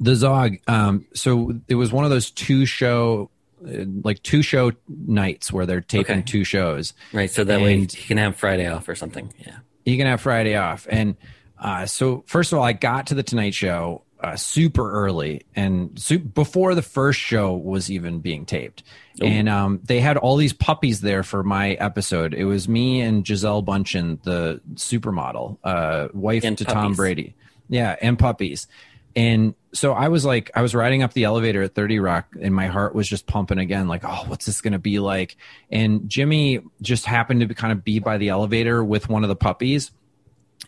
the 0.00 0.14
Zog. 0.14 0.56
Um, 0.68 1.06
so 1.14 1.52
it 1.68 1.74
was 1.74 1.92
one 1.92 2.04
of 2.04 2.10
those 2.10 2.30
two 2.30 2.66
show, 2.66 3.30
uh, 3.66 3.84
like 4.04 4.22
two 4.22 4.42
show 4.42 4.72
nights 4.88 5.52
where 5.52 5.66
they're 5.66 5.80
taping 5.80 6.18
Okay. 6.18 6.22
two 6.26 6.44
shows. 6.44 6.92
Right, 7.12 7.30
so 7.30 7.44
that 7.44 7.60
way 7.60 7.74
And- 7.74 7.92
he 7.92 8.06
can 8.06 8.18
have 8.18 8.36
Friday 8.36 8.66
off 8.68 8.88
or 8.88 8.94
something. 8.94 9.32
Yeah. 9.38 9.56
You 9.84 9.96
can 9.96 10.06
have 10.06 10.20
Friday 10.20 10.54
off, 10.56 10.86
and 10.90 11.16
uh, 11.58 11.86
so 11.86 12.22
first 12.26 12.52
of 12.52 12.58
all, 12.58 12.64
I 12.64 12.72
got 12.72 13.06
to 13.08 13.14
the 13.14 13.22
Tonight 13.22 13.54
Show 13.54 14.02
uh, 14.22 14.36
super 14.36 14.90
early 14.90 15.42
and 15.56 15.98
su- 15.98 16.18
before 16.18 16.74
the 16.74 16.82
first 16.82 17.18
show 17.18 17.54
was 17.54 17.90
even 17.90 18.20
being 18.20 18.46
taped. 18.46 18.82
Ooh. 19.20 19.26
And 19.26 19.48
um, 19.48 19.80
they 19.82 20.00
had 20.00 20.16
all 20.16 20.36
these 20.36 20.52
puppies 20.52 21.00
there 21.00 21.22
for 21.22 21.42
my 21.42 21.72
episode. 21.72 22.32
It 22.32 22.44
was 22.44 22.68
me 22.68 23.00
and 23.00 23.24
Gisele 23.24 23.62
Bündchen, 23.62 24.22
the 24.22 24.60
supermodel, 24.74 25.58
uh, 25.64 26.08
wife 26.14 26.44
And 26.44 26.56
to 26.58 26.64
Tom. 26.64 26.94
Brady. 26.94 27.34
Yeah, 27.68 27.96
and 28.00 28.18
puppies. 28.18 28.68
And 29.14 29.54
so 29.74 29.92
I 29.92 30.08
was 30.08 30.24
like, 30.24 30.50
I 30.54 30.62
was 30.62 30.74
riding 30.74 31.02
up 31.02 31.12
the 31.12 31.24
elevator 31.24 31.62
at 31.62 31.74
30 31.74 31.98
Rock, 31.98 32.34
and 32.40 32.54
my 32.54 32.66
heart 32.66 32.94
was 32.94 33.08
just 33.08 33.26
pumping 33.26 33.58
again, 33.58 33.88
like, 33.88 34.04
oh, 34.04 34.24
what's 34.26 34.46
this 34.46 34.60
going 34.60 34.72
to 34.72 34.78
be 34.78 34.98
like? 34.98 35.36
And 35.70 36.08
Jimmy 36.08 36.60
just 36.80 37.06
happened 37.06 37.40
to 37.40 37.46
be, 37.46 37.54
kind 37.54 37.72
of 37.72 37.84
be 37.84 37.98
by 37.98 38.18
the 38.18 38.30
elevator 38.30 38.82
with 38.84 39.08
one 39.08 39.22
of 39.22 39.28
the 39.28 39.36
puppies. 39.36 39.90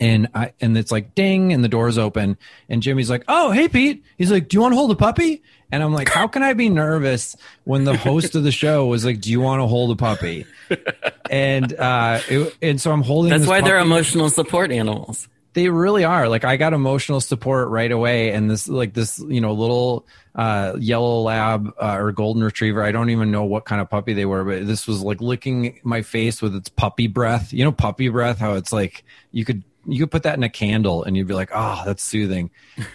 And 0.01 0.28
I 0.34 0.53
and 0.61 0.76
it's 0.76 0.90
like 0.90 1.14
ding, 1.14 1.53
and 1.53 1.62
the 1.62 1.68
door's 1.68 1.99
open, 1.99 2.36
and 2.68 2.82
Jimmy's 2.82 3.09
like, 3.09 3.22
"Oh, 3.28 3.53
hey 3.53 3.68
Pete." 3.68 4.03
He's 4.18 4.30
like, 4.32 4.49
"Do 4.49 4.57
you 4.57 4.61
want 4.61 4.72
to 4.72 4.76
hold 4.76 4.90
a 4.90 4.97
puppy?" 4.97 5.42
And 5.70 5.82
I'm 5.84 5.92
like, 5.92 6.09
"How 6.09 6.26
can 6.26 6.42
I 6.42 6.53
be 6.53 6.68
nervous 6.68 7.36
when 7.62 7.84
the 7.84 7.97
host 7.97 8.34
of 8.34 8.42
the 8.42 8.51
show 8.51 8.86
was 8.86 9.05
like, 9.05 9.20
"Do 9.20 9.30
you 9.30 9.40
want 9.40 9.61
to 9.62 9.66
hold 9.68 9.90
a 9.92 9.97
puppy?" 9.97 10.47
And 11.30 11.72
uh, 11.72 12.20
it, 12.28 12.57
and 12.61 12.80
so 12.80 12.92
I'm 12.92 13.03
holding. 13.03 13.30
That's 13.30 13.47
why 13.47 13.61
they're 13.61 13.78
emotional 13.78 14.28
support 14.30 14.70
animals. 14.70 15.28
they 15.55 15.68
really 15.68 16.05
are 16.05 16.28
like 16.28 16.45
i 16.45 16.57
got 16.57 16.72
emotional 16.72 17.20
support 17.20 17.68
right 17.68 17.92
away 17.92 18.32
and 18.32 18.51
this 18.51 18.68
like 18.68 18.92
this 18.92 19.20
you 19.28 19.40
know 19.40 19.53
little 19.53 20.05
uh 20.34 20.72
yellow 20.78 21.22
lab 21.22 21.72
uh, 21.80 21.97
or 21.99 22.11
golden 22.12 22.42
retriever 22.42 22.82
i 22.82 22.90
don't 22.90 23.09
even 23.11 23.30
know 23.30 23.45
what 23.45 23.64
kind 23.64 23.80
of 23.80 23.88
puppy 23.88 24.12
they 24.12 24.24
were 24.26 24.42
but 24.45 24.66
this 24.66 24.86
was 24.88 25.01
like 25.01 25.20
licking 25.20 25.78
my 25.84 26.03
face 26.03 26.42
with 26.42 26.55
its 26.57 26.68
puppy 26.68 27.07
breath 27.07 27.53
you 27.53 27.64
know 27.64 27.70
puppy 27.72 28.09
breath 28.09 28.38
how 28.38 28.55
it's 28.55 28.72
like 28.72 29.05
you 29.30 29.45
could 29.45 29.62
you 29.87 30.01
could 30.01 30.11
put 30.11 30.22
that 30.24 30.37
in 30.37 30.43
a 30.43 30.49
candle 30.49 31.05
and 31.05 31.16
you'd 31.16 31.28
be 31.28 31.35
like 31.35 31.51
oh 31.55 31.82
that's 31.85 32.03
soothing 32.03 32.51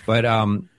but 0.06 0.26
um 0.26 0.70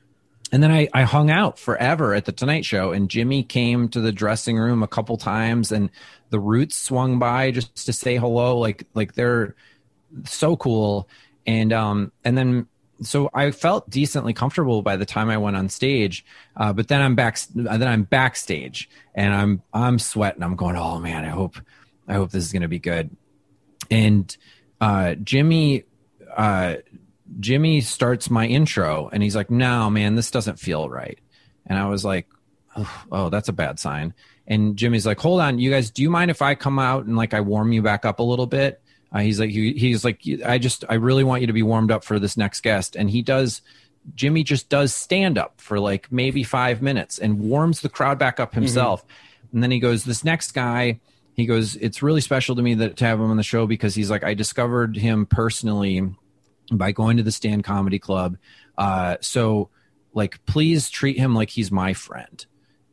and 0.53 0.63
then 0.63 0.71
I, 0.71 0.89
I 0.93 1.03
hung 1.03 1.31
out 1.31 1.59
forever 1.59 2.15
at 2.15 2.25
the 2.25 2.33
Tonight 2.33 2.65
Show, 2.65 2.91
and 2.93 3.09
Jimmy 3.09 3.43
came 3.43 3.89
to 3.91 4.01
the 4.01 4.13
dressing 4.13 4.59
room 4.59 4.83
a 4.83 4.89
couple 4.89 5.17
times, 5.17 5.71
and 5.71 5.91
the 6.31 6.41
Roots 6.41 6.77
swung 6.77 7.19
by 7.19 7.51
just 7.53 7.87
to 7.87 7.93
say 7.93 8.17
hello. 8.17 8.59
Like 8.59 8.87
like 8.95 9.15
they're 9.15 9.55
so 10.25 10.57
cool, 10.57 11.09
and 11.47 11.73
um 11.73 12.13
and 12.25 12.37
then 12.37 12.67
so 13.03 13.31
I 13.33 13.51
felt 13.53 13.89
decently 13.89 14.33
comfortable 14.33 14.83
by 14.83 14.97
the 14.97 15.07
time 15.07 15.31
I 15.31 15.39
went 15.39 15.57
on 15.57 15.69
stage, 15.69 16.25
uh, 16.57 16.73
but 16.73 16.89
then 16.89 17.01
I'm 17.01 17.15
back 17.15 17.39
then 17.55 17.89
I'm 17.89 18.03
backstage, 18.03 18.91
and 19.15 19.33
I'm 19.33 19.63
I'm 19.73 19.99
sweating. 19.99 20.43
I'm 20.43 20.57
going, 20.57 20.77
oh 20.77 20.99
man, 20.99 21.25
I 21.25 21.29
hope 21.29 21.57
I 22.09 22.15
hope 22.15 22.33
this 22.33 22.45
is 22.45 22.53
gonna 22.53 22.69
be 22.69 22.81
good. 22.81 23.17
And 23.89 24.37
uh, 24.81 25.15
Jimmy 25.15 25.85
uh, 26.37 26.77
Jimmy 27.39 27.81
starts 27.81 28.31
my 28.31 28.47
intro 28.47 29.09
and 29.13 29.23
he's 29.23 29.37
like, 29.37 29.51
no, 29.51 29.91
man, 29.91 30.15
this 30.15 30.31
doesn't 30.31 30.59
feel 30.59 30.89
right. 30.89 31.19
And 31.67 31.79
I 31.79 31.87
was 31.87 32.05
like, 32.05 32.27
oh, 32.77 33.05
oh, 33.13 33.29
that's 33.29 33.49
a 33.49 33.53
bad 33.53 33.79
sign. 33.79 34.15
And 34.47 34.77
Jimmy's 34.77 35.07
like, 35.07 35.21
hold 35.21 35.41
on, 35.41 35.59
you 35.59 35.71
guys, 35.71 35.91
do 35.91 36.03
you 36.03 36.11
mind 36.11 36.31
if 36.31 36.43
I 36.43 36.55
come 36.55 36.79
out 36.79 37.05
and 37.05 37.17
like 37.17 37.35
I 37.35 37.41
warm 37.41 37.73
you 37.73 37.83
back 37.83 38.05
up 38.05 38.19
a 38.19 38.25
little 38.25 38.47
bit? 38.47 38.83
Uh, 39.13 39.21
he's 39.21 39.39
like, 39.39 39.51
he, 39.51 39.73
he's 39.75 40.05
like, 40.05 40.23
I 40.45 40.59
just, 40.59 40.85
I 40.89 40.95
really 40.95 41.25
want 41.25 41.41
you 41.41 41.47
to 41.49 41.53
be 41.53 41.63
warmed 41.63 41.91
up 41.91 42.05
for 42.05 42.19
this 42.19 42.37
next 42.37 42.63
guest. 42.63 42.97
And 42.97 43.11
he 43.11 43.23
does, 43.23 43.63
Jimmy 44.15 44.43
just 44.43 44.69
does 44.69 44.95
stand 44.95 45.39
up 45.39 45.61
for 45.61 45.79
like 45.79 46.11
maybe 46.11 46.43
five 46.43 46.83
minutes 46.83 47.19
and 47.19 47.41
warms 47.41 47.81
the 47.81 47.89
crowd 47.89 48.19
back 48.19 48.41
up 48.41 48.55
himself. 48.55 49.05
And 49.53 49.63
then 49.63 49.71
he 49.71 49.79
goes, 49.79 50.05
this 50.05 50.25
next 50.25 50.53
guy, 50.53 51.01
he 51.35 51.47
goes, 51.47 51.77
it's 51.77 52.03
really 52.03 52.21
special 52.21 52.57
to 52.57 52.63
me 52.63 52.75
that 52.75 52.97
to 52.99 53.05
have 53.05 53.21
him 53.21 53.31
on 53.31 53.37
the 53.37 53.43
show 53.43 53.67
because 53.67 53.95
he's 53.95 54.11
like, 54.11 54.25
I 54.25 54.35
discovered 54.35 54.97
him 54.97 55.27
personally 55.27 56.15
by 56.73 56.93
going 56.93 57.17
to 57.19 57.23
the 57.23 57.33
stand 57.33 57.65
comedy 57.65 57.99
club. 57.99 58.37
Uh, 58.79 59.17
so 59.21 59.71
like, 60.13 60.45
please 60.47 60.91
treat 60.91 61.17
him 61.19 61.35
like 61.35 61.51
he's 61.51 61.71
my 61.71 61.93
friend. 61.95 62.45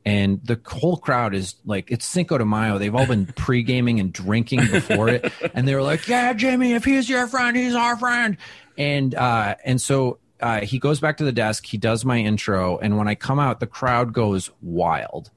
And 0.05 0.39
the 0.43 0.59
whole 0.65 0.95
crowd 0.97 1.35
is 1.35 1.55
like, 1.65 1.91
it's 1.91 2.05
Cinco 2.05 2.37
de 2.37 2.45
Mayo. 2.45 2.77
They've 2.77 2.95
all 2.95 3.05
been 3.07 3.25
pre 3.35 3.61
gaming 3.63 3.99
and 3.99 4.13
drinking 4.13 4.67
before 4.71 5.09
it. 5.09 5.31
And 5.53 5.67
they 5.67 5.75
were 5.75 5.81
like, 5.83 6.07
yeah, 6.07 6.31
Jimmy, 6.33 6.73
if 6.73 6.85
he's 6.85 7.09
your 7.09 7.27
friend, 7.27 7.57
he's 7.57 7.75
our 7.75 7.97
friend. 7.97 8.37
And, 8.77 9.13
uh, 9.15 9.55
and 9.65 9.81
so, 9.81 10.19
uh, 10.39 10.61
he 10.61 10.77
goes 10.79 10.99
back 10.99 11.17
to 11.17 11.23
the 11.25 11.31
desk. 11.31 11.65
He 11.65 11.77
does 11.77 12.05
my 12.05 12.19
intro. 12.19 12.77
And 12.77 12.97
when 12.97 13.07
I 13.07 13.15
come 13.15 13.39
out, 13.39 13.59
the 13.59 13.67
crowd 13.67 14.13
goes 14.13 14.49
wild. 14.61 15.29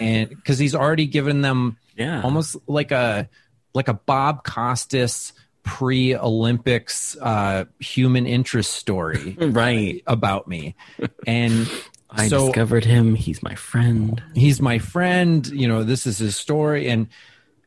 and 0.00 0.28
because 0.28 0.58
he's 0.58 0.74
already 0.74 1.06
given 1.06 1.40
them 1.40 1.78
Yeah. 1.96 2.22
almost 2.22 2.56
like 2.66 2.90
a 2.90 3.28
like 3.74 3.88
a 3.88 3.94
Bob 3.94 4.44
Costas 4.44 5.32
pre-Olympics 5.62 7.16
uh, 7.20 7.64
human 7.78 8.26
interest 8.26 8.72
story 8.74 9.36
Right. 9.40 10.02
about 10.06 10.48
me, 10.48 10.74
and 11.26 11.70
I 12.10 12.28
so 12.28 12.46
discovered 12.46 12.84
him. 12.84 13.14
He's 13.14 13.42
my 13.42 13.54
friend. 13.54 14.22
he's 14.34 14.60
my 14.60 14.78
friend. 14.78 15.46
You 15.46 15.68
know, 15.68 15.82
this 15.84 16.06
is 16.06 16.18
his 16.18 16.36
story, 16.36 16.88
and 16.88 17.08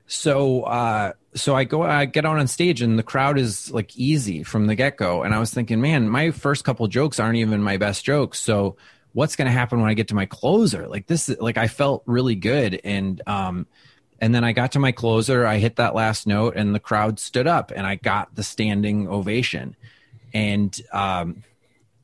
so 0.07 0.63
uh, 0.63 1.13
so 1.33 1.55
I 1.55 1.63
go, 1.63 1.81
I 1.83 2.05
get 2.05 2.25
out 2.25 2.37
on 2.37 2.47
stage, 2.47 2.81
and 2.81 2.97
the 2.99 3.03
crowd 3.03 3.37
is 3.39 3.71
like 3.71 3.95
easy 3.97 4.43
from 4.43 4.67
the 4.67 4.75
get 4.75 4.97
go, 4.97 5.23
and 5.23 5.33
I 5.33 5.39
was 5.39 5.53
thinking, 5.53 5.81
man, 5.81 6.09
my 6.09 6.31
first 6.31 6.63
couple 6.63 6.87
jokes 6.87 7.19
aren't 7.19 7.37
even 7.37 7.61
my 7.61 7.77
best 7.77 8.05
jokes, 8.05 8.39
so. 8.39 8.77
What's 9.13 9.37
going 9.37 9.45
to 9.45 9.51
happen 9.53 9.79
when 9.79 9.89
I 9.89 9.93
get 9.93 10.09
to 10.09 10.13
my 10.13 10.25
closer? 10.25 10.89
Like 10.89 11.07
this, 11.07 11.29
like 11.39 11.57
I 11.57 11.69
felt 11.69 12.03
really 12.05 12.35
good, 12.35 12.81
and 12.83 13.21
um, 13.25 13.65
and 14.19 14.33
then 14.33 14.43
I 14.43 14.51
got 14.53 14.71
to 14.73 14.79
my 14.79 14.91
closer. 14.91 15.45
I 15.45 15.57
hit 15.57 15.75
that 15.77 15.95
last 15.95 16.25
note, 16.27 16.55
and 16.55 16.73
the 16.73 16.79
crowd 16.79 17.19
stood 17.19 17.47
up, 17.47 17.71
and 17.75 17.85
I 17.85 17.95
got 17.95 18.33
the 18.35 18.43
standing 18.43 19.07
ovation. 19.07 19.75
And 20.33 20.79
um, 20.91 21.43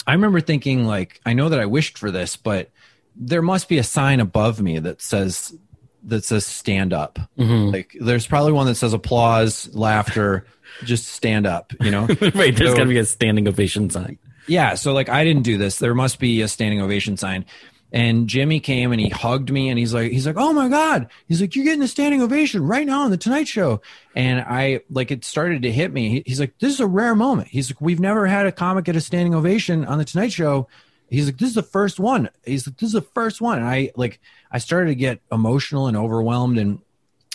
I 0.08 0.14
remember 0.14 0.42
thinking, 0.42 0.86
like, 0.86 1.20
I 1.26 1.34
know 1.34 1.50
that 1.50 1.60
I 1.60 1.66
wished 1.66 1.98
for 1.98 2.12
this, 2.12 2.36
but 2.36 2.70
there 3.16 3.42
must 3.42 3.68
be 3.70 3.78
a 3.78 3.84
sign 3.84 4.20
above 4.20 4.62
me 4.62 4.80
that 4.80 5.02
says 5.02 5.56
that 6.04 6.24
says 6.24 6.46
stand 6.46 6.94
up. 6.94 7.20
Mhm. 7.38 7.72
Like, 7.72 7.96
there's 8.00 8.26
probably 8.26 8.54
one 8.54 8.66
that 8.66 8.76
says 8.76 8.94
applause, 8.94 9.70
laughter, 9.74 10.48
just 10.84 11.08
stand 11.10 11.46
up. 11.46 11.74
You 11.80 11.92
know? 11.92 12.06
right. 12.34 12.56
There's 12.56 12.72
So- 12.72 12.78
got 12.78 12.84
to 12.84 12.90
be 12.90 12.98
a 12.98 13.06
standing 13.06 13.48
ovation 13.48 13.90
sign. 13.92 14.18
yeah, 14.48 14.74
so 14.74 14.94
like 14.94 15.10
I 15.10 15.24
didn't 15.24 15.44
do 15.44 15.58
this. 15.60 15.78
There 15.78 15.94
must 15.94 16.18
be 16.20 16.42
a 16.42 16.48
standing 16.48 16.82
ovation 16.82 17.18
sign. 17.18 17.46
And 17.94 18.28
Jimmy 18.28 18.60
came 18.62 18.92
and 18.94 19.02
he 19.02 19.10
hugged 19.10 19.52
me 19.52 19.68
and 19.70 19.78
he's 19.78 19.94
like, 19.94 20.12
he's 20.12 20.26
like, 20.26 20.38
oh 20.38 20.54
my 20.54 20.70
God. 20.70 21.10
He's 21.28 21.42
like, 21.42 21.56
you're 21.56 21.66
getting 21.66 21.82
a 21.84 21.88
standing 21.88 22.22
ovation 22.22 22.66
right 22.66 22.88
now 22.88 23.02
on 23.02 23.12
the 23.12 23.18
Tonight 23.18 23.48
Show. 23.50 23.82
And 24.16 24.40
I 24.40 24.82
like 24.90 25.12
it 25.12 25.26
started 25.26 25.64
to 25.64 25.72
hit 25.72 25.92
me. 25.92 26.10
He- 26.10 26.24
He's 26.26 26.40
like, 26.40 26.58
this 26.60 26.74
is 26.74 26.80
a 26.80 26.88
rare 26.88 27.16
moment. 27.16 27.50
He's 27.50 27.70
like, 27.70 27.82
we've 27.82 28.00
never 28.00 28.28
had 28.28 28.46
a 28.46 28.52
comic 28.52 28.86
get 28.86 28.96
a 28.96 29.02
standing 29.02 29.36
ovation 29.36 29.84
on 29.84 29.98
the 29.98 30.06
Tonight 30.06 30.32
Show. 30.32 30.68
He's 31.10 31.26
like, 31.26 31.38
this 31.38 31.50
is 31.50 31.56
the 31.56 31.64
first 31.64 32.00
one. 32.00 32.30
He's 32.46 32.66
like, 32.66 32.78
this 32.78 32.88
is 32.88 32.94
the 32.94 33.02
first 33.02 33.42
one. 33.42 33.58
And 33.60 33.68
I 33.68 33.92
like, 33.98 34.22
I 34.50 34.60
started 34.60 34.88
to 34.92 34.96
get 34.96 35.20
emotional 35.30 35.88
and 35.88 35.98
overwhelmed 35.98 36.58
and 36.58 36.80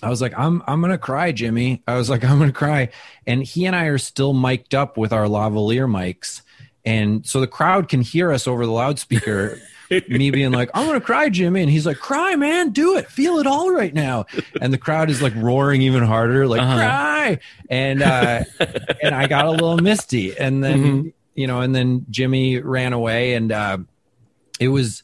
I 0.03 0.09
was 0.11 0.21
like, 0.23 0.33
I'm 0.39 0.63
I'm 0.67 0.81
gonna 0.83 0.99
cry, 0.99 1.33
Jimmy. 1.33 1.83
I 1.87 1.97
was 1.97 2.09
like, 2.11 2.23
I'm 2.25 2.39
gonna 2.39 2.53
cry. 2.53 2.91
And 3.27 3.43
he 3.43 3.67
and 3.67 3.75
I 3.77 3.85
are 3.87 3.99
still 3.99 4.33
mic'd 4.33 4.75
up 4.75 4.97
with 4.97 5.13
our 5.13 5.25
lavalier 5.27 5.87
mics. 5.87 6.41
And 6.85 7.27
so 7.27 7.41
the 7.41 7.47
crowd 7.47 7.89
can 7.89 8.01
hear 8.01 8.31
us 8.33 8.47
over 8.47 8.65
the 8.65 8.73
loudspeaker, 8.73 9.59
me 10.09 10.31
being 10.31 10.53
like, 10.53 10.71
I'm 10.75 10.87
gonna 10.87 11.01
cry, 11.01 11.29
Jimmy. 11.29 11.63
And 11.63 11.71
he's 11.71 11.87
like, 11.87 11.99
Cry, 11.99 12.37
man, 12.37 12.71
do 12.71 12.97
it. 12.97 13.11
Feel 13.11 13.39
it 13.39 13.47
all 13.47 13.71
right 13.71 13.93
now. 13.95 14.27
And 14.61 14.73
the 14.73 14.79
crowd 14.79 15.11
is 15.11 15.21
like 15.23 15.35
roaring 15.35 15.83
even 15.83 16.03
harder, 16.03 16.47
like 16.47 16.63
Uh-huh. 16.63 16.75
cry. 16.77 17.39
And 17.69 18.03
uh 18.03 18.45
and 19.03 19.15
I 19.15 19.27
got 19.27 19.47
a 19.47 19.51
little 19.53 19.79
misty. 19.79 20.37
And 20.37 20.63
then 20.63 20.79
Mhm. 20.79 21.13
you 21.35 21.47
know, 21.47 21.61
and 21.61 21.75
then 21.75 22.07
Jimmy 22.11 22.59
ran 22.61 22.93
away 22.93 23.35
and 23.35 23.53
uh 23.53 23.79
it 24.59 24.69
was 24.69 25.03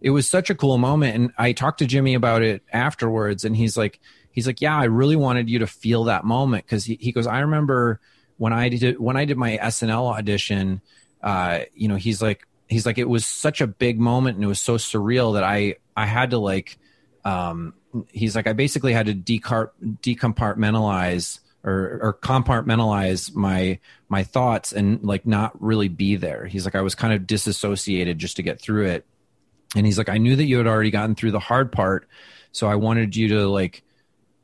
it 0.00 0.10
was 0.10 0.28
such 0.28 0.50
a 0.50 0.54
cool 0.54 0.78
moment 0.78 1.14
and 1.14 1.30
i 1.38 1.52
talked 1.52 1.78
to 1.78 1.86
jimmy 1.86 2.14
about 2.14 2.42
it 2.42 2.62
afterwards 2.72 3.44
and 3.44 3.56
he's 3.56 3.76
like 3.76 3.98
he's 4.30 4.46
like 4.46 4.60
yeah 4.60 4.76
i 4.76 4.84
really 4.84 5.16
wanted 5.16 5.48
you 5.50 5.58
to 5.60 5.66
feel 5.66 6.04
that 6.04 6.24
moment 6.24 6.64
because 6.64 6.84
he, 6.84 6.96
he 7.00 7.10
goes 7.12 7.26
i 7.26 7.40
remember 7.40 8.00
when 8.36 8.52
i 8.52 8.68
did 8.68 8.98
when 9.00 9.16
i 9.16 9.24
did 9.24 9.36
my 9.36 9.58
snl 9.62 10.12
audition 10.16 10.80
uh 11.22 11.60
you 11.74 11.88
know 11.88 11.96
he's 11.96 12.20
like 12.22 12.46
he's 12.72 12.86
like 12.86 12.98
it 12.98 13.08
was 13.08 13.26
such 13.26 13.60
a 13.60 13.66
big 13.66 13.98
moment 14.00 14.36
and 14.36 14.44
it 14.44 14.48
was 14.48 14.60
so 14.60 14.76
surreal 14.76 15.34
that 15.34 15.44
i 15.44 15.76
i 15.96 16.06
had 16.06 16.30
to 16.30 16.38
like 16.38 16.78
um 17.24 17.74
he's 18.10 18.34
like 18.34 18.46
i 18.46 18.52
basically 18.52 18.92
had 18.92 19.06
to 19.06 19.14
decar- 19.14 19.70
decompartmentalize 20.02 21.40
or, 21.64 21.98
or 22.02 22.18
compartmentalize 22.20 23.34
my 23.34 23.78
my 24.08 24.24
thoughts 24.24 24.72
and 24.72 25.02
like 25.04 25.26
not 25.26 25.60
really 25.62 25.88
be 25.88 26.16
there. 26.16 26.46
He's 26.46 26.64
like 26.64 26.74
i 26.74 26.80
was 26.80 26.94
kind 26.94 27.12
of 27.12 27.26
disassociated 27.26 28.18
just 28.18 28.36
to 28.36 28.42
get 28.42 28.60
through 28.60 28.86
it. 28.86 29.06
And 29.76 29.86
he's 29.86 29.98
like 29.98 30.08
i 30.08 30.18
knew 30.18 30.36
that 30.36 30.44
you 30.44 30.58
had 30.58 30.66
already 30.66 30.90
gotten 30.90 31.14
through 31.14 31.32
the 31.32 31.40
hard 31.40 31.72
part. 31.72 32.08
So 32.52 32.66
i 32.66 32.74
wanted 32.74 33.16
you 33.16 33.28
to 33.28 33.48
like 33.48 33.82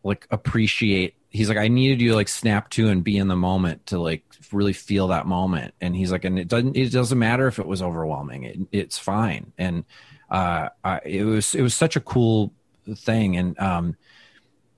like 0.04 0.26
appreciate 0.30 1.14
he's 1.28 1.48
like 1.48 1.58
i 1.58 1.68
needed 1.68 2.00
you 2.00 2.10
to 2.10 2.14
like 2.14 2.28
snap 2.28 2.70
to 2.70 2.88
and 2.88 3.02
be 3.02 3.16
in 3.16 3.28
the 3.28 3.36
moment 3.36 3.84
to 3.86 3.98
like 3.98 4.24
really 4.52 4.72
feel 4.72 5.08
that 5.08 5.26
moment. 5.26 5.74
And 5.80 5.94
he's 5.94 6.12
like 6.12 6.24
and 6.24 6.38
it 6.38 6.48
doesn't 6.48 6.76
it 6.76 6.90
doesn't 6.92 7.18
matter 7.18 7.46
if 7.46 7.58
it 7.58 7.66
was 7.66 7.82
overwhelming. 7.82 8.44
It, 8.44 8.58
it's 8.72 8.98
fine. 8.98 9.52
And 9.58 9.84
uh 10.30 10.68
I, 10.84 11.00
it 11.04 11.24
was 11.24 11.54
it 11.54 11.62
was 11.62 11.74
such 11.74 11.96
a 11.96 12.00
cool 12.00 12.52
thing. 12.94 13.36
And 13.36 13.58
um 13.58 13.96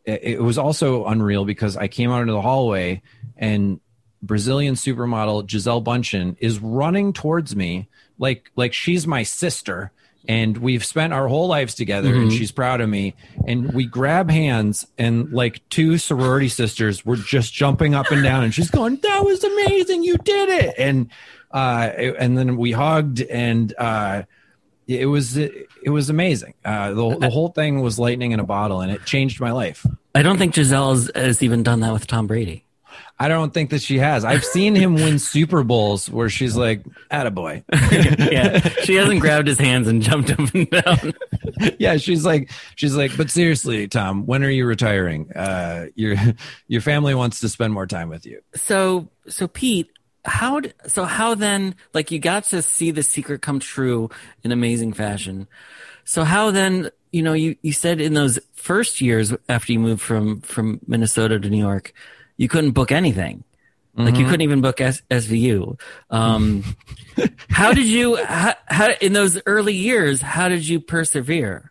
it, 0.05 0.23
it 0.23 0.43
was 0.43 0.59
also 0.59 1.05
unreal 1.07 1.45
because 1.45 1.77
i 1.77 1.89
came 1.89 2.11
out 2.11 2.21
into 2.21 2.33
the 2.33 2.41
hallway 2.41 3.03
and 3.37 3.81
brazilian 4.23 4.75
supermodel 4.75 5.47
gisele 5.47 5.83
Bündchen 5.83 6.37
is 6.39 6.59
running 6.59 7.13
towards 7.13 7.55
me 7.57 7.89
like 8.19 8.51
like 8.57 8.73
she's 8.73 9.07
my 9.07 9.23
sister 9.23 9.93
and 10.31 10.59
we've 10.59 10.85
spent 10.85 11.13
our 11.13 11.27
whole 11.27 11.49
lives 11.49 11.75
together 11.75 12.15
and 12.15 12.31
Mhm. 12.31 12.39
she's 12.39 12.53
proud 12.53 12.81
of 12.81 12.89
me. 12.89 13.15
And 13.49 13.73
we 13.73 13.85
grab 13.85 14.31
hands 14.31 14.87
and 14.97 15.33
like 15.33 15.61
two 15.71 15.99
sorority 15.99 16.49
sisters 16.49 17.05
were 17.05 17.17
just 17.17 17.53
jumping 17.53 17.95
up 17.97 18.11
and 18.13 18.23
down 18.23 18.45
and 18.45 18.55
she's 18.55 18.71
going 18.71 18.97
that 19.03 19.25
was 19.25 19.43
amazing. 19.43 20.05
You 20.05 20.17
did 20.19 20.49
it. 20.49 20.75
And 20.79 21.09
uh 21.53 21.91
and 22.23 22.39
then 22.39 22.57
we 22.57 22.71
hugged 22.73 23.21
and 23.23 23.75
uh 23.79 24.23
it 24.87 25.07
was 25.07 25.37
it 25.37 25.91
was 25.91 26.11
amazing. 26.11 26.55
Uh 26.65 26.91
the, 26.95 27.19
the 27.19 27.31
whole 27.31 27.49
thing 27.49 27.81
was 27.81 27.99
lightning 27.99 28.31
in 28.33 28.39
a 28.41 28.45
bottle 28.45 28.81
and 28.83 28.93
it 28.93 29.05
changed 29.05 29.41
my 29.41 29.51
life. 29.51 29.85
I 30.15 30.23
don't 30.23 30.39
think 30.39 30.55
Gisele 30.55 30.91
has, 30.95 31.11
has 31.15 31.43
even 31.43 31.63
done 31.65 31.81
that 31.81 31.93
with 31.93 32.07
Tom 32.07 32.27
Brady. 32.29 32.65
I 33.19 33.29
don't 33.29 33.53
think 33.53 33.71
that 33.71 33.83
she 33.83 33.99
has. 33.99 34.25
I've 34.25 34.45
seen 34.45 34.75
him 34.75 34.95
win 34.95 35.19
Super 35.19 35.63
Bowls 35.63 36.09
where 36.09 36.31
she's 36.31 36.57
like, 36.57 36.83
"Attaboy." 37.11 37.65
yeah, 38.33 38.67
she 38.83 38.95
hasn't 38.95 39.21
grabbed 39.21 39.47
his 39.47 39.59
hands 39.59 39.89
and 39.89 40.01
jumped 40.01 40.31
up 40.31 40.39
and 40.55 40.71
down. 40.71 41.13
yeah, 41.79 41.99
she's 41.99 42.25
like, 42.25 42.51
she's 42.77 42.97
like, 42.97 43.15
but 43.17 43.31
seriously, 43.31 43.89
Tom, 43.89 44.25
when 44.25 44.43
are 44.43 44.51
you 44.51 44.65
retiring? 44.65 45.31
Uh, 45.33 45.87
your 45.95 46.17
your 46.67 46.81
family 46.81 47.15
wants 47.15 47.41
to 47.41 47.49
spend 47.49 47.75
more 47.75 47.87
time 47.87 48.09
with 48.09 48.25
you. 48.25 48.41
So, 48.55 49.09
so 49.29 49.47
Pete, 49.47 49.91
how? 50.25 50.63
So 50.87 51.05
how 51.05 51.35
then? 51.35 51.75
Like 51.93 52.11
you 52.11 52.19
got 52.19 52.45
to 52.45 52.63
see 52.63 52.91
the 52.91 53.03
secret 53.03 53.43
come 53.43 53.61
true 53.61 54.11
in 54.43 54.53
amazing 54.53 54.95
fashion. 54.95 55.47
So 56.05 56.25
how 56.25 56.51
then? 56.51 56.91
You 57.13 57.23
know, 57.23 57.33
you 57.33 57.57
you 57.61 57.73
said 57.73 58.01
in 58.01 58.15
those 58.15 58.39
first 58.55 59.01
years 59.01 59.35
after 59.49 59.73
you 59.73 59.79
moved 59.81 60.01
from 60.01 60.41
from 60.41 60.81
Minnesota 60.87 61.39
to 61.41 61.51
New 61.51 61.59
York, 61.59 61.93
you 62.41 62.49
couldn't 62.49 62.71
book 62.71 62.91
anything. 62.91 63.45
Like 63.95 64.17
you 64.17 64.25
couldn't 64.25 64.41
even 64.41 64.63
book 64.63 64.81
S- 64.81 65.03
SVU. 65.11 65.79
Um, 66.09 66.65
how 67.51 67.75
did 67.75 67.85
you? 67.85 68.17
How, 68.17 68.55
how 68.67 68.93
in 69.01 69.13
those 69.13 69.39
early 69.45 69.75
years? 69.75 70.23
How 70.23 70.49
did 70.49 70.67
you 70.67 70.81
persevere? 70.81 71.71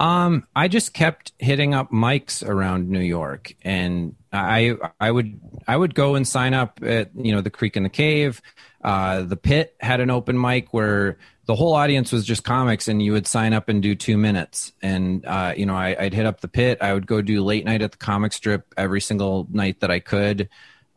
Um, 0.00 0.48
I 0.56 0.66
just 0.66 0.94
kept 0.94 1.32
hitting 1.38 1.74
up 1.74 1.92
mics 1.92 2.44
around 2.44 2.88
New 2.88 2.98
York, 2.98 3.54
and 3.62 4.16
I 4.32 4.74
I 4.98 5.12
would 5.12 5.40
I 5.68 5.76
would 5.76 5.94
go 5.94 6.16
and 6.16 6.26
sign 6.26 6.54
up 6.54 6.80
at 6.82 7.10
you 7.14 7.32
know 7.32 7.40
the 7.40 7.50
Creek 7.50 7.76
and 7.76 7.84
the 7.86 7.90
Cave. 7.90 8.42
Uh, 8.82 9.22
the 9.22 9.36
Pit 9.36 9.76
had 9.78 10.00
an 10.00 10.10
open 10.10 10.40
mic 10.40 10.74
where 10.74 11.18
the 11.48 11.54
whole 11.54 11.72
audience 11.72 12.12
was 12.12 12.26
just 12.26 12.44
comics, 12.44 12.88
and 12.88 13.02
you 13.02 13.12
would 13.12 13.26
sign 13.26 13.54
up 13.54 13.70
and 13.70 13.82
do 13.82 13.94
two 13.94 14.18
minutes. 14.18 14.72
And 14.82 15.24
uh, 15.24 15.54
you 15.56 15.64
know 15.64 15.74
I, 15.74 15.96
I'd 15.98 16.12
hit 16.12 16.26
up 16.26 16.42
the 16.42 16.48
Pit. 16.48 16.78
I 16.82 16.92
would 16.92 17.06
go 17.06 17.22
do 17.22 17.42
late 17.42 17.64
night 17.64 17.80
at 17.80 17.92
the 17.92 17.96
comic 17.96 18.34
strip 18.34 18.74
every 18.76 19.00
single 19.00 19.48
night 19.50 19.80
that 19.80 19.90
I 19.90 19.98
could. 19.98 20.50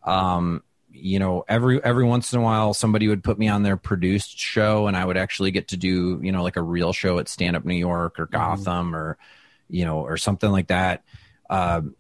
Um, 0.04 0.62
you 0.92 1.20
know 1.20 1.46
every 1.48 1.82
every 1.84 2.04
once 2.04 2.34
in 2.34 2.40
a 2.40 2.42
while 2.44 2.74
somebody 2.74 3.08
would 3.08 3.24
put 3.24 3.40
me 3.40 3.48
on 3.48 3.64
their 3.64 3.78
produced 3.78 4.38
show 4.38 4.88
and 4.88 4.98
i 4.98 5.04
would 5.04 5.16
actually 5.16 5.50
get 5.50 5.70
to 5.70 5.78
do 5.78 6.20
you 6.22 6.34
know 6.34 6.44
like 6.44 6.58
a 6.58 6.62
real 6.62 6.92
show 6.92 7.18
at 7.18 7.30
stand 7.30 7.56
up 7.56 7.64
new 7.64 7.74
york 7.74 8.20
or 8.20 8.26
gotham 8.28 8.94
or 8.94 9.18
you 9.70 9.86
know 9.86 10.02
or 10.02 10.18
something 10.18 10.52
like 10.52 10.68
that 10.68 11.04
um, 11.50 11.96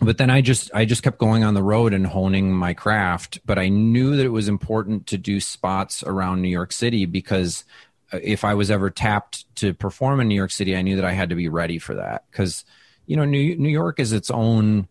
but 0.00 0.18
then 0.18 0.30
i 0.30 0.40
just 0.40 0.70
i 0.74 0.84
just 0.84 1.02
kept 1.02 1.18
going 1.18 1.42
on 1.44 1.54
the 1.54 1.62
road 1.62 1.94
and 1.94 2.06
honing 2.06 2.52
my 2.52 2.74
craft 2.74 3.38
but 3.46 3.58
i 3.58 3.68
knew 3.68 4.16
that 4.16 4.26
it 4.26 4.30
was 4.30 4.48
important 4.48 5.06
to 5.06 5.16
do 5.16 5.40
spots 5.40 6.02
around 6.04 6.42
new 6.42 6.48
york 6.48 6.72
city 6.72 7.06
because 7.06 7.64
uh, 8.12 8.18
if 8.22 8.44
i 8.44 8.54
was 8.54 8.70
ever 8.70 8.90
tapped 8.90 9.54
to 9.56 9.72
perform 9.72 10.20
in 10.20 10.28
new 10.28 10.34
york 10.34 10.50
city 10.50 10.76
i 10.76 10.82
knew 10.82 10.96
that 10.96 11.04
i 11.04 11.12
had 11.12 11.30
to 11.30 11.34
be 11.34 11.48
ready 11.48 11.78
for 11.78 11.94
that. 11.94 12.24
Because 12.30 12.64
you 13.06 13.16
know 13.16 13.24
new, 13.24 13.56
new 13.56 13.70
york 13.70 13.98
is 14.00 14.12
its 14.12 14.30
own 14.30 14.88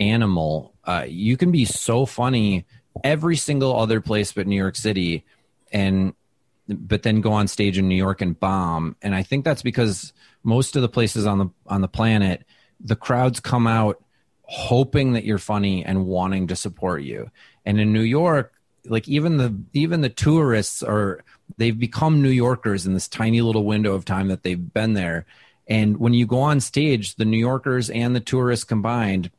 animal. 0.00 0.74
Uh, 0.84 1.04
you 1.08 1.36
can 1.36 1.50
be 1.50 1.64
so 1.64 2.06
funny 2.06 2.66
every 3.04 3.36
single 3.36 3.76
other 3.76 4.00
place 4.00 4.32
but 4.32 4.46
New 4.46 4.56
York 4.56 4.76
City 4.76 5.24
and 5.72 6.14
but 6.68 7.04
then 7.04 7.20
go 7.20 7.32
on 7.32 7.46
stage 7.46 7.78
in 7.78 7.88
New 7.88 7.96
York 7.96 8.20
and 8.20 8.38
bomb. 8.38 8.96
And 9.00 9.14
I 9.14 9.22
think 9.22 9.44
that's 9.44 9.62
because 9.62 10.12
most 10.42 10.74
of 10.74 10.82
the 10.82 10.88
places 10.88 11.26
on 11.26 11.38
the 11.38 11.48
on 11.66 11.80
the 11.80 11.88
planet 11.88 12.44
the 12.80 12.96
crowds 12.96 13.40
come 13.40 13.66
out 13.66 14.02
hoping 14.46 15.12
that 15.12 15.24
you're 15.24 15.38
funny 15.38 15.84
and 15.84 16.06
wanting 16.06 16.46
to 16.48 16.56
support 16.56 17.02
you. 17.02 17.30
And 17.64 17.80
in 17.80 17.92
New 17.92 18.00
York 18.00 18.52
like 18.88 19.08
even 19.08 19.36
the 19.36 19.54
even 19.72 20.00
the 20.00 20.08
tourists 20.08 20.82
are 20.82 21.24
they've 21.56 21.78
become 21.78 22.22
New 22.22 22.30
Yorkers 22.30 22.86
in 22.86 22.94
this 22.94 23.08
tiny 23.08 23.40
little 23.40 23.64
window 23.64 23.94
of 23.94 24.04
time 24.04 24.28
that 24.28 24.42
they've 24.42 24.72
been 24.72 24.94
there. 24.94 25.26
And 25.68 25.98
when 25.98 26.14
you 26.14 26.26
go 26.26 26.40
on 26.40 26.60
stage 26.60 27.16
the 27.16 27.24
New 27.24 27.38
Yorkers 27.38 27.90
and 27.90 28.14
the 28.14 28.20
tourists 28.20 28.64
combined 28.64 29.30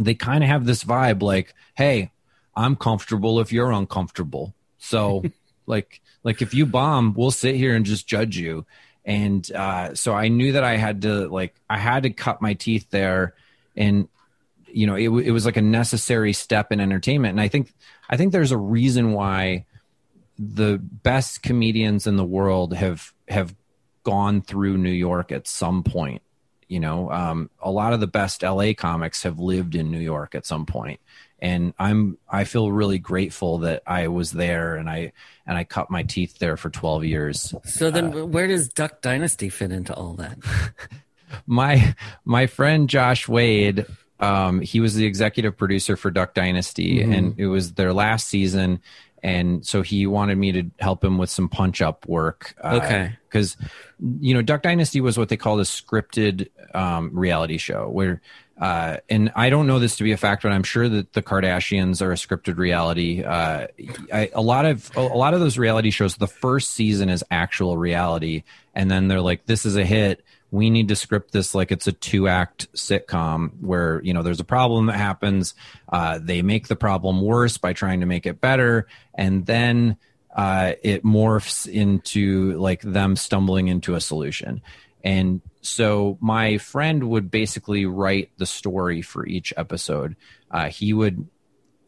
they 0.00 0.14
kind 0.14 0.42
of 0.42 0.48
have 0.48 0.64
this 0.64 0.84
vibe 0.84 1.20
like 1.20 1.54
hey 1.74 2.10
i'm 2.56 2.76
comfortable 2.76 3.40
if 3.40 3.52
you're 3.52 3.72
uncomfortable. 3.72 4.54
So 4.78 5.22
like 5.66 6.00
like 6.22 6.42
if 6.42 6.54
you 6.54 6.66
bomb 6.66 7.14
we'll 7.14 7.30
sit 7.30 7.56
here 7.56 7.74
and 7.74 7.84
just 7.84 8.06
judge 8.06 8.36
you. 8.36 8.66
And 9.04 9.50
uh 9.52 9.94
so 9.94 10.14
i 10.14 10.28
knew 10.28 10.52
that 10.52 10.64
i 10.64 10.76
had 10.76 11.02
to 11.02 11.28
like 11.28 11.54
i 11.68 11.78
had 11.78 12.04
to 12.04 12.10
cut 12.10 12.42
my 12.42 12.54
teeth 12.54 12.88
there. 12.90 13.34
And 13.74 14.08
you 14.74 14.86
know 14.86 14.94
it, 14.94 15.08
it 15.08 15.30
was 15.30 15.44
like 15.44 15.56
a 15.56 15.62
necessary 15.62 16.32
step 16.32 16.72
in 16.72 16.80
entertainment. 16.80 17.32
And 17.32 17.40
i 17.40 17.48
think 17.48 17.72
i 18.08 18.16
think 18.16 18.32
there's 18.32 18.52
a 18.52 18.58
reason 18.58 19.12
why 19.12 19.66
the 20.38 20.78
best 20.78 21.42
comedians 21.42 22.06
in 22.06 22.16
the 22.16 22.24
world 22.24 22.74
have 22.74 23.12
have 23.28 23.54
gone 24.04 24.42
through 24.42 24.78
new 24.78 24.90
york 24.90 25.30
at 25.30 25.46
some 25.46 25.82
point 25.82 26.22
you 26.72 26.80
know? 26.80 27.10
Um, 27.10 27.50
a 27.60 27.70
lot 27.70 27.92
of 27.92 28.00
the 28.00 28.06
best 28.06 28.42
la 28.42 28.72
comics 28.72 29.24
have 29.24 29.38
lived 29.38 29.74
in 29.74 29.90
new 29.90 30.00
york 30.00 30.34
at 30.34 30.46
some 30.46 30.64
point. 30.64 31.00
And 31.38 31.74
i'm 31.78 32.16
i 32.28 32.44
feel 32.44 32.72
really 32.72 32.98
grateful 32.98 33.58
that 33.58 33.82
i 33.86 34.08
was 34.08 34.32
there 34.32 34.76
and 34.76 34.88
i 34.88 35.12
and 35.46 35.58
i 35.58 35.64
cut 35.64 35.90
my 35.90 36.02
teeth 36.02 36.38
there 36.38 36.56
for 36.56 36.70
12 36.70 37.04
years. 37.04 37.54
So 37.64 37.90
then, 37.90 38.30
where 38.30 38.46
does 38.46 38.68
Duck 38.68 39.02
Dynasty 39.02 39.50
fit 39.50 39.70
into 39.70 39.92
all 39.92 40.14
that? 40.14 40.38
my 41.46 41.94
my 42.24 42.46
friend 42.46 42.88
josh 42.88 43.28
wade 43.28 43.84
um, 44.22 44.60
he 44.60 44.80
was 44.80 44.94
the 44.94 45.04
executive 45.04 45.56
producer 45.58 45.96
for 45.96 46.10
duck 46.10 46.32
dynasty 46.32 47.00
Mhm. 47.00 47.16
and 47.16 47.34
it 47.38 47.46
was 47.48 47.72
their 47.74 47.92
last 47.92 48.28
season 48.28 48.80
and 49.24 49.64
so 49.64 49.82
he 49.82 50.06
wanted 50.06 50.36
me 50.36 50.50
to 50.52 50.64
help 50.80 51.04
him 51.04 51.16
with 51.16 51.30
some 51.30 51.48
punch 51.48 51.80
up 51.80 52.08
work. 52.08 52.56
Uh, 52.62 52.80
okay, 52.82 53.16
because 53.28 53.56
you 54.20 54.34
know 54.34 54.42
Duck 54.42 54.62
Dynasty 54.62 55.00
was 55.00 55.16
what 55.16 55.28
they 55.28 55.36
called 55.36 55.60
a 55.60 55.64
scripted 55.64 56.48
um, 56.74 57.10
reality 57.12 57.58
show 57.58 57.88
where. 57.88 58.20
Uh, 58.60 58.98
and 59.08 59.32
I 59.34 59.50
don't 59.50 59.66
know 59.66 59.80
this 59.80 59.96
to 59.96 60.04
be 60.04 60.12
a 60.12 60.16
fact, 60.16 60.42
but 60.44 60.52
I'm 60.52 60.62
sure 60.62 60.88
that 60.88 61.14
the 61.14 61.22
Kardashians 61.22 62.00
are 62.00 62.12
a 62.12 62.16
scripted 62.16 62.58
reality. 62.58 63.24
Uh, 63.24 63.66
I, 64.12 64.30
a 64.34 64.42
lot 64.42 64.66
of 64.66 64.90
a 64.94 65.00
lot 65.02 65.34
of 65.34 65.40
those 65.40 65.58
reality 65.58 65.90
shows, 65.90 66.16
the 66.16 66.28
first 66.28 66.70
season 66.70 67.08
is 67.08 67.24
actual 67.30 67.76
reality, 67.76 68.44
and 68.74 68.88
then 68.88 69.08
they're 69.08 69.20
like, 69.20 69.46
"This 69.46 69.66
is 69.66 69.74
a 69.76 69.84
hit 69.84 70.22
we 70.52 70.70
need 70.70 70.86
to 70.88 70.94
script 70.94 71.32
this 71.32 71.54
like 71.54 71.72
it's 71.72 71.88
a 71.88 71.92
two 71.92 72.28
act 72.28 72.70
sitcom 72.74 73.50
where 73.60 74.00
you 74.04 74.14
know 74.14 74.22
there's 74.22 74.38
a 74.38 74.44
problem 74.44 74.86
that 74.86 74.96
happens 74.96 75.54
uh, 75.88 76.20
they 76.22 76.42
make 76.42 76.68
the 76.68 76.76
problem 76.76 77.20
worse 77.20 77.56
by 77.56 77.72
trying 77.72 77.98
to 78.00 78.06
make 78.06 78.26
it 78.26 78.40
better 78.40 78.86
and 79.14 79.46
then 79.46 79.96
uh, 80.34 80.72
it 80.82 81.04
morphs 81.04 81.66
into 81.66 82.56
like 82.58 82.80
them 82.80 83.16
stumbling 83.16 83.68
into 83.68 83.94
a 83.94 84.00
solution. 84.00 84.62
And 85.04 85.40
so 85.60 86.16
my 86.20 86.58
friend 86.58 87.08
would 87.10 87.30
basically 87.30 87.86
write 87.86 88.30
the 88.38 88.46
story 88.46 89.02
for 89.02 89.26
each 89.26 89.52
episode. 89.56 90.16
Uh, 90.50 90.68
he 90.68 90.92
would 90.92 91.28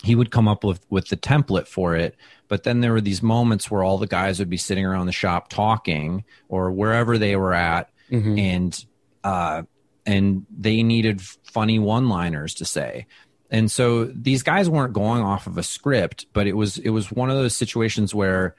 he 0.02 0.14
would 0.14 0.30
come 0.30 0.48
up 0.48 0.64
with 0.64 0.84
with 0.90 1.08
the 1.08 1.16
template 1.16 1.66
for 1.66 1.96
it 1.96 2.14
but 2.48 2.62
then 2.64 2.80
there 2.80 2.92
were 2.92 3.00
these 3.00 3.22
moments 3.22 3.70
where 3.70 3.82
all 3.82 3.96
the 3.96 4.06
guys 4.06 4.38
would 4.38 4.50
be 4.50 4.58
sitting 4.58 4.84
around 4.84 5.06
the 5.06 5.12
shop 5.12 5.48
talking 5.48 6.24
or 6.48 6.70
wherever 6.70 7.16
they 7.16 7.36
were 7.36 7.54
at 7.54 7.88
mm-hmm. 8.10 8.38
and 8.38 8.84
uh, 9.22 9.62
and 10.06 10.46
they 10.50 10.82
needed 10.82 11.20
funny 11.22 11.78
one-liners 11.78 12.54
to 12.54 12.64
say. 12.64 13.06
And 13.50 13.70
so 13.70 14.06
these 14.06 14.42
guys 14.42 14.68
weren't 14.68 14.92
going 14.92 15.22
off 15.22 15.46
of 15.46 15.58
a 15.58 15.62
script, 15.62 16.26
but 16.32 16.46
it 16.46 16.54
was 16.54 16.78
it 16.78 16.90
was 16.90 17.12
one 17.12 17.30
of 17.30 17.36
those 17.36 17.56
situations 17.56 18.14
where, 18.14 18.56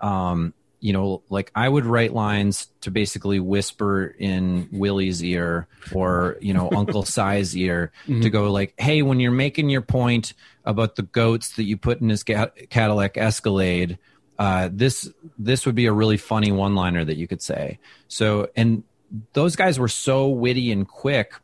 um, 0.00 0.54
you 0.80 0.92
know, 0.92 1.22
like 1.28 1.50
I 1.54 1.68
would 1.68 1.84
write 1.84 2.14
lines 2.14 2.68
to 2.82 2.90
basically 2.90 3.40
whisper 3.40 4.06
in 4.06 4.68
Willie's 4.72 5.22
ear 5.22 5.66
or 5.92 6.38
you 6.40 6.54
know 6.54 6.70
Uncle 6.74 7.04
Si's 7.04 7.56
ear 7.56 7.92
mm-hmm. 8.06 8.22
to 8.22 8.30
go 8.30 8.50
like, 8.50 8.74
"Hey, 8.78 9.02
when 9.02 9.20
you're 9.20 9.32
making 9.32 9.68
your 9.68 9.82
point 9.82 10.32
about 10.64 10.96
the 10.96 11.02
goats 11.02 11.56
that 11.56 11.64
you 11.64 11.76
put 11.76 12.00
in 12.00 12.08
his 12.08 12.22
Cadillac 12.22 13.18
Escalade, 13.18 13.98
uh, 14.38 14.68
this 14.72 15.10
this 15.38 15.66
would 15.66 15.74
be 15.74 15.86
a 15.86 15.92
really 15.92 16.16
funny 16.16 16.52
one 16.52 16.74
liner 16.74 17.04
that 17.04 17.16
you 17.16 17.26
could 17.26 17.42
say." 17.42 17.78
So, 18.08 18.48
and 18.56 18.82
those 19.32 19.56
guys 19.56 19.78
were 19.78 19.88
so 19.88 20.28
witty 20.28 20.70
and 20.70 20.86
quick 20.86 21.34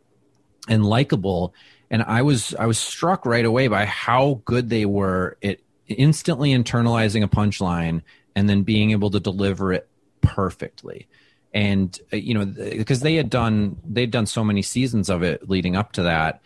and 0.68 0.84
likable 0.84 1.54
and 1.90 2.02
i 2.02 2.22
was 2.22 2.54
i 2.56 2.66
was 2.66 2.78
struck 2.78 3.24
right 3.26 3.44
away 3.44 3.68
by 3.68 3.84
how 3.84 4.40
good 4.44 4.68
they 4.68 4.84
were 4.84 5.36
at 5.42 5.58
instantly 5.88 6.50
internalizing 6.54 7.22
a 7.22 7.28
punchline 7.28 8.02
and 8.34 8.48
then 8.48 8.62
being 8.62 8.90
able 8.90 9.10
to 9.10 9.20
deliver 9.20 9.72
it 9.72 9.88
perfectly 10.20 11.06
and 11.52 12.00
uh, 12.12 12.16
you 12.16 12.34
know 12.34 12.44
because 12.44 13.00
they 13.00 13.14
had 13.14 13.30
done 13.30 13.76
they'd 13.84 14.10
done 14.10 14.26
so 14.26 14.42
many 14.42 14.62
seasons 14.62 15.10
of 15.10 15.22
it 15.22 15.48
leading 15.48 15.76
up 15.76 15.92
to 15.92 16.02
that 16.02 16.40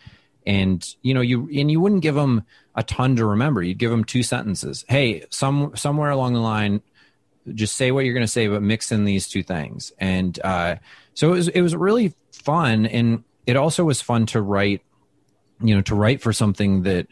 and 0.45 0.95
you 1.01 1.13
know 1.13 1.21
you 1.21 1.49
and 1.53 1.71
you 1.71 1.79
wouldn't 1.79 2.01
give 2.01 2.15
them 2.15 2.43
a 2.75 2.83
ton 2.83 3.15
to 3.17 3.25
remember. 3.25 3.61
You'd 3.61 3.77
give 3.77 3.91
them 3.91 4.03
two 4.03 4.23
sentences. 4.23 4.85
Hey 4.87 5.25
some 5.29 5.75
somewhere 5.75 6.11
along 6.11 6.33
the 6.33 6.39
line 6.39 6.81
just 7.53 7.75
say 7.75 7.91
what 7.91 8.05
you're 8.05 8.13
going 8.13 8.23
to 8.23 8.27
say 8.27 8.47
but 8.47 8.61
mix 8.61 8.91
in 8.91 9.05
these 9.05 9.27
two 9.27 9.43
things. 9.43 9.91
And 9.97 10.39
uh, 10.43 10.75
so 11.13 11.29
it 11.29 11.35
was 11.35 11.47
it 11.49 11.61
was 11.61 11.75
really 11.75 12.13
fun. 12.31 12.85
And 12.85 13.23
it 13.45 13.55
also 13.55 13.83
was 13.83 14.01
fun 14.01 14.25
to 14.27 14.41
write 14.41 14.81
you 15.61 15.75
know 15.75 15.81
to 15.81 15.95
write 15.95 16.21
for 16.21 16.31
something 16.33 16.83
that 16.83 17.07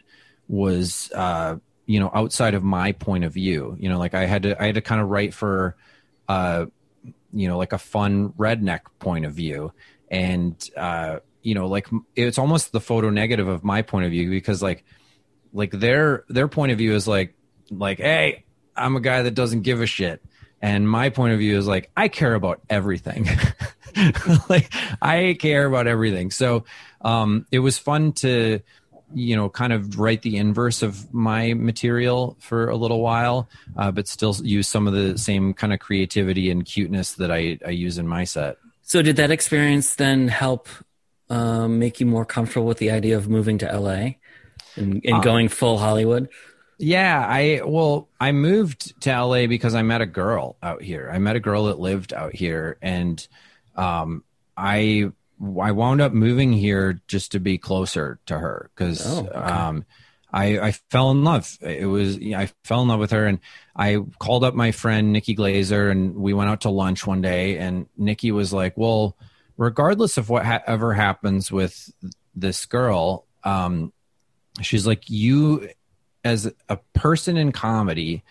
was 0.48 1.12
uh 1.14 1.56
you 1.86 2.00
know 2.00 2.10
outside 2.14 2.54
of 2.54 2.62
my 2.62 2.92
point 2.92 3.24
of 3.24 3.32
view. 3.32 3.76
You 3.78 3.88
know 3.88 3.98
like 3.98 4.14
i 4.14 4.24
had 4.24 4.44
to 4.44 4.60
i 4.60 4.66
had 4.66 4.76
to 4.76 4.80
kind 4.80 5.00
of 5.00 5.08
write 5.08 5.34
for 5.34 5.76
uh 6.28 6.66
you 7.32 7.48
know 7.48 7.58
like 7.58 7.72
a 7.72 7.78
fun 7.78 8.30
redneck 8.30 8.80
point 8.98 9.24
of 9.26 9.32
view. 9.32 9.72
And 10.10 10.54
uh 10.76 11.18
you 11.42 11.54
know 11.54 11.66
like 11.66 11.88
it's 12.16 12.38
almost 12.38 12.72
the 12.72 12.80
photo 12.80 13.10
negative 13.10 13.48
of 13.48 13.64
my 13.64 13.82
point 13.82 14.06
of 14.06 14.10
view 14.10 14.30
because 14.30 14.62
like 14.62 14.84
like 15.52 15.70
their 15.70 16.24
their 16.28 16.48
point 16.48 16.72
of 16.72 16.78
view 16.78 16.94
is 16.94 17.08
like 17.08 17.34
like 17.70 17.98
hey 17.98 18.44
i'm 18.76 18.96
a 18.96 19.00
guy 19.00 19.22
that 19.22 19.34
doesn't 19.34 19.62
give 19.62 19.80
a 19.80 19.86
shit. 19.86 20.22
And 20.60 20.90
my 20.90 21.10
point 21.10 21.32
of 21.34 21.38
view 21.38 21.56
is 21.56 21.66
like 21.66 21.90
i 21.96 22.08
care 22.08 22.34
about 22.34 22.60
everything. 22.68 23.28
Like 24.48 24.72
I 25.02 25.36
care 25.38 25.66
about 25.66 25.86
everything. 25.86 26.30
So 26.30 26.64
um, 27.00 27.46
it 27.50 27.58
was 27.58 27.78
fun 27.78 28.12
to 28.14 28.60
you 29.14 29.34
know 29.34 29.48
kind 29.48 29.72
of 29.72 29.98
write 29.98 30.20
the 30.20 30.36
inverse 30.36 30.82
of 30.82 31.12
my 31.14 31.54
material 31.54 32.36
for 32.40 32.68
a 32.68 32.76
little 32.76 33.00
while 33.00 33.48
uh, 33.74 33.90
but 33.90 34.06
still 34.06 34.36
use 34.42 34.68
some 34.68 34.86
of 34.86 34.92
the 34.92 35.16
same 35.16 35.54
kind 35.54 35.72
of 35.72 35.78
creativity 35.78 36.50
and 36.50 36.66
cuteness 36.66 37.14
that 37.14 37.32
I, 37.32 37.58
I 37.66 37.70
use 37.70 37.96
in 37.96 38.06
my 38.06 38.24
set. 38.24 38.58
So 38.82 39.00
did 39.00 39.16
that 39.16 39.30
experience 39.30 39.94
then 39.94 40.28
help 40.28 40.68
um, 41.30 41.78
make 41.78 42.00
you 42.00 42.06
more 42.06 42.26
comfortable 42.26 42.66
with 42.66 42.78
the 42.78 42.90
idea 42.90 43.16
of 43.16 43.28
moving 43.28 43.56
to 43.58 43.80
la 43.80 44.10
and, 44.78 45.04
and 45.04 45.14
uh, 45.16 45.20
going 45.20 45.48
full 45.48 45.78
hollywood 45.78 46.28
yeah, 46.80 47.26
I 47.28 47.62
well, 47.64 48.08
I 48.20 48.30
moved 48.30 49.00
to 49.02 49.10
LA 49.10 49.48
because 49.48 49.74
I 49.74 49.82
met 49.82 50.00
a 50.00 50.06
girl 50.06 50.56
out 50.62 50.80
here. 50.80 51.10
I 51.12 51.18
met 51.18 51.34
a 51.34 51.40
girl 51.40 51.64
that 51.64 51.80
lived 51.80 52.12
out 52.12 52.36
here 52.36 52.78
and 52.80 53.26
um, 53.74 54.22
I 54.56 55.10
I 55.40 55.72
wound 55.72 56.00
up 56.00 56.12
moving 56.12 56.52
here 56.52 57.00
just 57.06 57.32
to 57.32 57.40
be 57.40 57.58
closer 57.58 58.18
to 58.26 58.38
her 58.38 58.70
because 58.74 59.04
oh, 59.06 59.26
okay. 59.26 59.38
um, 59.38 59.84
I, 60.32 60.58
I 60.58 60.72
fell 60.90 61.10
in 61.10 61.24
love. 61.24 61.56
It 61.60 61.86
was 61.86 62.18
I 62.18 62.50
fell 62.64 62.82
in 62.82 62.88
love 62.88 63.00
with 63.00 63.12
her, 63.12 63.26
and 63.26 63.38
I 63.74 63.98
called 64.18 64.44
up 64.44 64.54
my 64.54 64.72
friend 64.72 65.12
Nikki 65.12 65.34
Glazer, 65.34 65.90
and 65.90 66.16
we 66.16 66.34
went 66.34 66.50
out 66.50 66.62
to 66.62 66.70
lunch 66.70 67.06
one 67.06 67.22
day. 67.22 67.58
And 67.58 67.86
Nikki 67.96 68.30
was 68.30 68.52
like, 68.52 68.76
"Well, 68.76 69.16
regardless 69.56 70.16
of 70.16 70.28
what 70.28 70.44
ha- 70.44 70.62
ever 70.66 70.92
happens 70.92 71.50
with 71.50 71.92
this 72.34 72.66
girl, 72.66 73.26
um, 73.44 73.92
she's 74.62 74.86
like 74.86 75.08
you 75.08 75.68
as 76.24 76.52
a 76.68 76.76
person 76.94 77.36
in 77.36 77.52
comedy." 77.52 78.22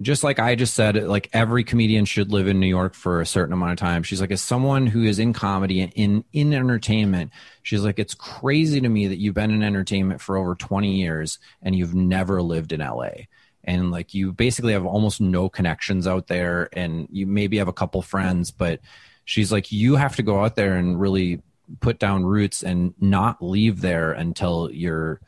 just 0.00 0.24
like 0.24 0.38
I 0.38 0.54
just 0.54 0.74
said, 0.74 0.96
like 1.04 1.30
every 1.32 1.62
comedian 1.62 2.04
should 2.04 2.32
live 2.32 2.48
in 2.48 2.58
New 2.58 2.66
York 2.66 2.94
for 2.94 3.20
a 3.20 3.26
certain 3.26 3.52
amount 3.52 3.72
of 3.72 3.78
time. 3.78 4.02
She's 4.02 4.20
like, 4.20 4.32
as 4.32 4.42
someone 4.42 4.86
who 4.86 5.04
is 5.04 5.18
in 5.18 5.32
comedy 5.32 5.80
and 5.80 5.92
in 5.94 6.24
in 6.32 6.52
entertainment, 6.52 7.30
she's 7.62 7.82
like, 7.82 7.98
it's 7.98 8.14
crazy 8.14 8.80
to 8.80 8.88
me 8.88 9.06
that 9.06 9.18
you've 9.18 9.34
been 9.34 9.52
in 9.52 9.62
entertainment 9.62 10.20
for 10.20 10.36
over 10.36 10.54
20 10.56 10.92
years 10.92 11.38
and 11.62 11.76
you've 11.76 11.94
never 11.94 12.42
lived 12.42 12.72
in 12.72 12.80
LA. 12.80 13.26
And 13.62 13.92
like 13.92 14.14
you 14.14 14.32
basically 14.32 14.72
have 14.72 14.84
almost 14.84 15.20
no 15.20 15.48
connections 15.48 16.06
out 16.06 16.26
there 16.26 16.68
and 16.72 17.06
you 17.10 17.26
maybe 17.26 17.58
have 17.58 17.68
a 17.68 17.72
couple 17.72 18.02
friends, 18.02 18.50
but 18.50 18.80
she's 19.24 19.52
like, 19.52 19.70
you 19.70 19.94
have 19.94 20.16
to 20.16 20.22
go 20.22 20.42
out 20.44 20.56
there 20.56 20.74
and 20.74 21.00
really 21.00 21.40
put 21.80 21.98
down 21.98 22.26
roots 22.26 22.62
and 22.62 22.94
not 23.00 23.42
leave 23.42 23.80
there 23.80 24.12
until 24.12 24.70
you're 24.72 25.20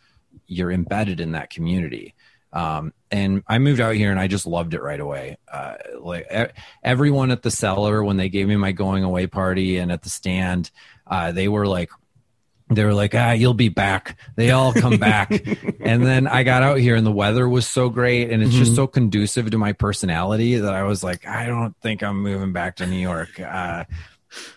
you're 0.46 0.72
embedded 0.72 1.20
in 1.20 1.32
that 1.32 1.50
community 1.50 2.14
um, 2.56 2.94
and 3.10 3.42
I 3.46 3.58
moved 3.58 3.80
out 3.80 3.96
here 3.96 4.10
and 4.10 4.18
I 4.18 4.28
just 4.28 4.46
loved 4.46 4.72
it 4.72 4.82
right 4.82 4.98
away. 4.98 5.36
Uh, 5.46 5.74
like 6.00 6.26
everyone 6.82 7.30
at 7.30 7.42
the 7.42 7.50
cellar, 7.50 8.02
when 8.02 8.16
they 8.16 8.30
gave 8.30 8.48
me 8.48 8.56
my 8.56 8.72
going 8.72 9.04
away 9.04 9.26
party 9.26 9.76
and 9.76 9.92
at 9.92 10.00
the 10.02 10.08
stand, 10.08 10.70
uh, 11.06 11.32
they 11.32 11.48
were 11.48 11.66
like, 11.66 11.90
they 12.68 12.82
were 12.82 12.94
like, 12.94 13.14
ah, 13.14 13.32
you'll 13.32 13.52
be 13.52 13.68
back. 13.68 14.18
They 14.36 14.52
all 14.52 14.72
come 14.72 14.96
back. 14.98 15.30
and 15.80 16.04
then 16.04 16.26
I 16.26 16.44
got 16.44 16.62
out 16.62 16.78
here 16.78 16.96
and 16.96 17.06
the 17.06 17.12
weather 17.12 17.46
was 17.46 17.68
so 17.68 17.90
great 17.90 18.30
and 18.30 18.42
it's 18.42 18.52
mm-hmm. 18.52 18.60
just 18.60 18.74
so 18.74 18.86
conducive 18.86 19.50
to 19.50 19.58
my 19.58 19.74
personality 19.74 20.56
that 20.56 20.74
I 20.74 20.84
was 20.84 21.04
like, 21.04 21.26
I 21.26 21.46
don't 21.46 21.76
think 21.82 22.02
I'm 22.02 22.22
moving 22.22 22.52
back 22.54 22.76
to 22.76 22.86
New 22.86 22.96
York. 22.96 23.38
Uh, 23.38 23.84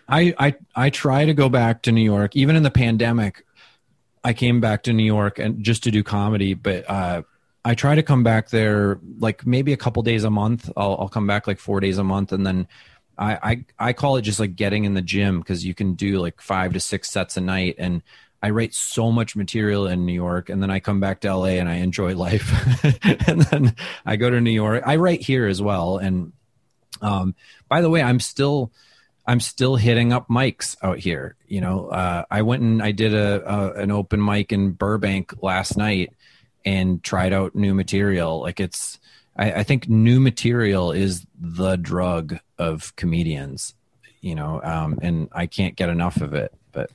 I, 0.07 0.33
I, 0.39 0.55
I 0.73 0.89
try 0.89 1.25
to 1.25 1.33
go 1.33 1.49
back 1.49 1.81
to 1.83 1.91
New 1.91 2.01
York, 2.01 2.35
even 2.37 2.55
in 2.55 2.63
the 2.63 2.71
pandemic. 2.71 3.45
I 4.23 4.33
came 4.33 4.59
back 4.59 4.83
to 4.83 4.93
New 4.93 5.03
York 5.03 5.39
and 5.39 5.63
just 5.63 5.83
to 5.83 5.91
do 5.91 6.03
comedy, 6.03 6.53
but, 6.53 6.89
uh, 6.89 7.23
I 7.65 7.75
try 7.75 7.95
to 7.95 8.03
come 8.03 8.23
back 8.23 8.49
there 8.49 8.99
like 9.19 9.45
maybe 9.45 9.73
a 9.73 9.77
couple 9.77 10.01
days 10.01 10.23
a 10.23 10.29
month. 10.29 10.71
I'll, 10.77 10.95
I'll 10.99 11.09
come 11.09 11.27
back 11.27 11.45
like 11.45 11.59
four 11.59 11.79
days 11.79 11.97
a 11.97 12.03
month, 12.03 12.31
and 12.31 12.45
then 12.45 12.67
I 13.17 13.65
I, 13.79 13.89
I 13.89 13.93
call 13.93 14.15
it 14.15 14.21
just 14.21 14.39
like 14.39 14.55
getting 14.55 14.85
in 14.85 14.93
the 14.93 15.01
gym 15.01 15.39
because 15.39 15.65
you 15.65 15.73
can 15.73 15.93
do 15.93 16.19
like 16.19 16.41
five 16.41 16.73
to 16.73 16.79
six 16.79 17.09
sets 17.09 17.37
a 17.37 17.41
night, 17.41 17.75
and 17.77 18.01
I 18.41 18.51
write 18.51 18.73
so 18.73 19.11
much 19.11 19.35
material 19.35 19.87
in 19.87 20.05
New 20.05 20.13
York, 20.13 20.49
and 20.49 20.63
then 20.63 20.71
I 20.71 20.79
come 20.79 21.01
back 21.01 21.19
to 21.21 21.35
LA 21.35 21.59
and 21.59 21.67
I 21.67 21.75
enjoy 21.75 22.15
life, 22.15 22.49
and 23.27 23.41
then 23.41 23.75
I 24.05 24.15
go 24.15 24.29
to 24.29 24.39
New 24.39 24.51
York. 24.51 24.83
I 24.85 24.95
write 24.95 25.21
here 25.21 25.45
as 25.45 25.61
well, 25.61 25.97
and 25.97 26.31
um, 27.01 27.35
by 27.67 27.81
the 27.81 27.89
way, 27.89 28.01
I'm 28.01 28.19
still. 28.19 28.71
I'm 29.29 29.39
still 29.39 29.75
hitting 29.75 30.11
up 30.11 30.27
mics 30.27 30.75
out 30.81 30.97
here. 30.97 31.35
You 31.47 31.61
know, 31.61 31.87
uh, 31.89 32.23
I 32.31 32.41
went 32.41 32.63
and 32.63 32.81
I 32.81 32.91
did 32.91 33.13
a, 33.13 33.47
a, 33.47 33.73
an 33.73 33.91
open 33.91 34.23
mic 34.25 34.51
in 34.51 34.71
Burbank 34.71 35.43
last 35.43 35.77
night, 35.77 36.13
and 36.65 37.03
tried 37.03 37.31
out 37.31 37.53
new 37.53 37.75
material. 37.75 38.41
Like 38.41 38.59
it's, 38.59 38.97
I, 39.37 39.51
I 39.51 39.63
think 39.63 39.87
new 39.87 40.19
material 40.19 40.91
is 40.91 41.27
the 41.39 41.75
drug 41.75 42.39
of 42.57 42.95
comedians, 42.95 43.75
you 44.19 44.33
know, 44.33 44.61
um, 44.63 44.97
and 45.03 45.29
I 45.31 45.45
can't 45.45 45.75
get 45.75 45.89
enough 45.89 46.21
of 46.21 46.33
it. 46.33 46.51
But 46.71 46.89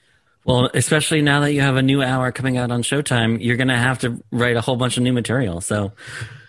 well, 0.45 0.69
especially 0.75 1.23
now 1.23 1.39
that 1.41 1.53
you 1.53 1.61
have 1.61 1.77
a 1.77 1.83
new 1.83 2.03
hour 2.03 2.33
coming 2.33 2.57
out 2.57 2.73
on 2.73 2.83
Showtime, 2.83 3.39
you're 3.41 3.57
going 3.57 3.69
to 3.69 3.77
have 3.77 4.01
to 4.01 4.21
write 4.33 4.57
a 4.57 4.61
whole 4.61 4.77
bunch 4.77 4.97
of 4.97 5.05
new 5.05 5.13
material. 5.13 5.61
So 5.61 5.93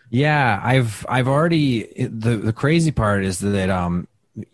Yeah, 0.09 0.59
I've 0.63 1.05
I've 1.07 1.27
already 1.27 2.07
the 2.07 2.37
the 2.37 2.53
crazy 2.53 2.91
part 2.91 3.23
is 3.23 3.39
that 3.39 3.69
um 3.69 4.07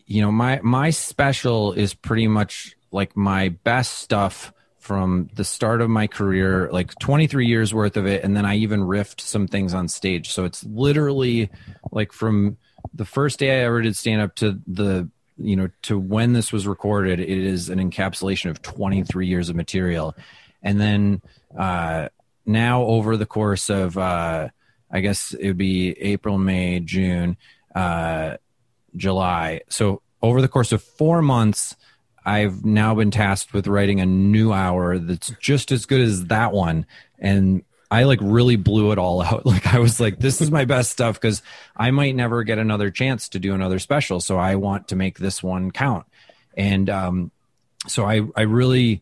you 0.05 0.21
know 0.21 0.31
my 0.31 0.59
my 0.61 0.89
special 0.89 1.73
is 1.73 1.93
pretty 1.93 2.27
much 2.27 2.75
like 2.91 3.15
my 3.15 3.49
best 3.49 3.99
stuff 3.99 4.53
from 4.79 5.29
the 5.35 5.43
start 5.43 5.81
of 5.81 5.89
my 5.89 6.07
career 6.07 6.69
like 6.71 6.97
23 6.99 7.45
years 7.45 7.73
worth 7.73 7.97
of 7.97 8.07
it 8.07 8.23
and 8.23 8.35
then 8.35 8.45
I 8.45 8.55
even 8.55 8.81
riffed 8.81 9.21
some 9.21 9.47
things 9.47 9.73
on 9.73 9.87
stage. 9.87 10.31
So 10.31 10.43
it's 10.43 10.63
literally 10.63 11.49
like 11.91 12.11
from 12.11 12.57
the 12.93 13.05
first 13.05 13.39
day 13.39 13.61
I 13.61 13.65
ever 13.65 13.81
did 13.81 13.95
stand 13.95 14.21
up 14.21 14.35
to 14.35 14.59
the 14.67 15.07
you 15.37 15.55
know 15.55 15.69
to 15.83 15.97
when 15.97 16.33
this 16.33 16.51
was 16.51 16.67
recorded 16.67 17.19
it 17.19 17.29
is 17.29 17.69
an 17.69 17.79
encapsulation 17.79 18.49
of 18.49 18.61
23 18.61 19.27
years 19.27 19.49
of 19.49 19.55
material 19.55 20.15
and 20.61 20.79
then 20.79 21.21
uh 21.57 22.09
now 22.45 22.83
over 22.83 23.17
the 23.17 23.25
course 23.25 23.69
of 23.69 23.97
uh 23.97 24.49
I 24.91 24.99
guess 24.99 25.33
it 25.33 25.47
would 25.47 25.57
be 25.57 25.91
April, 25.91 26.37
May, 26.37 26.79
June, 26.81 27.37
uh, 27.73 28.37
July. 28.95 29.61
So 29.69 30.01
over 30.21 30.41
the 30.41 30.47
course 30.47 30.71
of 30.71 30.81
four 30.81 31.21
months, 31.21 31.75
I've 32.23 32.63
now 32.63 32.93
been 32.95 33.11
tasked 33.11 33.53
with 33.53 33.67
writing 33.67 33.99
a 33.99 34.05
new 34.05 34.53
hour 34.53 34.99
that's 34.99 35.31
just 35.39 35.71
as 35.71 35.85
good 35.85 36.01
as 36.01 36.25
that 36.25 36.51
one. 36.51 36.85
And 37.17 37.63
I 37.89 38.03
like 38.03 38.19
really 38.21 38.55
blew 38.55 38.91
it 38.91 38.99
all 38.99 39.21
out. 39.23 39.45
Like 39.45 39.73
I 39.73 39.79
was 39.79 39.99
like, 39.99 40.19
this 40.19 40.41
is 40.41 40.51
my 40.51 40.65
best 40.65 40.91
stuff 40.91 41.19
because 41.19 41.41
I 41.75 41.91
might 41.91 42.15
never 42.15 42.43
get 42.43 42.59
another 42.59 42.91
chance 42.91 43.29
to 43.29 43.39
do 43.39 43.53
another 43.53 43.79
special. 43.79 44.19
So 44.19 44.37
I 44.37 44.55
want 44.55 44.89
to 44.89 44.95
make 44.95 45.17
this 45.17 45.41
one 45.41 45.71
count. 45.71 46.05
And 46.55 46.89
um, 46.89 47.31
so 47.87 48.05
I, 48.05 48.21
I 48.35 48.41
really, 48.41 49.01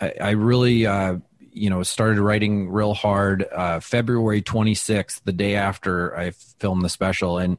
I, 0.00 0.14
I 0.20 0.30
really 0.30 0.86
uh, 0.86 1.18
you 1.56 1.70
know 1.70 1.82
started 1.82 2.20
writing 2.20 2.68
real 2.68 2.92
hard 2.92 3.46
uh, 3.50 3.80
february 3.80 4.42
26th 4.42 5.22
the 5.24 5.32
day 5.32 5.54
after 5.54 6.16
i 6.16 6.30
filmed 6.30 6.84
the 6.84 6.88
special 6.90 7.38
and 7.38 7.56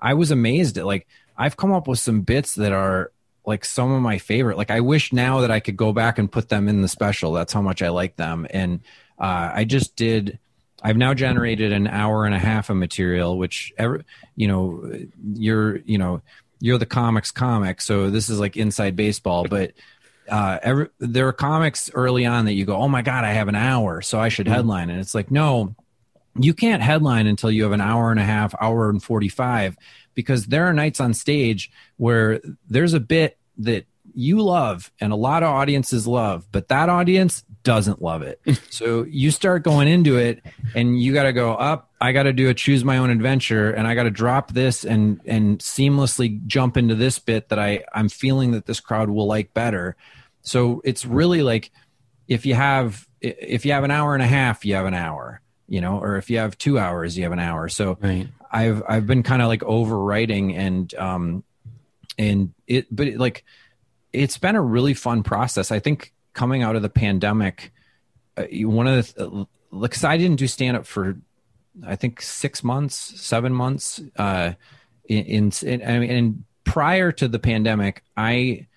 i 0.00 0.14
was 0.14 0.30
amazed 0.30 0.78
at 0.78 0.86
like 0.86 1.06
i've 1.36 1.56
come 1.56 1.72
up 1.72 1.88
with 1.88 1.98
some 1.98 2.20
bits 2.20 2.54
that 2.54 2.72
are 2.72 3.10
like 3.44 3.64
some 3.64 3.92
of 3.92 4.02
my 4.02 4.18
favorite. 4.18 4.56
Like 4.56 4.70
i 4.70 4.80
wish 4.80 5.12
now 5.12 5.40
that 5.40 5.50
i 5.50 5.60
could 5.60 5.76
go 5.76 5.92
back 5.92 6.18
and 6.18 6.30
put 6.30 6.48
them 6.48 6.68
in 6.68 6.82
the 6.82 6.88
special. 6.88 7.32
That's 7.32 7.52
how 7.52 7.62
much 7.62 7.80
i 7.80 7.88
like 7.88 8.16
them. 8.16 8.46
And 8.50 8.80
uh, 9.18 9.50
i 9.54 9.64
just 9.64 9.96
did 9.96 10.38
i've 10.82 10.96
now 10.96 11.14
generated 11.14 11.72
an 11.72 11.86
hour 11.86 12.26
and 12.26 12.34
a 12.34 12.38
half 12.38 12.68
of 12.68 12.76
material 12.76 13.38
which 13.38 13.72
ever 13.78 14.04
you 14.36 14.46
know 14.46 14.92
you're 15.32 15.78
you 15.78 15.96
know 15.96 16.20
you're 16.60 16.76
the 16.76 16.84
comics 16.84 17.30
comic 17.30 17.80
so 17.80 18.10
this 18.10 18.28
is 18.28 18.38
like 18.38 18.56
inside 18.56 18.94
baseball. 18.94 19.46
But 19.48 19.72
uh, 20.28 20.58
every, 20.62 20.88
there 20.98 21.28
are 21.28 21.32
comics 21.32 21.90
early 21.94 22.26
on 22.26 22.46
that 22.46 22.54
you 22.54 22.64
go, 22.64 22.76
oh 22.76 22.88
my 22.88 23.02
god, 23.02 23.24
I 23.24 23.32
have 23.32 23.48
an 23.48 23.54
hour, 23.54 24.02
so 24.02 24.18
I 24.18 24.28
should 24.28 24.46
mm-hmm. 24.46 24.54
headline, 24.54 24.90
and 24.90 25.00
it's 25.00 25.14
like, 25.14 25.30
no, 25.30 25.74
you 26.38 26.54
can't 26.54 26.82
headline 26.82 27.26
until 27.26 27.50
you 27.50 27.62
have 27.64 27.72
an 27.72 27.80
hour 27.80 28.10
and 28.10 28.20
a 28.20 28.24
half, 28.24 28.54
hour 28.60 28.88
and 28.90 29.02
forty 29.02 29.28
five, 29.28 29.76
because 30.14 30.46
there 30.46 30.66
are 30.66 30.72
nights 30.72 31.00
on 31.00 31.14
stage 31.14 31.70
where 31.96 32.40
there's 32.68 32.94
a 32.94 33.00
bit 33.00 33.38
that 33.58 33.86
you 34.14 34.40
love 34.40 34.90
and 34.98 35.12
a 35.12 35.16
lot 35.16 35.42
of 35.42 35.50
audiences 35.50 36.06
love, 36.06 36.46
but 36.50 36.68
that 36.68 36.88
audience 36.88 37.44
doesn't 37.62 38.00
love 38.00 38.22
it. 38.22 38.40
so 38.70 39.04
you 39.04 39.30
start 39.30 39.62
going 39.62 39.88
into 39.88 40.16
it 40.16 40.42
and 40.74 41.00
you 41.00 41.12
got 41.12 41.24
to 41.24 41.32
go 41.32 41.52
up. 41.52 41.90
I 42.00 42.12
got 42.12 42.24
to 42.24 42.32
do 42.32 42.48
a 42.48 42.54
choose 42.54 42.84
my 42.84 42.96
own 42.98 43.10
adventure 43.10 43.70
and 43.70 43.86
I 43.86 43.94
got 43.94 44.04
to 44.04 44.10
drop 44.10 44.52
this 44.52 44.84
and, 44.84 45.20
and 45.26 45.58
seamlessly 45.58 46.44
jump 46.46 46.76
into 46.76 46.94
this 46.94 47.18
bit 47.18 47.50
that 47.50 47.58
I, 47.58 47.84
I'm 47.92 48.08
feeling 48.08 48.52
that 48.52 48.66
this 48.66 48.80
crowd 48.80 49.10
will 49.10 49.26
like 49.26 49.52
better. 49.52 49.96
So 50.40 50.80
it's 50.84 51.04
really 51.04 51.42
like 51.42 51.70
if 52.26 52.46
you 52.46 52.54
have, 52.54 53.06
if 53.20 53.66
you 53.66 53.72
have 53.72 53.84
an 53.84 53.90
hour 53.90 54.14
and 54.14 54.22
a 54.22 54.26
half, 54.26 54.64
you 54.64 54.74
have 54.76 54.86
an 54.86 54.94
hour, 54.94 55.40
you 55.68 55.80
know, 55.80 55.98
or 55.98 56.16
if 56.16 56.30
you 56.30 56.38
have 56.38 56.56
two 56.58 56.78
hours, 56.78 57.16
you 57.16 57.24
have 57.24 57.32
an 57.32 57.38
hour. 57.38 57.68
So 57.68 57.98
right. 58.00 58.28
I've, 58.50 58.82
I've 58.88 59.06
been 59.06 59.22
kind 59.22 59.42
of 59.42 59.48
like 59.48 59.60
overwriting 59.60 60.56
and, 60.56 60.94
um, 60.94 61.44
and 62.18 62.54
it, 62.66 62.86
but 62.94 63.08
it, 63.08 63.18
like, 63.18 63.44
it's 64.12 64.38
been 64.38 64.56
a 64.56 64.62
really 64.62 64.94
fun 64.94 65.22
process. 65.22 65.70
I 65.70 65.78
think 65.78 66.14
coming 66.32 66.62
out 66.62 66.76
of 66.76 66.82
the 66.82 66.88
pandemic, 66.88 67.72
uh, 68.36 68.44
one 68.62 68.86
of 68.86 69.14
the 69.14 69.24
uh, 69.24 69.44
because 69.78 70.04
I 70.04 70.16
didn't 70.16 70.36
do 70.36 70.46
stand 70.46 70.76
up 70.76 70.86
for 70.86 71.18
I 71.86 71.96
think 71.96 72.22
six 72.22 72.64
months, 72.64 72.94
seven 73.20 73.52
months. 73.52 74.00
Uh, 74.16 74.52
in, 75.04 75.52
in 75.62 75.82
I 75.86 75.98
mean, 75.98 76.10
and 76.10 76.44
prior 76.64 77.12
to 77.12 77.28
the 77.28 77.38
pandemic, 77.38 78.02
I 78.16 78.68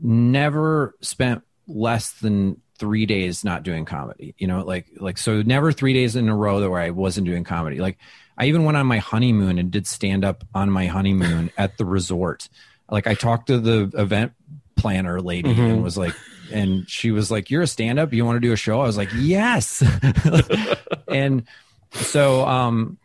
never 0.00 0.94
spent 1.00 1.42
less 1.66 2.12
than 2.12 2.60
three 2.78 3.06
days 3.06 3.44
not 3.44 3.62
doing 3.62 3.84
comedy. 3.84 4.34
You 4.38 4.46
know, 4.46 4.64
like 4.64 4.86
like 4.96 5.18
so 5.18 5.42
never 5.42 5.72
three 5.72 5.92
days 5.92 6.16
in 6.16 6.28
a 6.28 6.36
row 6.36 6.60
that 6.60 6.70
where 6.70 6.80
I 6.80 6.90
wasn't 6.90 7.26
doing 7.26 7.44
comedy. 7.44 7.78
Like 7.78 7.98
I 8.38 8.46
even 8.46 8.64
went 8.64 8.76
on 8.76 8.86
my 8.86 8.98
honeymoon 8.98 9.58
and 9.58 9.70
did 9.70 9.86
stand 9.86 10.24
up 10.24 10.44
on 10.54 10.70
my 10.70 10.86
honeymoon 10.86 11.50
at 11.58 11.78
the 11.78 11.84
resort. 11.84 12.48
Like 12.90 13.06
I 13.06 13.14
talked 13.14 13.48
to 13.48 13.58
the 13.58 13.90
event 14.00 14.32
planner 14.76 15.20
lady 15.20 15.50
mm-hmm. 15.50 15.60
and 15.60 15.82
was 15.82 15.96
like 15.96 16.14
and 16.52 16.88
she 16.88 17.10
was 17.10 17.30
like 17.30 17.50
you're 17.50 17.62
a 17.62 17.66
stand 17.66 17.98
up 17.98 18.12
you 18.12 18.24
want 18.24 18.36
to 18.36 18.46
do 18.46 18.52
a 18.52 18.56
show 18.56 18.80
i 18.80 18.86
was 18.86 18.96
like 18.96 19.08
yes 19.16 19.82
and 21.08 21.44
so 21.92 22.46
um 22.46 22.98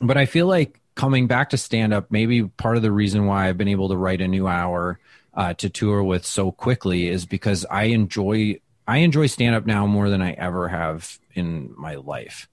but 0.00 0.16
i 0.16 0.26
feel 0.26 0.46
like 0.46 0.80
coming 0.94 1.26
back 1.26 1.50
to 1.50 1.56
stand 1.56 1.92
up 1.92 2.10
maybe 2.10 2.44
part 2.44 2.76
of 2.76 2.82
the 2.82 2.92
reason 2.92 3.26
why 3.26 3.48
i've 3.48 3.58
been 3.58 3.68
able 3.68 3.88
to 3.88 3.96
write 3.96 4.20
a 4.20 4.28
new 4.28 4.46
hour 4.46 4.98
uh, 5.34 5.54
to 5.54 5.68
tour 5.68 6.02
with 6.02 6.24
so 6.24 6.50
quickly 6.50 7.08
is 7.08 7.26
because 7.26 7.66
i 7.70 7.84
enjoy 7.84 8.58
i 8.88 8.98
enjoy 8.98 9.26
stand 9.26 9.54
up 9.54 9.66
now 9.66 9.86
more 9.86 10.10
than 10.10 10.20
i 10.20 10.32
ever 10.32 10.68
have 10.68 11.18
in 11.34 11.72
my 11.76 11.94
life 11.94 12.48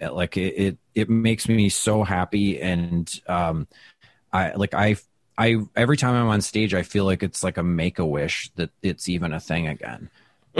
like 0.00 0.38
it, 0.38 0.54
it 0.56 0.78
it 0.94 1.10
makes 1.10 1.46
me 1.46 1.68
so 1.68 2.02
happy 2.02 2.58
and 2.60 3.20
um 3.28 3.66
i 4.32 4.52
like 4.52 4.72
i 4.72 4.96
I 5.40 5.56
every 5.74 5.96
time 5.96 6.14
I'm 6.14 6.28
on 6.28 6.42
stage, 6.42 6.74
I 6.74 6.82
feel 6.82 7.06
like 7.06 7.22
it's 7.22 7.42
like 7.42 7.56
a 7.56 7.62
make 7.62 7.98
a 7.98 8.04
wish 8.04 8.50
that 8.56 8.68
it's 8.82 9.08
even 9.08 9.32
a 9.32 9.40
thing 9.40 9.66
again. 9.68 10.10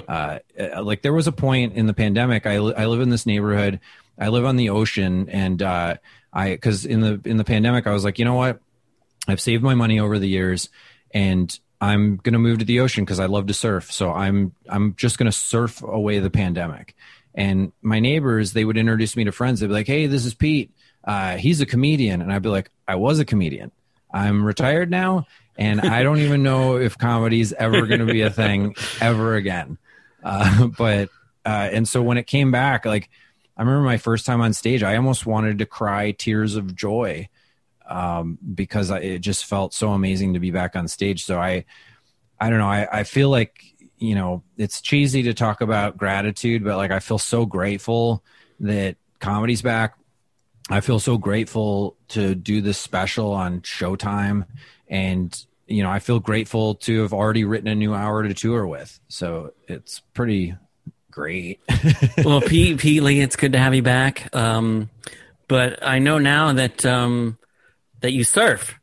Uh, 0.08 0.38
uh, 0.58 0.82
like 0.82 1.02
there 1.02 1.12
was 1.12 1.26
a 1.26 1.32
point 1.32 1.74
in 1.74 1.86
the 1.86 1.92
pandemic. 1.92 2.46
I 2.46 2.54
I 2.54 2.86
live 2.86 3.02
in 3.02 3.10
this 3.10 3.26
neighborhood. 3.26 3.80
I 4.18 4.28
live 4.28 4.46
on 4.46 4.56
the 4.56 4.70
ocean, 4.70 5.28
and 5.28 5.60
uh, 5.60 5.96
I 6.32 6.52
because 6.52 6.86
in 6.86 7.00
the 7.00 7.20
in 7.26 7.36
the 7.36 7.44
pandemic, 7.44 7.86
I 7.86 7.92
was 7.92 8.04
like, 8.04 8.18
you 8.18 8.24
know 8.24 8.36
what? 8.36 8.60
I've 9.28 9.40
saved 9.40 9.62
my 9.62 9.74
money 9.74 10.00
over 10.00 10.18
the 10.18 10.28
years, 10.28 10.70
and 11.10 11.58
I'm 11.80 12.16
gonna 12.16 12.38
move 12.38 12.58
to 12.58 12.64
the 12.64 12.80
ocean 12.80 13.04
because 13.04 13.20
I 13.20 13.26
love 13.26 13.46
to 13.46 13.54
surf. 13.54 13.90
So 13.92 14.12
I'm 14.12 14.54
I'm 14.68 14.94
just 14.96 15.18
gonna 15.18 15.32
surf 15.32 15.82
away 15.82 16.18
the 16.18 16.30
pandemic. 16.30 16.94
And 17.34 17.72
my 17.80 18.00
neighbors, 18.00 18.52
they 18.52 18.64
would 18.64 18.76
introduce 18.76 19.16
me 19.16 19.24
to 19.24 19.32
friends. 19.32 19.60
They'd 19.60 19.68
be 19.68 19.72
like, 19.72 19.86
"Hey, 19.86 20.06
this 20.06 20.24
is 20.24 20.34
Pete. 20.34 20.72
Uh, 21.04 21.36
he's 21.36 21.60
a 21.60 21.66
comedian," 21.66 22.20
and 22.20 22.32
I'd 22.32 22.42
be 22.42 22.48
like, 22.48 22.70
"I 22.86 22.96
was 22.96 23.18
a 23.18 23.24
comedian." 23.24 23.70
I'm 24.12 24.44
retired 24.44 24.90
now, 24.90 25.26
and 25.56 25.80
I 25.80 26.02
don't 26.02 26.18
even 26.26 26.42
know 26.42 26.76
if 26.76 26.98
comedy 26.98 27.40
is 27.40 27.52
ever 27.52 27.86
going 27.86 28.00
to 28.00 28.12
be 28.12 28.22
a 28.22 28.30
thing 28.30 28.74
ever 29.00 29.34
again. 29.36 29.78
Uh, 30.22 30.66
but 30.78 31.08
uh, 31.46 31.68
and 31.72 31.88
so 31.88 32.02
when 32.02 32.18
it 32.18 32.26
came 32.26 32.50
back, 32.50 32.84
like 32.84 33.08
I 33.56 33.62
remember 33.62 33.84
my 33.84 33.96
first 33.96 34.26
time 34.26 34.40
on 34.40 34.52
stage, 34.52 34.82
I 34.82 34.96
almost 34.96 35.24
wanted 35.24 35.58
to 35.58 35.66
cry 35.66 36.10
tears 36.10 36.56
of 36.56 36.74
joy 36.74 37.28
um, 37.90 38.38
because 38.54 38.90
I, 38.90 39.00
it 39.00 39.18
just 39.18 39.44
felt 39.44 39.74
so 39.74 39.90
amazing 39.92 40.34
to 40.34 40.40
be 40.40 40.50
back 40.50 40.76
on 40.76 40.88
stage. 40.88 41.24
So 41.24 41.38
I, 41.38 41.64
I 42.40 42.48
don't 42.48 42.58
know, 42.58 42.70
I, 42.70 43.00
I 43.00 43.04
feel 43.04 43.28
like 43.28 43.64
you 43.98 44.14
know 44.14 44.42
it's 44.56 44.80
cheesy 44.80 45.24
to 45.24 45.34
talk 45.34 45.60
about 45.60 45.98
gratitude, 45.98 46.64
but 46.64 46.76
like 46.76 46.90
I 46.90 47.00
feel 47.00 47.18
so 47.18 47.44
grateful 47.44 48.24
that 48.60 48.96
comedy's 49.18 49.60
back 49.60 49.96
I 50.70 50.80
feel 50.80 51.00
so 51.00 51.18
grateful 51.18 51.96
to 52.08 52.34
do 52.34 52.60
this 52.60 52.78
special 52.78 53.32
on 53.32 53.60
Showtime. 53.62 54.46
And, 54.88 55.44
you 55.66 55.82
know, 55.82 55.90
I 55.90 55.98
feel 55.98 56.20
grateful 56.20 56.76
to 56.76 57.02
have 57.02 57.12
already 57.12 57.44
written 57.44 57.68
a 57.68 57.74
new 57.74 57.92
hour 57.92 58.22
to 58.22 58.32
tour 58.32 58.66
with. 58.66 59.00
So 59.08 59.52
it's 59.66 60.00
pretty 60.14 60.54
great. 61.10 61.60
well, 62.24 62.40
Pete, 62.40 62.78
Pete 62.78 63.02
Lee, 63.02 63.20
it's 63.20 63.34
good 63.34 63.52
to 63.52 63.58
have 63.58 63.74
you 63.74 63.82
back. 63.82 64.34
Um, 64.34 64.90
but 65.48 65.84
I 65.84 65.98
know 65.98 66.18
now 66.18 66.52
that, 66.52 66.86
um, 66.86 67.36
that 68.00 68.12
you 68.12 68.24
surf 68.24 68.80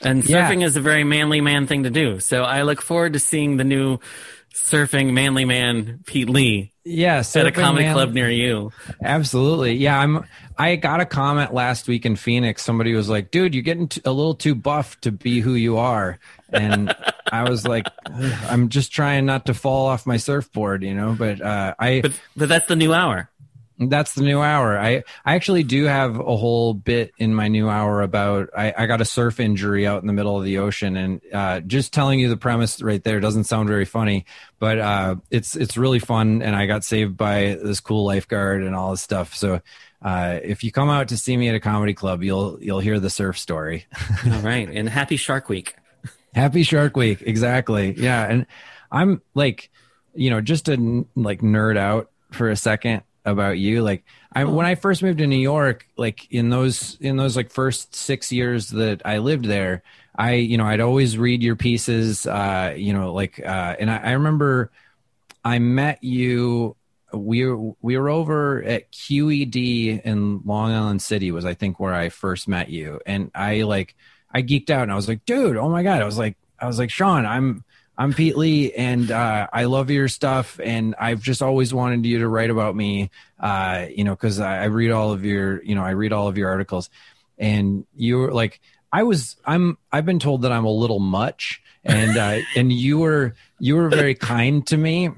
and 0.00 0.22
surfing 0.22 0.60
yeah. 0.60 0.66
is 0.66 0.76
a 0.76 0.80
very 0.80 1.04
manly 1.04 1.40
man 1.40 1.66
thing 1.66 1.84
to 1.84 1.90
do. 1.90 2.20
So 2.20 2.42
I 2.42 2.62
look 2.62 2.80
forward 2.82 3.14
to 3.14 3.18
seeing 3.18 3.56
the 3.56 3.64
new 3.64 3.98
surfing 4.54 5.12
manly 5.12 5.44
man 5.44 6.00
Pete 6.06 6.28
Lee. 6.28 6.72
Yeah, 6.84 7.18
at 7.18 7.46
a 7.46 7.52
comedy 7.52 7.84
man. 7.84 7.94
club 7.94 8.12
near 8.14 8.30
you. 8.30 8.72
Absolutely. 9.02 9.74
Yeah, 9.74 10.00
I'm. 10.00 10.24
I 10.56 10.76
got 10.76 11.00
a 11.00 11.06
comment 11.06 11.52
last 11.52 11.86
week 11.86 12.06
in 12.06 12.16
Phoenix. 12.16 12.64
Somebody 12.64 12.94
was 12.94 13.10
like, 13.10 13.30
"Dude, 13.30 13.54
you're 13.54 13.62
getting 13.62 13.90
a 14.06 14.10
little 14.10 14.34
too 14.34 14.54
buff 14.54 14.98
to 15.02 15.12
be 15.12 15.40
who 15.40 15.52
you 15.52 15.76
are," 15.76 16.18
and 16.50 16.96
I 17.32 17.50
was 17.50 17.66
like, 17.66 17.86
"I'm 18.06 18.70
just 18.70 18.90
trying 18.90 19.26
not 19.26 19.46
to 19.46 19.54
fall 19.54 19.86
off 19.86 20.06
my 20.06 20.16
surfboard," 20.16 20.82
you 20.82 20.94
know. 20.94 21.14
But 21.18 21.42
uh, 21.42 21.74
I. 21.78 22.00
But, 22.00 22.20
but 22.34 22.48
that's 22.48 22.68
the 22.68 22.76
new 22.76 22.94
hour. 22.94 23.28
That's 23.80 24.14
the 24.14 24.22
new 24.22 24.40
hour. 24.40 24.76
I, 24.76 25.04
I 25.24 25.36
actually 25.36 25.62
do 25.62 25.84
have 25.84 26.18
a 26.18 26.36
whole 26.36 26.74
bit 26.74 27.12
in 27.16 27.32
my 27.32 27.46
new 27.46 27.68
hour 27.68 28.02
about 28.02 28.50
I, 28.56 28.74
I 28.76 28.86
got 28.86 29.00
a 29.00 29.04
surf 29.04 29.38
injury 29.38 29.86
out 29.86 30.00
in 30.00 30.08
the 30.08 30.12
middle 30.12 30.36
of 30.36 30.44
the 30.44 30.58
ocean, 30.58 30.96
and 30.96 31.20
uh, 31.32 31.60
just 31.60 31.92
telling 31.92 32.18
you 32.18 32.28
the 32.28 32.36
premise 32.36 32.82
right 32.82 33.02
there 33.02 33.20
doesn't 33.20 33.44
sound 33.44 33.68
very 33.68 33.84
funny, 33.84 34.24
but 34.58 34.80
uh, 34.80 35.16
it's 35.30 35.54
it's 35.54 35.76
really 35.76 36.00
fun, 36.00 36.42
and 36.42 36.56
I 36.56 36.66
got 36.66 36.82
saved 36.82 37.16
by 37.16 37.56
this 37.62 37.78
cool 37.78 38.04
lifeguard 38.04 38.64
and 38.64 38.74
all 38.74 38.90
this 38.90 39.02
stuff. 39.02 39.36
So 39.36 39.60
uh, 40.02 40.40
if 40.42 40.64
you 40.64 40.72
come 40.72 40.90
out 40.90 41.08
to 41.08 41.16
see 41.16 41.36
me 41.36 41.48
at 41.48 41.54
a 41.54 41.60
comedy 41.60 41.94
club, 41.94 42.24
you'll 42.24 42.58
you'll 42.60 42.80
hear 42.80 42.98
the 42.98 43.10
surf 43.10 43.38
story. 43.38 43.86
All 44.26 44.40
right, 44.40 44.68
and 44.68 44.88
happy 44.88 45.16
Shark 45.16 45.48
Week. 45.48 45.76
Happy 46.34 46.64
Shark 46.64 46.96
Week, 46.96 47.22
exactly. 47.22 47.94
Yeah, 47.96 48.24
and 48.24 48.46
I'm 48.90 49.22
like, 49.34 49.70
you 50.14 50.30
know, 50.30 50.40
just 50.40 50.66
to 50.66 51.06
like 51.14 51.42
nerd 51.42 51.76
out 51.76 52.10
for 52.32 52.50
a 52.50 52.56
second 52.56 53.02
about 53.28 53.58
you 53.58 53.82
like 53.82 54.04
I, 54.32 54.44
when 54.44 54.66
i 54.66 54.74
first 54.74 55.02
moved 55.02 55.18
to 55.18 55.26
new 55.26 55.36
york 55.36 55.86
like 55.96 56.30
in 56.30 56.50
those 56.50 56.96
in 57.00 57.16
those 57.16 57.36
like 57.36 57.50
first 57.50 57.94
six 57.94 58.32
years 58.32 58.68
that 58.70 59.02
i 59.04 59.18
lived 59.18 59.44
there 59.44 59.82
i 60.16 60.32
you 60.34 60.58
know 60.58 60.66
i'd 60.66 60.80
always 60.80 61.16
read 61.16 61.42
your 61.42 61.56
pieces 61.56 62.26
uh 62.26 62.74
you 62.76 62.92
know 62.92 63.12
like 63.12 63.40
uh 63.40 63.76
and 63.78 63.90
i, 63.90 63.98
I 63.98 64.12
remember 64.12 64.70
i 65.44 65.58
met 65.58 66.02
you 66.02 66.76
we 67.12 67.46
were, 67.46 67.72
we 67.80 67.96
were 67.96 68.08
over 68.08 68.62
at 68.62 68.90
qed 68.92 70.02
in 70.02 70.40
long 70.44 70.72
island 70.72 71.02
city 71.02 71.30
was 71.30 71.44
i 71.44 71.54
think 71.54 71.80
where 71.80 71.94
i 71.94 72.08
first 72.08 72.48
met 72.48 72.68
you. 72.68 73.00
And 73.06 73.30
i 73.34 73.62
like 73.62 73.94
i 74.32 74.42
geeked 74.42 74.70
out 74.70 74.82
and 74.82 74.92
i 74.92 74.96
was 74.96 75.08
like 75.08 75.24
dude 75.24 75.56
oh 75.56 75.68
my 75.68 75.82
god. 75.82 76.02
I 76.02 76.04
was 76.04 76.18
like 76.18 76.36
i 76.58 76.66
was 76.66 76.78
like 76.78 76.90
sean 76.90 77.24
i'm 77.24 77.64
I'm 78.00 78.12
Pete 78.12 78.36
Lee, 78.36 78.72
and 78.72 79.10
uh, 79.10 79.48
I 79.52 79.64
love 79.64 79.90
your 79.90 80.06
stuff. 80.06 80.60
And 80.62 80.94
I've 81.00 81.20
just 81.20 81.42
always 81.42 81.74
wanted 81.74 82.06
you 82.06 82.20
to 82.20 82.28
write 82.28 82.50
about 82.50 82.76
me, 82.76 83.10
uh, 83.40 83.86
you 83.92 84.04
know, 84.04 84.12
because 84.12 84.38
I, 84.38 84.62
I, 84.62 84.64
read 84.66 84.92
all 84.92 85.10
of 85.10 85.24
your, 85.24 85.60
you 85.64 85.74
know, 85.74 85.82
I 85.82 85.90
read 85.90 86.12
all 86.12 86.28
of 86.28 86.38
your 86.38 86.48
articles. 86.48 86.90
And 87.38 87.86
you 87.96 88.18
were 88.18 88.32
like, 88.32 88.60
I 88.92 89.02
was, 89.02 89.34
I'm, 89.44 89.78
I've 89.90 90.06
been 90.06 90.20
told 90.20 90.42
that 90.42 90.52
I'm 90.52 90.64
a 90.64 90.70
little 90.70 91.00
much, 91.00 91.60
and 91.84 92.16
uh, 92.16 92.38
and 92.56 92.72
you 92.72 92.98
were, 92.98 93.34
you 93.58 93.74
were 93.74 93.88
very 93.88 94.14
kind 94.14 94.64
to 94.68 94.76
me, 94.76 95.10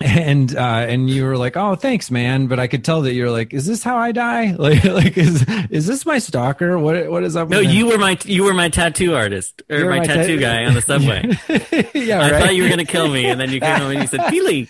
and 0.00 0.54
uh 0.54 0.60
and 0.60 1.08
you 1.08 1.24
were 1.24 1.38
like 1.38 1.56
oh 1.56 1.74
thanks 1.74 2.10
man. 2.10 2.48
But 2.48 2.60
i 2.60 2.66
could 2.66 2.84
tell 2.84 3.02
that 3.02 3.14
you're 3.14 3.30
like 3.30 3.54
is 3.54 3.66
this 3.66 3.82
how 3.82 3.96
i 3.96 4.12
die? 4.12 4.52
Like 4.58 4.84
like 4.84 5.16
is 5.16 5.44
is 5.70 5.86
this 5.86 6.04
my 6.04 6.18
stalker? 6.18 6.78
What 6.78 7.10
what 7.10 7.24
is 7.24 7.36
up 7.36 7.48
no 7.48 7.60
you 7.60 7.86
were 7.86 7.98
my 7.98 8.18
you 8.24 8.44
were 8.44 8.54
my 8.54 8.68
tattoo 8.68 9.14
artist 9.14 9.62
or 9.70 9.88
my, 9.88 9.98
my, 9.98 10.06
tattoo 10.06 10.36
ta- 10.36 10.40
guy 10.40 10.64
on 10.64 10.74
the 10.74 10.82
subway. 10.82 11.22
Yeah 11.94 12.20
i 12.20 12.30
right? 12.30 12.42
thought 12.42 12.54
you 12.54 12.64
were 12.64 12.68
gonna 12.68 12.84
kill 12.84 13.08
me 13.08 13.26
and 13.26 13.40
then 13.40 13.50
you 13.50 13.60
came 13.60 13.80
over 13.80 13.92
and 13.92 14.00
you 14.02 14.06
said 14.06 14.24
feely. 14.30 14.64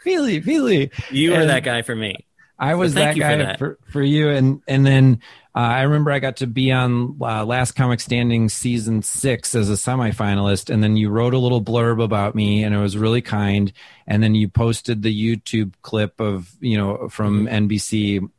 Feely 0.00 0.40
feely. 0.40 0.90
You 1.10 1.32
were 1.32 1.40
and 1.40 1.50
that 1.50 1.64
guy 1.64 1.82
for 1.82 1.94
me 1.94 2.24
i 2.58 2.74
was 2.74 2.94
that 2.94 3.16
guy 3.16 3.36
for, 3.36 3.44
that. 3.44 3.58
for, 3.58 3.78
for 3.90 4.02
you 4.02 4.28
and 4.30 4.62
and 4.66 4.86
then 4.86 5.20
uh, 5.58 5.62
I 5.62 5.82
remember 5.82 6.12
I 6.12 6.20
got 6.20 6.36
to 6.36 6.46
be 6.46 6.70
on 6.70 7.16
uh, 7.20 7.44
Last 7.44 7.72
Comic 7.72 7.98
Standing 7.98 8.48
season 8.48 9.02
six 9.02 9.56
as 9.56 9.68
a 9.68 9.72
semifinalist, 9.72 10.72
and 10.72 10.84
then 10.84 10.96
you 10.96 11.10
wrote 11.10 11.34
a 11.34 11.38
little 11.38 11.60
blurb 11.60 12.00
about 12.00 12.36
me, 12.36 12.62
and 12.62 12.72
it 12.72 12.78
was 12.78 12.96
really 12.96 13.22
kind. 13.22 13.72
And 14.06 14.22
then 14.22 14.36
you 14.36 14.48
posted 14.48 15.02
the 15.02 15.12
YouTube 15.12 15.72
clip 15.82 16.20
of 16.20 16.54
you 16.60 16.76
know 16.76 17.08
from 17.08 17.48
NBC 17.48 18.30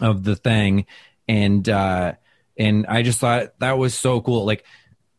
of 0.00 0.24
the 0.24 0.34
thing, 0.34 0.86
and 1.28 1.68
uh, 1.68 2.14
and 2.58 2.84
I 2.88 3.02
just 3.02 3.20
thought 3.20 3.56
that 3.60 3.78
was 3.78 3.94
so 3.94 4.20
cool. 4.20 4.44
Like 4.44 4.64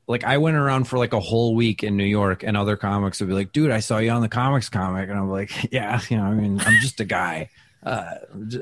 like 0.05 0.25
I 0.25 0.39
went 0.39 0.57
around 0.57 0.89
for 0.89 0.97
like 0.97 1.13
a 1.13 1.21
whole 1.21 1.55
week 1.55 1.81
in 1.81 1.95
New 1.95 2.03
York, 2.03 2.43
and 2.43 2.57
other 2.57 2.75
comics 2.75 3.21
would 3.21 3.29
be 3.29 3.35
like, 3.35 3.53
"Dude, 3.53 3.71
I 3.71 3.79
saw 3.79 3.99
you 3.99 4.09
on 4.11 4.21
the 4.21 4.27
comics 4.27 4.67
comic," 4.67 5.09
and 5.09 5.17
I'm 5.17 5.29
like, 5.29 5.51
"Yeah, 5.71 6.01
you 6.09 6.17
know, 6.17 6.23
I 6.23 6.33
mean, 6.33 6.59
I'm 6.59 6.81
just 6.81 6.99
a 6.99 7.05
guy." 7.05 7.49
Uh, 7.83 8.15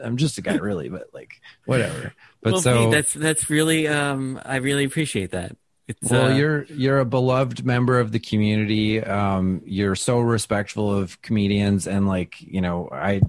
I'm 0.03 0.17
just 0.17 0.37
a 0.37 0.41
guy, 0.41 0.55
really, 0.55 0.89
but 0.89 1.09
like 1.13 1.41
whatever. 1.65 2.13
But 2.41 2.53
well, 2.53 2.61
so 2.61 2.83
Pete, 2.83 2.91
that's 2.91 3.13
that's 3.13 3.49
really 3.49 3.87
um, 3.87 4.39
I 4.45 4.57
really 4.57 4.83
appreciate 4.83 5.31
that. 5.31 5.55
It's, 5.87 6.09
well, 6.09 6.31
uh, 6.31 6.35
you're 6.35 6.63
you're 6.65 6.99
a 6.99 7.05
beloved 7.05 7.63
member 7.65 7.99
of 7.99 8.11
the 8.11 8.19
community. 8.19 9.03
Um, 9.03 9.61
you're 9.65 9.95
so 9.95 10.19
respectful 10.19 10.95
of 10.95 11.21
comedians, 11.21 11.87
and 11.87 12.07
like 12.07 12.41
you 12.41 12.61
know, 12.61 12.89
I, 12.91 13.21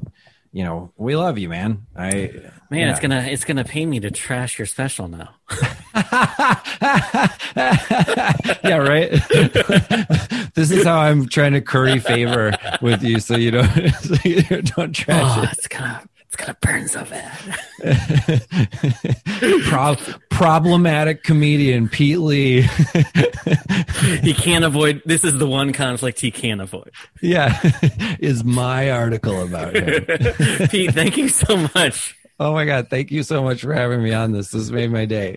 you 0.57 0.65
know, 0.65 0.91
we 0.97 1.15
love 1.17 1.37
you, 1.37 1.51
man. 1.51 1.87
I 1.95 2.33
man, 2.71 2.81
yeah. 2.81 2.91
it's 2.91 2.99
gonna 2.99 3.27
it's 3.29 3.45
gonna 3.45 3.63
pay 3.63 3.85
me 3.85 4.01
to 4.01 4.11
trash 4.11 4.59
your 4.59 4.65
special 4.65 5.07
now. 5.07 5.35
yeah, 8.65 8.79
right. 8.79 9.11
this 10.55 10.71
is 10.71 10.87
how 10.87 10.99
I'm 10.99 11.29
trying 11.29 11.53
to 11.53 11.61
curry 11.61 11.99
favor 11.99 12.55
with 12.81 13.03
you, 13.03 13.21
so 13.21 13.37
you 13.37 13.51
don't 13.51 13.69
so 14.01 14.17
you 14.25 14.41
don't 14.63 14.95
trash 14.95 15.39
oh, 15.39 15.43
it. 15.43 15.53
It's 15.53 15.69
gonna 15.69 16.03
it's 16.27 16.37
gonna 16.37 16.57
burn 16.61 16.89
so 16.89 17.05
bad. 17.05 17.39
Pro- 19.67 19.97
problematic 20.31 21.23
comedian 21.23 21.89
Pete 21.89 22.19
Lee. 22.19 22.63
he 24.23 24.35
can't 24.35 24.65
avoid. 24.65 25.03
This 25.05 25.25
is 25.25 25.39
the 25.39 25.47
one 25.47 25.73
conflict 25.73 26.21
he 26.21 26.31
can't 26.31 26.61
avoid. 26.61 26.91
Yeah, 27.23 27.59
is 28.19 28.43
my 28.45 28.91
article 28.91 29.43
about 29.43 29.77
him. 29.77 30.05
Pete, 30.69 30.93
thank 30.93 31.17
you 31.17 31.29
so 31.29 31.69
much. 31.75 32.17
Oh 32.41 32.53
my 32.53 32.65
god, 32.65 32.89
thank 32.91 33.11
you 33.11 33.23
so 33.23 33.43
much 33.43 33.63
for 33.63 33.73
having 33.73 34.03
me 34.03 34.13
on 34.13 34.33
this. 34.33 34.51
This 34.51 34.71
made 34.71 34.91
my 34.91 35.05
day. 35.07 35.37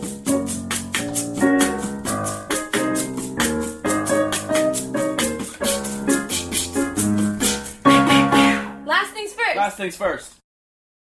Things 9.77 9.95
first. 9.95 10.33